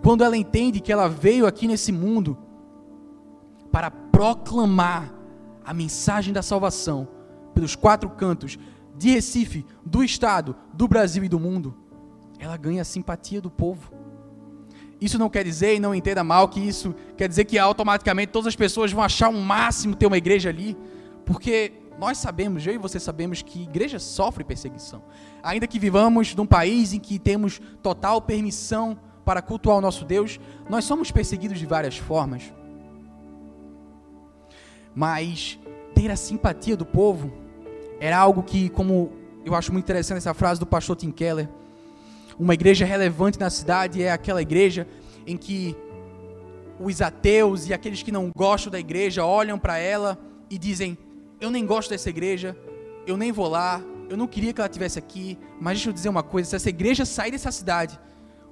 quando 0.02 0.24
ela 0.24 0.36
entende 0.36 0.80
que 0.80 0.92
ela 0.92 1.08
veio 1.08 1.46
aqui 1.46 1.66
nesse 1.66 1.90
mundo 1.92 2.36
para 3.70 3.90
proclamar 3.90 5.12
a 5.64 5.72
mensagem 5.72 6.32
da 6.32 6.42
salvação 6.42 7.08
pelos 7.54 7.74
quatro 7.74 8.10
cantos 8.10 8.58
de 8.96 9.10
Recife, 9.10 9.64
do 9.84 10.04
estado, 10.04 10.54
do 10.76 10.88
Brasil 10.88 11.24
e 11.24 11.28
do 11.28 11.38
mundo, 11.38 11.74
ela 12.38 12.56
ganha 12.56 12.82
a 12.82 12.84
simpatia 12.84 13.40
do 13.40 13.50
povo. 13.50 13.92
Isso 15.00 15.18
não 15.18 15.28
quer 15.28 15.44
dizer, 15.44 15.74
e 15.74 15.80
não 15.80 15.94
entenda 15.94 16.24
mal, 16.24 16.48
que 16.48 16.60
isso 16.60 16.94
quer 17.16 17.28
dizer 17.28 17.44
que 17.44 17.58
automaticamente 17.58 18.32
todas 18.32 18.48
as 18.48 18.56
pessoas 18.56 18.92
vão 18.92 19.02
achar 19.02 19.28
um 19.28 19.40
máximo 19.40 19.94
ter 19.94 20.06
uma 20.06 20.16
igreja 20.16 20.48
ali, 20.48 20.76
porque 21.24 21.72
nós 21.98 22.18
sabemos, 22.18 22.66
eu 22.66 22.74
e 22.74 22.78
você 22.78 22.98
sabemos 22.98 23.42
que 23.42 23.62
igreja 23.62 23.98
sofre 23.98 24.42
perseguição. 24.44 25.02
Ainda 25.42 25.66
que 25.66 25.78
vivamos 25.78 26.34
num 26.34 26.46
país 26.46 26.92
em 26.92 26.98
que 26.98 27.18
temos 27.18 27.60
total 27.82 28.20
permissão 28.20 28.98
para 29.24 29.40
cultuar 29.40 29.76
o 29.76 29.80
nosso 29.80 30.04
Deus, 30.04 30.40
nós 30.68 30.84
somos 30.84 31.10
perseguidos 31.10 31.58
de 31.58 31.66
várias 31.66 31.96
formas. 31.96 32.52
Mas 34.94 35.58
ter 35.94 36.10
a 36.10 36.16
simpatia 36.16 36.76
do 36.76 36.84
povo 36.84 37.32
era 38.00 38.18
algo 38.18 38.42
que, 38.42 38.68
como 38.68 39.12
eu 39.44 39.54
acho 39.54 39.72
muito 39.72 39.84
interessante 39.84 40.18
essa 40.18 40.34
frase 40.34 40.58
do 40.58 40.66
pastor 40.66 40.96
Tim 40.96 41.10
Keller, 41.10 41.48
uma 42.38 42.54
igreja 42.54 42.84
relevante 42.84 43.38
na 43.38 43.50
cidade 43.50 44.02
é 44.02 44.10
aquela 44.10 44.42
igreja 44.42 44.86
em 45.26 45.36
que 45.36 45.76
os 46.80 47.00
ateus 47.00 47.68
e 47.68 47.74
aqueles 47.74 48.02
que 48.02 48.10
não 48.10 48.30
gostam 48.34 48.72
da 48.72 48.80
igreja 48.80 49.24
olham 49.24 49.58
para 49.58 49.78
ela 49.78 50.18
e 50.50 50.58
dizem: 50.58 50.98
Eu 51.40 51.50
nem 51.50 51.64
gosto 51.64 51.90
dessa 51.90 52.10
igreja, 52.10 52.56
eu 53.06 53.16
nem 53.16 53.30
vou 53.30 53.48
lá, 53.48 53.80
eu 54.08 54.16
não 54.16 54.26
queria 54.26 54.52
que 54.52 54.60
ela 54.60 54.66
estivesse 54.66 54.98
aqui, 54.98 55.38
mas 55.60 55.78
deixa 55.78 55.90
eu 55.90 55.92
dizer 55.92 56.08
uma 56.08 56.22
coisa: 56.22 56.50
se 56.50 56.56
essa 56.56 56.68
igreja 56.68 57.04
sair 57.04 57.30
dessa 57.30 57.52
cidade, 57.52 57.98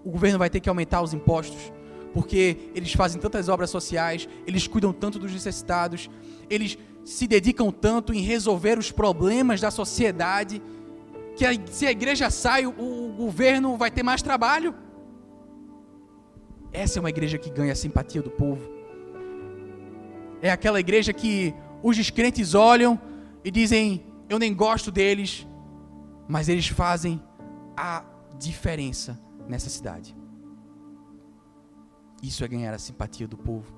o 0.05 0.11
governo 0.11 0.38
vai 0.38 0.51
ter 0.51 0.61
que 0.61 0.68
aumentar 0.68 1.03
os 1.03 1.12
impostos, 1.12 1.72
porque 2.14 2.70
eles 2.74 2.93
fazem 2.93 3.20
tantas 3.20 3.49
obras 3.49 3.70
sociais, 3.70 4.28
eles 4.47 4.68
cuidam 4.68 4.93
tanto 4.93 5.18
dos 5.18 5.32
necessitados, 5.32 6.09
eles 6.49 6.78
se 7.05 7.26
dedicam 7.26 7.72
tanto 7.72 8.14
em 8.14 8.20
resolver 8.20 8.78
os 8.78 8.93
problemas 8.93 9.61
da 9.61 9.70
sociedade, 9.70 10.62
que 11.37 11.45
se 11.70 11.87
a 11.87 11.91
igreja 11.91 12.30
sai, 12.30 12.66
o, 12.66 12.70
o 12.70 13.12
governo 13.16 13.76
vai 13.76 13.91
ter 13.91 14.03
mais 14.03 14.22
trabalho. 14.22 14.74
Essa 16.72 16.99
é 16.99 17.01
uma 17.01 17.11
igreja 17.11 17.39
que 17.39 17.51
ganha 17.51 17.72
a 17.72 17.76
simpatia 17.76 18.22
do 18.22 18.30
povo. 18.30 18.70
É 20.41 20.51
aquela 20.51 20.80
igreja 20.80 21.12
que 21.12 21.55
os 21.83 21.97
descrentes 21.97 22.55
olham 22.55 23.01
e 23.45 23.51
dizem: 23.51 24.05
Eu 24.28 24.39
nem 24.39 24.55
gosto 24.55 24.91
deles, 24.91 25.47
mas 26.28 26.49
eles 26.49 26.66
fazem 26.66 27.22
a 27.76 28.05
diferença 28.39 29.20
nessa 29.49 29.68
cidade. 29.68 30.16
Isso 32.22 32.45
é 32.45 32.49
ganhar 32.49 32.72
a 32.72 32.78
simpatia 32.78 33.26
do 33.26 33.37
povo. 33.37 33.72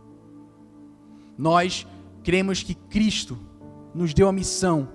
Nós 1.36 1.86
cremos 2.22 2.62
que 2.62 2.74
Cristo 2.74 3.38
nos 3.94 4.12
deu 4.12 4.28
a 4.28 4.32
missão, 4.32 4.88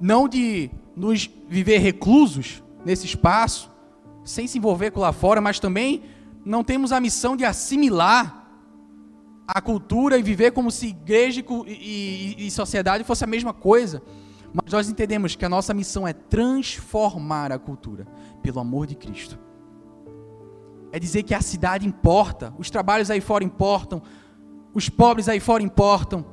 não 0.00 0.28
de 0.28 0.70
nos 0.96 1.30
viver 1.48 1.78
reclusos 1.78 2.62
nesse 2.84 3.06
espaço, 3.06 3.70
sem 4.24 4.46
se 4.46 4.58
envolver 4.58 4.90
com 4.90 5.00
lá 5.00 5.12
fora, 5.12 5.40
mas 5.40 5.58
também 5.58 6.02
não 6.44 6.62
temos 6.62 6.92
a 6.92 7.00
missão 7.00 7.36
de 7.36 7.44
assimilar 7.44 8.38
a 9.46 9.62
cultura 9.62 10.18
e 10.18 10.22
viver 10.22 10.52
como 10.52 10.70
se 10.70 10.88
igreja 10.88 11.42
e, 11.66 12.34
e, 12.36 12.46
e 12.46 12.50
sociedade 12.50 13.02
fosse 13.02 13.24
a 13.24 13.26
mesma 13.26 13.54
coisa. 13.54 14.02
Mas 14.52 14.72
nós 14.72 14.88
entendemos 14.90 15.34
que 15.34 15.44
a 15.44 15.48
nossa 15.48 15.72
missão 15.72 16.06
é 16.06 16.12
transformar 16.12 17.50
a 17.50 17.58
cultura 17.58 18.06
pelo 18.42 18.60
amor 18.60 18.86
de 18.86 18.94
Cristo. 18.94 19.38
É 20.92 20.98
dizer 20.98 21.22
que 21.22 21.34
a 21.34 21.40
cidade 21.40 21.86
importa, 21.86 22.54
os 22.58 22.70
trabalhos 22.70 23.10
aí 23.10 23.20
fora 23.20 23.44
importam, 23.44 24.02
os 24.74 24.88
pobres 24.88 25.28
aí 25.28 25.40
fora 25.40 25.62
importam. 25.62 26.24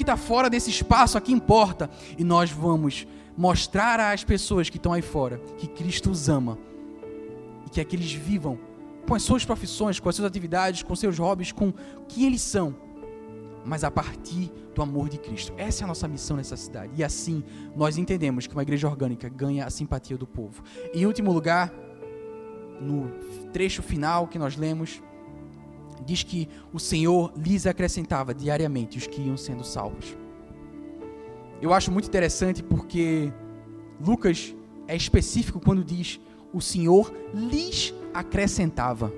Que 0.00 0.02
está 0.02 0.16
fora 0.16 0.48
desse 0.48 0.70
espaço 0.70 1.18
aqui 1.18 1.30
importa. 1.30 1.90
E 2.16 2.24
nós 2.24 2.50
vamos 2.50 3.06
mostrar 3.36 4.00
às 4.00 4.24
pessoas 4.24 4.70
que 4.70 4.78
estão 4.78 4.94
aí 4.94 5.02
fora 5.02 5.38
que 5.58 5.66
Cristo 5.66 6.10
os 6.10 6.26
ama 6.26 6.58
e 7.66 7.68
que 7.68 7.82
é 7.82 7.84
que 7.84 7.96
eles 7.96 8.10
vivam 8.10 8.58
com 9.06 9.14
as 9.14 9.22
suas 9.22 9.44
profissões, 9.44 10.00
com 10.00 10.08
as 10.08 10.16
suas 10.16 10.26
atividades, 10.26 10.82
com 10.82 10.96
seus 10.96 11.18
hobbies, 11.18 11.52
com 11.52 11.68
o 11.68 11.74
que 12.08 12.24
eles 12.24 12.40
são, 12.40 12.74
mas 13.62 13.84
a 13.84 13.90
partir 13.90 14.50
do 14.74 14.80
amor 14.80 15.10
de 15.10 15.18
Cristo. 15.18 15.52
Essa 15.58 15.82
é 15.82 15.84
a 15.84 15.88
nossa 15.88 16.08
missão 16.08 16.38
nessa 16.38 16.56
cidade. 16.56 16.94
E 16.96 17.04
assim 17.04 17.44
nós 17.76 17.98
entendemos 17.98 18.46
que 18.46 18.54
uma 18.54 18.62
igreja 18.62 18.88
orgânica 18.88 19.28
ganha 19.28 19.66
a 19.66 19.70
simpatia 19.70 20.16
do 20.16 20.26
povo. 20.26 20.62
Em 20.94 21.04
último 21.04 21.30
lugar, 21.30 21.70
no 22.80 23.10
trecho 23.52 23.82
final 23.82 24.26
que 24.26 24.38
nós 24.38 24.56
lemos, 24.56 25.02
diz 26.04 26.22
que 26.22 26.48
o 26.72 26.78
Senhor 26.78 27.32
lhes 27.36 27.66
acrescentava 27.66 28.34
diariamente 28.34 28.98
os 28.98 29.06
que 29.06 29.20
iam 29.20 29.36
sendo 29.36 29.64
salvos. 29.64 30.16
Eu 31.60 31.72
acho 31.72 31.92
muito 31.92 32.08
interessante 32.08 32.62
porque 32.62 33.32
Lucas 34.04 34.54
é 34.88 34.96
específico 34.96 35.60
quando 35.60 35.84
diz 35.84 36.20
o 36.52 36.60
Senhor 36.60 37.12
lhes 37.32 37.94
acrescentava. 38.12 39.12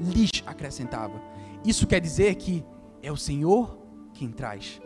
Lhes 0.00 0.30
acrescentava. 0.46 1.20
Isso 1.64 1.86
quer 1.86 2.00
dizer 2.00 2.34
que 2.36 2.64
é 3.02 3.10
o 3.10 3.16
Senhor 3.16 3.76
quem 4.14 4.30
traz. 4.30 4.80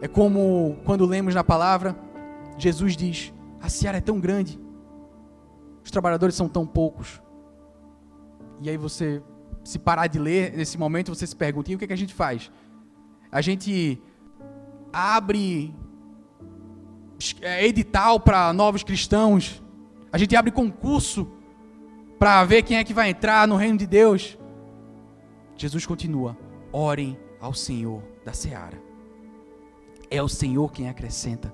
É 0.00 0.08
como 0.08 0.76
quando 0.84 1.06
lemos 1.06 1.32
na 1.32 1.44
palavra, 1.44 1.96
Jesus 2.58 2.96
diz: 2.96 3.32
a 3.60 3.68
seara 3.68 3.98
é 3.98 4.00
tão 4.00 4.18
grande, 4.18 4.58
os 5.84 5.90
trabalhadores 5.90 6.34
são 6.34 6.48
tão 6.48 6.66
poucos. 6.66 7.21
E 8.62 8.70
aí 8.70 8.76
você, 8.76 9.22
se 9.64 9.78
parar 9.78 10.06
de 10.06 10.18
ler 10.18 10.52
nesse 10.56 10.78
momento, 10.78 11.14
você 11.14 11.26
se 11.26 11.34
pergunta: 11.34 11.70
e 11.70 11.74
o 11.74 11.78
que, 11.78 11.84
é 11.84 11.86
que 11.88 11.92
a 11.92 11.96
gente 11.96 12.14
faz? 12.14 12.50
A 13.30 13.40
gente 13.40 14.00
abre 14.92 15.74
é, 17.40 17.66
edital 17.66 18.20
para 18.20 18.52
novos 18.52 18.82
cristãos, 18.82 19.62
a 20.12 20.18
gente 20.18 20.36
abre 20.36 20.50
concurso 20.50 21.30
para 22.18 22.44
ver 22.44 22.62
quem 22.62 22.76
é 22.76 22.84
que 22.84 22.94
vai 22.94 23.10
entrar 23.10 23.48
no 23.48 23.56
reino 23.56 23.78
de 23.78 23.86
Deus. 23.86 24.38
Jesus 25.56 25.84
continua: 25.86 26.36
orem 26.72 27.18
ao 27.40 27.52
Senhor 27.52 28.02
da 28.24 28.32
seara. 28.32 28.80
É 30.10 30.22
o 30.22 30.28
Senhor 30.28 30.70
quem 30.70 30.88
acrescenta. 30.88 31.52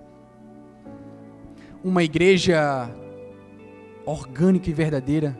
Uma 1.82 2.02
igreja 2.02 2.90
orgânica 4.04 4.68
e 4.68 4.72
verdadeira, 4.72 5.38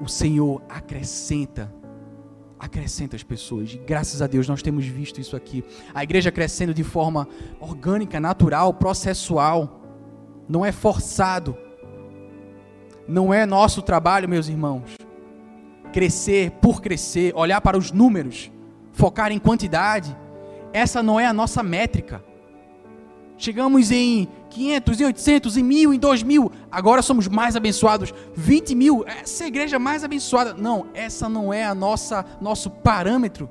o 0.00 0.08
Senhor 0.08 0.62
acrescenta 0.68 1.72
acrescenta 2.58 3.16
as 3.16 3.22
pessoas. 3.22 3.72
E 3.74 3.78
graças 3.78 4.22
a 4.22 4.26
Deus 4.26 4.48
nós 4.48 4.62
temos 4.62 4.84
visto 4.86 5.20
isso 5.20 5.36
aqui. 5.36 5.64
A 5.94 6.02
igreja 6.02 6.32
crescendo 6.32 6.74
de 6.74 6.82
forma 6.82 7.28
orgânica, 7.60 8.18
natural, 8.18 8.74
processual. 8.74 9.80
Não 10.48 10.64
é 10.64 10.72
forçado. 10.72 11.56
Não 13.06 13.32
é 13.32 13.46
nosso 13.46 13.82
trabalho, 13.82 14.28
meus 14.28 14.48
irmãos. 14.48 14.96
Crescer 15.92 16.50
por 16.52 16.82
crescer, 16.82 17.32
olhar 17.34 17.60
para 17.60 17.78
os 17.78 17.92
números, 17.92 18.50
focar 18.92 19.30
em 19.30 19.38
quantidade. 19.38 20.16
Essa 20.72 21.02
não 21.02 21.18
é 21.18 21.26
a 21.26 21.32
nossa 21.32 21.62
métrica. 21.62 22.24
Chegamos 23.38 23.90
em 23.90 24.28
500, 24.56 25.00
em 25.00 25.04
800, 25.04 25.56
em 25.58 25.62
mil, 25.62 25.92
em 25.92 25.98
2 25.98 26.22
mil. 26.22 26.50
Agora 26.70 27.02
somos 27.02 27.28
mais 27.28 27.56
abençoados. 27.56 28.14
20 28.34 28.74
mil. 28.74 29.04
Essa 29.06 29.42
é 29.42 29.44
a 29.44 29.48
igreja 29.48 29.78
mais 29.78 30.02
abençoada. 30.02 30.54
Não, 30.54 30.86
essa 30.94 31.28
não 31.28 31.52
é 31.52 31.64
a 31.64 31.74
nossa 31.74 32.24
nosso 32.40 32.70
parâmetro 32.70 33.50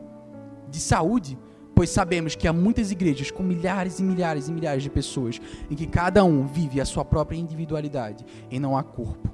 de 0.68 0.80
saúde. 0.80 1.38
Pois 1.76 1.92
sabemos 1.92 2.36
que 2.36 2.48
há 2.48 2.54
muitas 2.54 2.90
igrejas 2.90 3.30
com 3.30 3.44
milhares 3.44 4.00
e 4.00 4.04
milhares 4.04 4.48
e 4.48 4.52
milhares 4.52 4.82
de 4.82 4.90
pessoas 4.90 5.40
em 5.70 5.76
que 5.76 5.86
cada 5.86 6.24
um 6.24 6.48
vive 6.48 6.82
a 6.82 6.86
sua 6.86 7.06
própria 7.06 7.38
individualidade 7.38 8.26
e 8.50 8.60
não 8.60 8.76
há 8.76 8.82
corpo. 8.82 9.30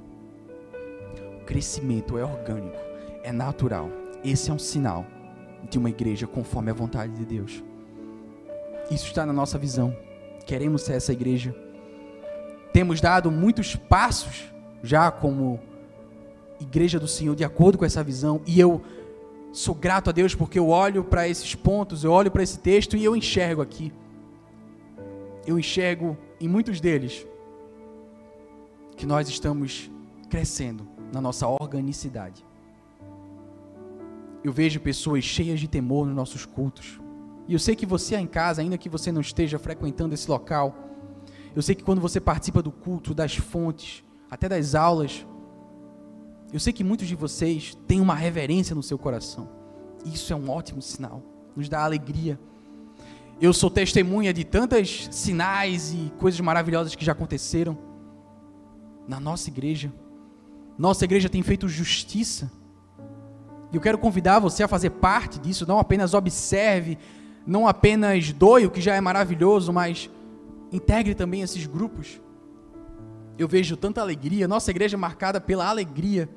O 1.41 1.45
crescimento 1.45 2.17
é 2.17 2.25
orgânico, 2.25 2.79
é 3.23 3.31
natural. 3.31 3.89
Esse 4.25 4.51
é 4.51 4.53
um 4.53 4.59
sinal 4.59 5.05
de 5.69 5.77
uma 5.77 5.89
igreja 5.89 6.27
conforme 6.27 6.71
a 6.71 6.73
vontade 6.73 7.13
de 7.13 7.25
Deus. 7.25 7.63
Isso 8.89 9.05
está 9.05 9.25
na 9.25 9.31
nossa 9.31 9.57
visão 9.57 9.95
queremos 10.51 10.81
ser 10.81 10.95
essa 10.95 11.13
igreja. 11.13 11.55
Temos 12.73 12.99
dado 12.99 13.31
muitos 13.31 13.73
passos 13.73 14.51
já 14.83 15.09
como 15.09 15.61
igreja 16.59 16.99
do 16.99 17.07
Senhor 17.07 17.37
de 17.37 17.45
acordo 17.45 17.77
com 17.77 17.85
essa 17.85 18.03
visão 18.03 18.41
e 18.45 18.59
eu 18.59 18.81
sou 19.53 19.73
grato 19.73 20.09
a 20.09 20.11
Deus 20.11 20.35
porque 20.35 20.59
eu 20.59 20.67
olho 20.67 21.05
para 21.05 21.25
esses 21.25 21.55
pontos, 21.55 22.03
eu 22.03 22.11
olho 22.11 22.29
para 22.29 22.43
esse 22.43 22.59
texto 22.59 22.97
e 22.97 23.03
eu 23.05 23.15
enxergo 23.15 23.61
aqui. 23.61 23.93
Eu 25.47 25.57
enxergo 25.57 26.17
em 26.37 26.49
muitos 26.49 26.81
deles 26.81 27.25
que 28.97 29.05
nós 29.05 29.29
estamos 29.29 29.89
crescendo 30.29 30.85
na 31.13 31.21
nossa 31.21 31.47
organicidade. 31.47 32.45
Eu 34.43 34.51
vejo 34.51 34.81
pessoas 34.81 35.23
cheias 35.23 35.61
de 35.61 35.69
temor 35.69 36.05
nos 36.05 36.15
nossos 36.15 36.45
cultos. 36.45 36.99
E 37.47 37.53
eu 37.53 37.59
sei 37.59 37.75
que 37.75 37.85
você 37.85 38.15
em 38.15 38.27
casa, 38.27 38.61
ainda 38.61 38.77
que 38.77 38.89
você 38.89 39.11
não 39.11 39.21
esteja 39.21 39.59
frequentando 39.59 40.13
esse 40.13 40.29
local, 40.29 40.75
eu 41.55 41.61
sei 41.61 41.75
que 41.75 41.83
quando 41.83 41.99
você 41.99 42.19
participa 42.19 42.61
do 42.61 42.71
culto, 42.71 43.13
das 43.13 43.35
fontes, 43.35 44.03
até 44.29 44.47
das 44.47 44.73
aulas, 44.75 45.25
eu 46.53 46.59
sei 46.59 46.71
que 46.71 46.83
muitos 46.83 47.07
de 47.07 47.15
vocês 47.15 47.75
têm 47.87 47.99
uma 47.99 48.15
reverência 48.15 48.75
no 48.75 48.83
seu 48.83 48.97
coração. 48.97 49.49
Isso 50.05 50.31
é 50.31 50.35
um 50.35 50.49
ótimo 50.49 50.81
sinal, 50.81 51.21
nos 51.55 51.67
dá 51.67 51.83
alegria. 51.83 52.39
Eu 53.39 53.53
sou 53.53 53.69
testemunha 53.69 54.33
de 54.33 54.43
tantos 54.43 55.09
sinais 55.11 55.93
e 55.93 56.11
coisas 56.19 56.39
maravilhosas 56.39 56.95
que 56.95 57.03
já 57.03 57.11
aconteceram. 57.11 57.77
na 59.07 59.19
nossa 59.19 59.49
igreja. 59.49 59.91
Nossa 60.77 61.03
igreja 61.05 61.27
tem 61.27 61.41
feito 61.43 61.67
justiça. 61.67 62.51
E 63.71 63.75
eu 63.75 63.81
quero 63.81 63.97
convidar 63.97 64.39
você 64.39 64.63
a 64.63 64.67
fazer 64.67 64.91
parte 64.91 65.39
disso, 65.39 65.67
não 65.67 65.79
apenas 65.79 66.13
observe, 66.13 66.97
não 67.45 67.67
apenas 67.67 68.31
doe, 68.31 68.65
o 68.65 68.71
que 68.71 68.81
já 68.81 68.95
é 68.95 69.01
maravilhoso, 69.01 69.73
mas 69.73 70.09
integre 70.71 71.15
também 71.15 71.41
esses 71.41 71.65
grupos. 71.65 72.21
Eu 73.37 73.47
vejo 73.47 73.75
tanta 73.75 74.01
alegria, 74.01 74.47
nossa 74.47 74.71
igreja 74.71 74.95
é 74.95 74.99
marcada 74.99 75.41
pela 75.41 75.67
alegria. 75.67 76.29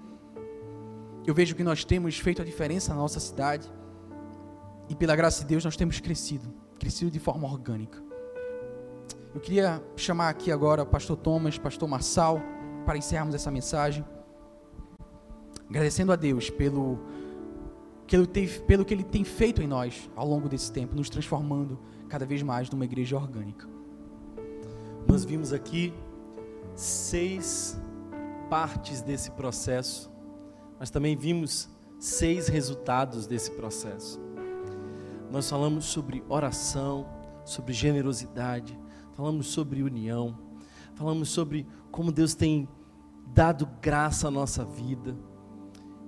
Eu 1.27 1.35
vejo 1.35 1.55
que 1.55 1.65
nós 1.65 1.85
temos 1.85 2.19
feito 2.19 2.41
a 2.41 2.45
diferença 2.45 2.95
na 2.95 3.01
nossa 3.01 3.21
cidade. 3.21 3.71
E 4.89 4.95
pela 4.95 5.17
graça 5.17 5.43
de 5.43 5.47
Deus 5.47 5.65
nós 5.65 5.77
temos 5.77 6.01
crescido, 6.01 6.53
crescido 6.79 7.11
de 7.11 7.19
forma 7.19 7.47
orgânica. 7.47 8.03
Eu 9.35 9.41
queria 9.41 9.83
chamar 9.97 10.29
aqui 10.29 10.53
agora 10.53 10.83
o 10.83 10.87
pastor 10.87 11.17
Thomas, 11.17 11.59
pastor 11.59 11.89
Marçal, 11.89 12.41
para 12.87 12.97
encerrarmos 12.97 13.35
essa 13.35 13.51
mensagem. 13.51 14.05
Agradecendo 15.69 16.13
a 16.13 16.17
Deus 16.17 16.51
pelo 16.51 16.99
pelo 18.67 18.85
que 18.85 18.95
ele 18.95 19.05
tem 19.05 19.25
feito 19.25 19.63
em 19.63 19.67
nós 19.67 20.11
ao 20.15 20.27
longo 20.27 20.49
desse 20.49 20.71
tempo, 20.71 20.95
nos 20.95 21.09
transformando 21.09 21.79
cada 22.09 22.27
vez 22.27 22.43
mais 22.43 22.71
numa 22.71 22.85
igreja 22.85 23.17
orgânica. 23.17 23.69
Nós 25.07 25.25
vimos 25.25 25.53
aqui 25.53 25.93
seis 26.75 27.81
partes 28.49 29.01
desse 29.01 29.31
processo, 29.31 30.11
mas 30.79 30.91
também 30.91 31.17
vimos 31.17 31.69
seis 31.99 32.49
resultados 32.49 33.27
desse 33.27 33.51
processo. 33.53 34.21
Nós 35.31 35.49
falamos 35.49 35.87
sobre 35.87 36.23
oração, 36.29 37.07
sobre 37.45 37.73
generosidade, 37.73 38.79
falamos 39.15 39.49
sobre 39.49 39.83
união, 39.83 40.39
falamos 40.95 41.31
sobre 41.31 41.67
como 41.91 42.13
Deus 42.13 42.35
tem 42.35 42.69
dado 43.27 43.69
graça 43.81 44.29
à 44.29 44.31
nossa 44.31 44.65
vida. 44.65 45.17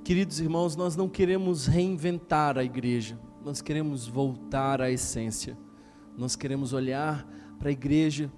Queridos 0.07 0.39
irmãos, 0.39 0.77
nós 0.77 0.95
não 0.95 1.09
queremos 1.09 1.67
reinventar 1.67 2.57
a 2.57 2.63
igreja, 2.63 3.19
nós 3.45 3.61
queremos 3.61 4.07
voltar 4.07 4.81
à 4.81 4.89
essência. 4.89 5.59
Nós 6.17 6.37
queremos 6.37 6.73
olhar 6.73 7.27
para 7.59 7.71
a 7.71 7.73
igreja 7.73 8.33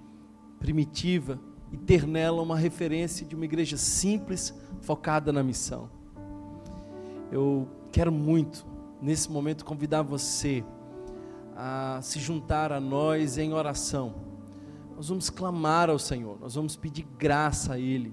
primitiva 0.57 1.39
e 1.71 1.77
ter 1.77 2.07
nela 2.07 2.41
uma 2.41 2.57
referência 2.57 3.23
de 3.23 3.35
uma 3.35 3.45
igreja 3.45 3.77
simples, 3.77 4.51
focada 4.81 5.31
na 5.31 5.43
missão. 5.43 5.91
Eu 7.31 7.67
quero 7.91 8.11
muito, 8.11 8.65
nesse 8.99 9.29
momento, 9.31 9.63
convidar 9.63 10.01
você 10.01 10.65
a 11.55 11.99
se 12.01 12.19
juntar 12.19 12.71
a 12.71 12.79
nós 12.79 13.37
em 13.37 13.53
oração. 13.53 14.15
Nós 14.95 15.07
vamos 15.07 15.29
clamar 15.29 15.87
ao 15.87 15.99
Senhor, 15.99 16.39
nós 16.39 16.55
vamos 16.55 16.75
pedir 16.75 17.05
graça 17.19 17.73
a 17.73 17.79
Ele. 17.79 18.11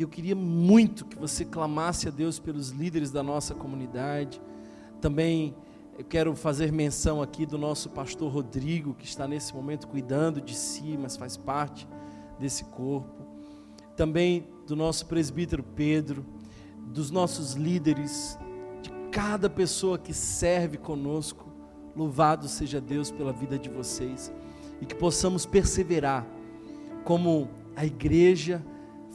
E 0.00 0.02
eu 0.04 0.08
queria 0.08 0.36
muito 0.36 1.04
que 1.04 1.18
você 1.18 1.44
clamasse 1.44 2.06
a 2.06 2.10
Deus 2.12 2.38
pelos 2.38 2.68
líderes 2.68 3.10
da 3.10 3.20
nossa 3.20 3.52
comunidade. 3.52 4.40
Também 5.00 5.56
eu 5.98 6.04
quero 6.04 6.36
fazer 6.36 6.70
menção 6.70 7.20
aqui 7.20 7.44
do 7.44 7.58
nosso 7.58 7.90
pastor 7.90 8.32
Rodrigo, 8.32 8.94
que 8.94 9.04
está 9.04 9.26
nesse 9.26 9.52
momento 9.52 9.88
cuidando 9.88 10.40
de 10.40 10.54
si, 10.54 10.96
mas 10.96 11.16
faz 11.16 11.36
parte 11.36 11.88
desse 12.38 12.62
corpo. 12.66 13.26
Também 13.96 14.46
do 14.68 14.76
nosso 14.76 15.04
presbítero 15.04 15.64
Pedro, 15.64 16.24
dos 16.86 17.10
nossos 17.10 17.54
líderes, 17.54 18.38
de 18.80 18.92
cada 19.10 19.50
pessoa 19.50 19.98
que 19.98 20.14
serve 20.14 20.76
conosco. 20.76 21.52
Louvado 21.96 22.46
seja 22.46 22.80
Deus 22.80 23.10
pela 23.10 23.32
vida 23.32 23.58
de 23.58 23.68
vocês 23.68 24.32
e 24.80 24.86
que 24.86 24.94
possamos 24.94 25.44
perseverar 25.44 26.24
como 27.02 27.48
a 27.74 27.84
igreja 27.84 28.64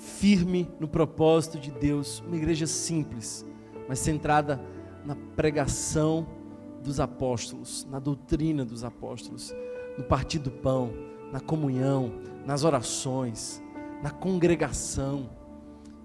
firme 0.03 0.69
no 0.79 0.87
propósito 0.87 1.57
de 1.57 1.71
Deus, 1.71 2.21
uma 2.27 2.35
igreja 2.35 2.67
simples, 2.67 3.45
mas 3.87 3.99
centrada 3.99 4.61
na 5.05 5.15
pregação 5.35 6.27
dos 6.83 6.99
apóstolos, 6.99 7.87
na 7.89 7.99
doutrina 7.99 8.65
dos 8.65 8.83
apóstolos, 8.83 9.53
no 9.97 10.03
partir 10.03 10.39
do 10.39 10.51
pão, 10.51 10.91
na 11.31 11.39
comunhão, 11.39 12.11
nas 12.45 12.63
orações, 12.63 13.63
na 14.01 14.09
congregação. 14.09 15.29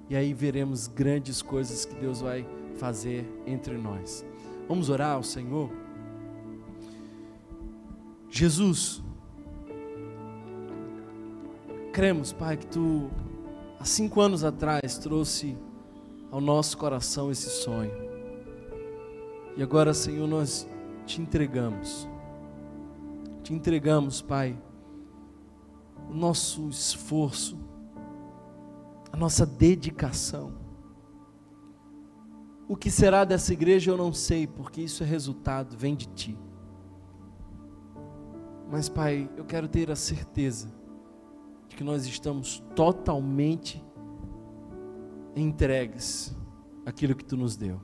E 0.09 0.17
aí 0.17 0.33
veremos 0.33 0.87
grandes 0.87 1.43
coisas 1.43 1.85
que 1.85 1.95
Deus 1.97 2.21
vai 2.21 2.47
fazer 2.77 3.29
entre 3.47 3.77
nós. 3.77 4.25
Vamos 4.69 4.89
orar 4.89 5.17
ao 5.17 5.23
Senhor? 5.23 5.71
Jesus, 8.31 9.03
cremos, 11.93 12.33
Pai, 12.33 12.57
que 12.57 12.67
Tu, 12.67 13.11
há 13.79 13.85
cinco 13.85 14.21
anos 14.21 14.45
atrás, 14.45 14.99
trouxe 14.99 15.57
ao 16.31 16.41
nosso 16.41 16.77
coração 16.77 17.31
esse 17.31 17.49
sonho. 17.49 17.93
E 19.57 19.63
agora, 19.63 19.95
Senhor, 19.95 20.27
nós 20.27 20.69
te 21.07 21.21
entregamos. 21.21 22.09
Te 23.43 23.55
entregamos, 23.55 24.21
Pai, 24.21 24.61
o 26.11 26.15
nosso 26.15 26.69
esforço, 26.69 27.59
a 29.13 29.17
nossa 29.17 29.47
dedicação. 29.47 30.53
O 32.69 32.77
que 32.77 32.91
será 32.91 33.25
dessa 33.25 33.53
igreja 33.53 33.91
eu 33.91 33.97
não 33.97 34.13
sei, 34.13 34.47
porque 34.47 34.83
isso 34.83 35.03
é 35.03 35.07
resultado, 35.07 35.77
vem 35.77 35.97
de 35.97 36.07
Ti. 36.07 36.39
Mas, 38.71 38.89
Pai, 38.89 39.31
eu 39.37 39.47
quero 39.47 39.67
ter 39.67 39.91
a 39.91 39.97
certeza 39.97 40.78
de 41.69 41.77
que 41.77 41.85
nós 41.85 42.07
estamos 42.07 42.63
totalmente 42.75 43.85
entregues 45.37 46.37
àquilo 46.85 47.15
que 47.15 47.25
Tu 47.25 47.37
nos 47.37 47.57
deu, 47.57 47.81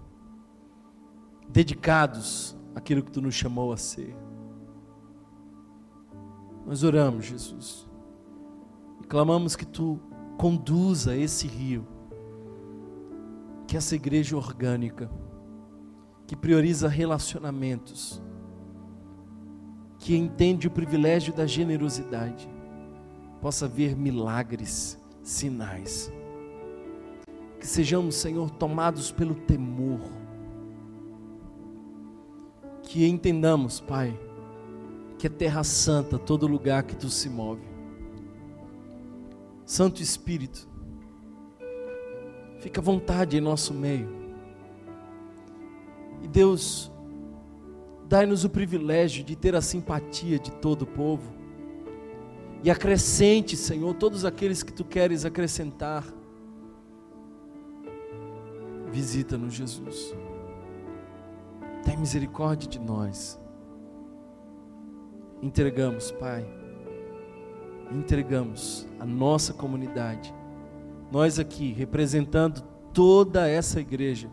dedicados 1.48 2.56
àquilo 2.74 3.02
que 3.02 3.10
Tu 3.10 3.20
nos 3.20 3.34
chamou 3.34 3.72
a 3.72 3.76
ser. 3.76 4.16
Nós 6.66 6.82
oramos, 6.82 7.26
Jesus, 7.26 7.88
e 9.02 9.06
clamamos 9.06 9.54
que 9.54 9.66
Tu 9.66 10.00
conduza 10.38 11.16
esse 11.16 11.46
rio, 11.46 11.86
que 13.66 13.76
essa 13.76 13.94
igreja 13.94 14.36
orgânica, 14.36 15.10
que 16.26 16.34
prioriza 16.34 16.88
relacionamentos, 16.88 18.22
que 19.98 20.16
entende 20.16 20.66
o 20.66 20.70
privilégio 20.70 21.32
da 21.34 21.46
generosidade, 21.46 22.48
possa 23.44 23.68
ver 23.68 23.94
milagres, 23.94 24.98
sinais. 25.22 26.10
Que 27.60 27.66
sejamos, 27.66 28.14
Senhor, 28.14 28.50
tomados 28.50 29.12
pelo 29.12 29.34
temor. 29.34 30.00
Que 32.84 33.06
entendamos, 33.06 33.80
Pai, 33.80 34.18
que 35.18 35.26
é 35.26 35.30
terra 35.30 35.62
santa 35.62 36.18
todo 36.18 36.46
lugar 36.46 36.84
que 36.84 36.96
tu 36.96 37.10
se 37.10 37.28
move. 37.28 37.60
Santo 39.66 40.00
Espírito, 40.00 40.66
fica 42.60 42.80
à 42.80 42.82
vontade 42.82 43.36
em 43.36 43.42
nosso 43.42 43.74
meio. 43.74 44.08
E 46.22 46.28
Deus, 46.28 46.90
Dai-nos 48.06 48.44
o 48.44 48.50
privilégio 48.50 49.24
de 49.24 49.34
ter 49.34 49.54
a 49.54 49.60
simpatia 49.60 50.38
de 50.38 50.50
todo 50.50 50.82
o 50.82 50.86
povo. 50.86 51.43
E 52.64 52.70
acrescente, 52.70 53.56
Senhor, 53.56 53.94
todos 53.94 54.24
aqueles 54.24 54.62
que 54.62 54.72
tu 54.72 54.84
queres 54.84 55.24
acrescentar. 55.24 56.04
Visita-nos, 58.90 59.54
Jesus. 59.54 60.14
Tem 61.84 61.96
misericórdia 61.96 62.68
de 62.68 62.80
nós. 62.80 63.38
Entregamos, 65.42 66.10
Pai. 66.10 66.44
Entregamos 67.92 68.88
a 68.98 69.04
nossa 69.04 69.52
comunidade. 69.52 70.34
Nós 71.12 71.38
aqui, 71.38 71.72
representando 71.72 72.62
toda 72.92 73.46
essa 73.46 73.78
igreja 73.78 74.30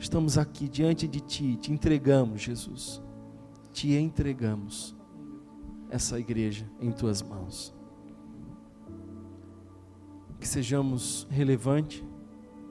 Estamos 0.00 0.38
aqui 0.38 0.66
diante 0.66 1.06
de 1.06 1.20
Ti, 1.20 1.56
te 1.56 1.70
entregamos, 1.70 2.40
Jesus. 2.40 3.02
Te 3.70 3.94
entregamos 3.94 4.96
essa 5.90 6.18
igreja 6.18 6.64
em 6.80 6.90
Tuas 6.92 7.20
mãos. 7.20 7.74
Que 10.38 10.48
sejamos 10.48 11.26
relevantes 11.30 12.02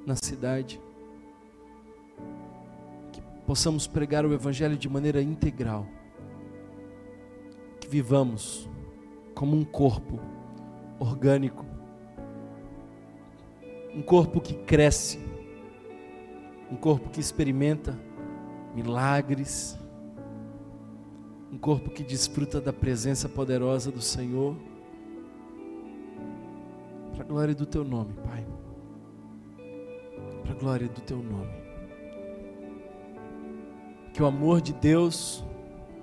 na 0.06 0.16
cidade, 0.16 0.82
que 3.12 3.22
possamos 3.46 3.86
pregar 3.86 4.26
o 4.26 4.34
Evangelho 4.34 4.78
de 4.78 4.90
maneira 4.90 5.22
integral, 5.22 5.86
que 7.80 7.88
vivamos 7.88 8.68
como 9.36 9.56
um 9.56 9.64
corpo 9.64 10.20
orgânico, 10.98 11.66
um 13.94 14.02
corpo 14.02 14.40
que 14.40 14.54
cresce. 14.54 15.20
Um 16.72 16.76
corpo 16.76 17.10
que 17.10 17.20
experimenta 17.20 18.00
milagres, 18.76 19.76
um 21.52 21.58
corpo 21.58 21.90
que 21.90 22.04
desfruta 22.04 22.62
da 22.62 22.72
presença 22.72 23.28
poderosa 23.28 23.92
do 23.92 24.02
Senhor, 24.02 24.56
para 27.16 27.24
glória 27.24 27.56
do 27.56 27.66
teu 27.66 27.84
nome, 27.84 28.14
Pai. 28.24 28.46
Para 30.44 30.54
a 30.54 30.56
glória 30.56 30.88
do 30.88 31.02
teu 31.02 31.18
nome. 31.18 31.52
Que 34.14 34.22
o 34.22 34.26
amor 34.26 34.62
de 34.62 34.74
Deus, 34.74 35.44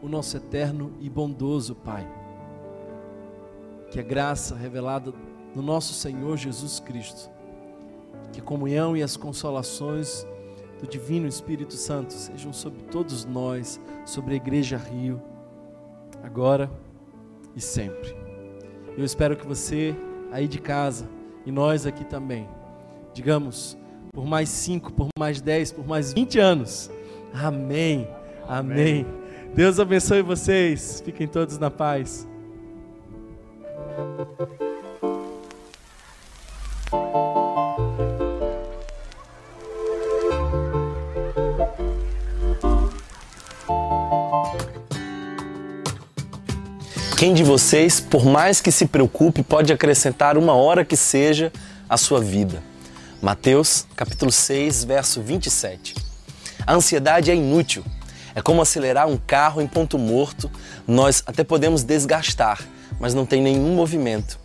o 0.03 0.09
nosso 0.09 0.37
eterno 0.37 0.93
e 1.01 1.09
bondoso 1.09 1.75
Pai, 1.75 2.07
que 3.91 4.01
a 4.01 4.03
graça 4.03 4.55
revelada 4.55 5.13
no 5.55 5.63
nosso 5.63 5.95
Senhor 5.95 6.37
Jesus 6.37 6.81
Cristo, 6.81 7.31
que 8.33 8.41
a 8.41 8.45
comunhão 8.45 8.97
e 8.97 9.03
as 9.03 9.17
consolações 9.17 10.27
do 10.81 10.87
Divino 10.87 11.27
Espírito 11.27 11.75
Santo 11.75 12.13
sejam 12.13 12.53
sobre 12.53 12.83
todos 12.83 13.25
nós, 13.25 13.81
sobre 14.05 14.35
a 14.35 14.37
Igreja 14.37 14.77
Rio, 14.77 15.23
agora 16.27 16.68
e 17.55 17.61
sempre. 17.61 18.14
Eu 18.99 19.05
espero 19.05 19.37
que 19.37 19.47
você 19.47 19.95
aí 20.33 20.49
de 20.49 20.59
casa 20.59 21.09
e 21.47 21.53
nós 21.53 21.87
aqui 21.87 22.05
também, 22.05 22.49
digamos, 23.14 23.79
por 24.12 24.27
mais 24.27 24.49
cinco, 24.49 24.93
por 24.93 25.09
mais 25.16 25.41
dez, 25.41 25.70
por 25.70 25.87
mais 25.87 26.12
vinte 26.12 26.39
anos. 26.39 26.91
Amém. 27.33 28.09
Amém. 28.49 29.05
Amém. 29.05 29.07
Deus 29.55 29.79
abençoe 29.79 30.20
vocês. 30.20 31.01
Fiquem 31.05 31.29
todos 31.29 31.59
na 31.59 31.70
paz. 31.70 32.27
Quem 47.17 47.33
de 47.33 47.43
vocês, 47.43 47.99
por 47.99 48.27
mais 48.27 48.61
que 48.61 48.71
se 48.71 48.85
preocupe, 48.85 49.43
pode 49.43 49.73
acrescentar 49.73 50.37
uma 50.37 50.53
hora 50.53 50.85
que 50.85 50.99
seja 50.99 51.51
à 51.89 51.97
sua 51.97 52.21
vida? 52.21 52.62
Mateus, 53.23 53.87
capítulo 53.97 54.31
6, 54.31 54.85
verso 54.85 55.23
27. 55.23 55.95
A 56.67 56.75
ansiedade 56.75 57.31
é 57.31 57.35
inútil. 57.35 57.83
É 58.35 58.43
como 58.43 58.61
acelerar 58.61 59.09
um 59.09 59.17
carro 59.17 59.62
em 59.62 59.67
ponto 59.67 59.97
morto. 59.97 60.51
Nós 60.87 61.23
até 61.25 61.43
podemos 61.43 61.83
desgastar, 61.83 62.61
mas 63.01 63.14
não 63.14 63.25
tem 63.25 63.41
nenhum 63.41 63.75
movimento. 63.75 64.39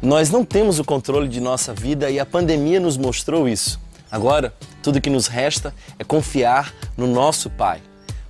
Nós 0.00 0.30
não 0.30 0.46
temos 0.46 0.78
o 0.78 0.84
controle 0.84 1.28
de 1.28 1.42
nossa 1.42 1.74
vida 1.74 2.10
e 2.10 2.18
a 2.18 2.24
pandemia 2.24 2.80
nos 2.80 2.96
mostrou 2.96 3.46
isso. 3.46 3.78
Agora, 4.10 4.54
tudo 4.82 4.98
que 4.98 5.10
nos 5.10 5.26
resta 5.26 5.74
é 5.98 6.04
confiar 6.04 6.74
no 6.96 7.06
nosso 7.06 7.50
Pai, 7.50 7.82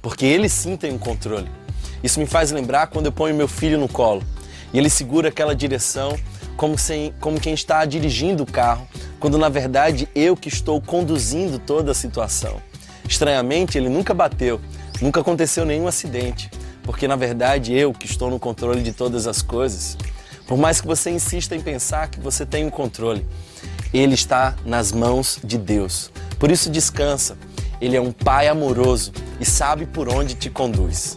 porque 0.03 0.27
Ele 0.27 0.49
sim 0.49 0.77
tem 0.77 0.93
o 0.93 0.99
controle. 0.99 1.60
Isso 2.03 2.19
me 2.19 2.27
faz 2.27 2.51
lembrar 2.51 2.87
quando 2.89 3.07
eu 3.07 3.13
ponho 3.13 3.35
meu 3.35 3.49
filho 3.49 3.79
no 3.79 3.89
colo 3.89 4.23
e 4.73 4.79
ele 4.79 4.91
segura 4.91 5.29
aquela 5.29 5.55
direção 5.55 6.19
como, 6.57 6.77
sem, 6.79 7.15
como 7.21 7.41
quem 7.41 7.55
está 7.55 7.85
dirigindo 7.85 8.43
o 8.43 8.47
carro, 8.47 8.87
quando 9.19 9.39
na 9.39 9.49
verdade 9.49 10.09
eu 10.15 10.37
que 10.37 10.49
estou 10.49 10.81
conduzindo 10.81 11.59
toda 11.59 11.93
a 11.93 11.95
situação. 11.95 12.61
Estranhamente, 13.09 13.77
ele 13.77 13.89
nunca 13.89 14.15
bateu, 14.15 14.61
nunca 15.01 15.21
aconteceu 15.21 15.65
nenhum 15.65 15.89
acidente, 15.89 16.51
porque 16.83 17.09
na 17.09 17.17
verdade 17.17 17.73
eu 17.73 17.93
que 17.93 18.07
estou 18.07 18.31
no 18.31 18.39
controle 18.39 18.83
de 18.83 18.93
todas 18.93 19.27
as 19.27 19.43
coisas. 19.43 19.97
Por 20.47 20.59
mais 20.59 20.81
que 20.81 20.87
você 20.87 21.11
insista 21.11 21.55
em 21.55 21.61
pensar 21.61 22.09
que 22.09 22.21
você 22.21 22.45
tem 22.45 22.67
o 22.67 22.71
controle, 22.71 23.27
ele 23.93 24.15
está 24.15 24.55
nas 24.65 24.93
mãos 24.93 25.39
de 25.43 25.57
Deus. 25.57 26.11
Por 26.39 26.51
isso 26.51 26.71
descansa. 26.71 27.37
Ele 27.81 27.97
é 27.97 28.01
um 28.01 28.13
pai 28.13 28.49
amoroso 28.49 29.13
e 29.41 29.45
sabe 29.45 29.87
por 29.87 30.09
onde 30.09 30.35
te 30.35 30.51
conduz. 30.51 31.17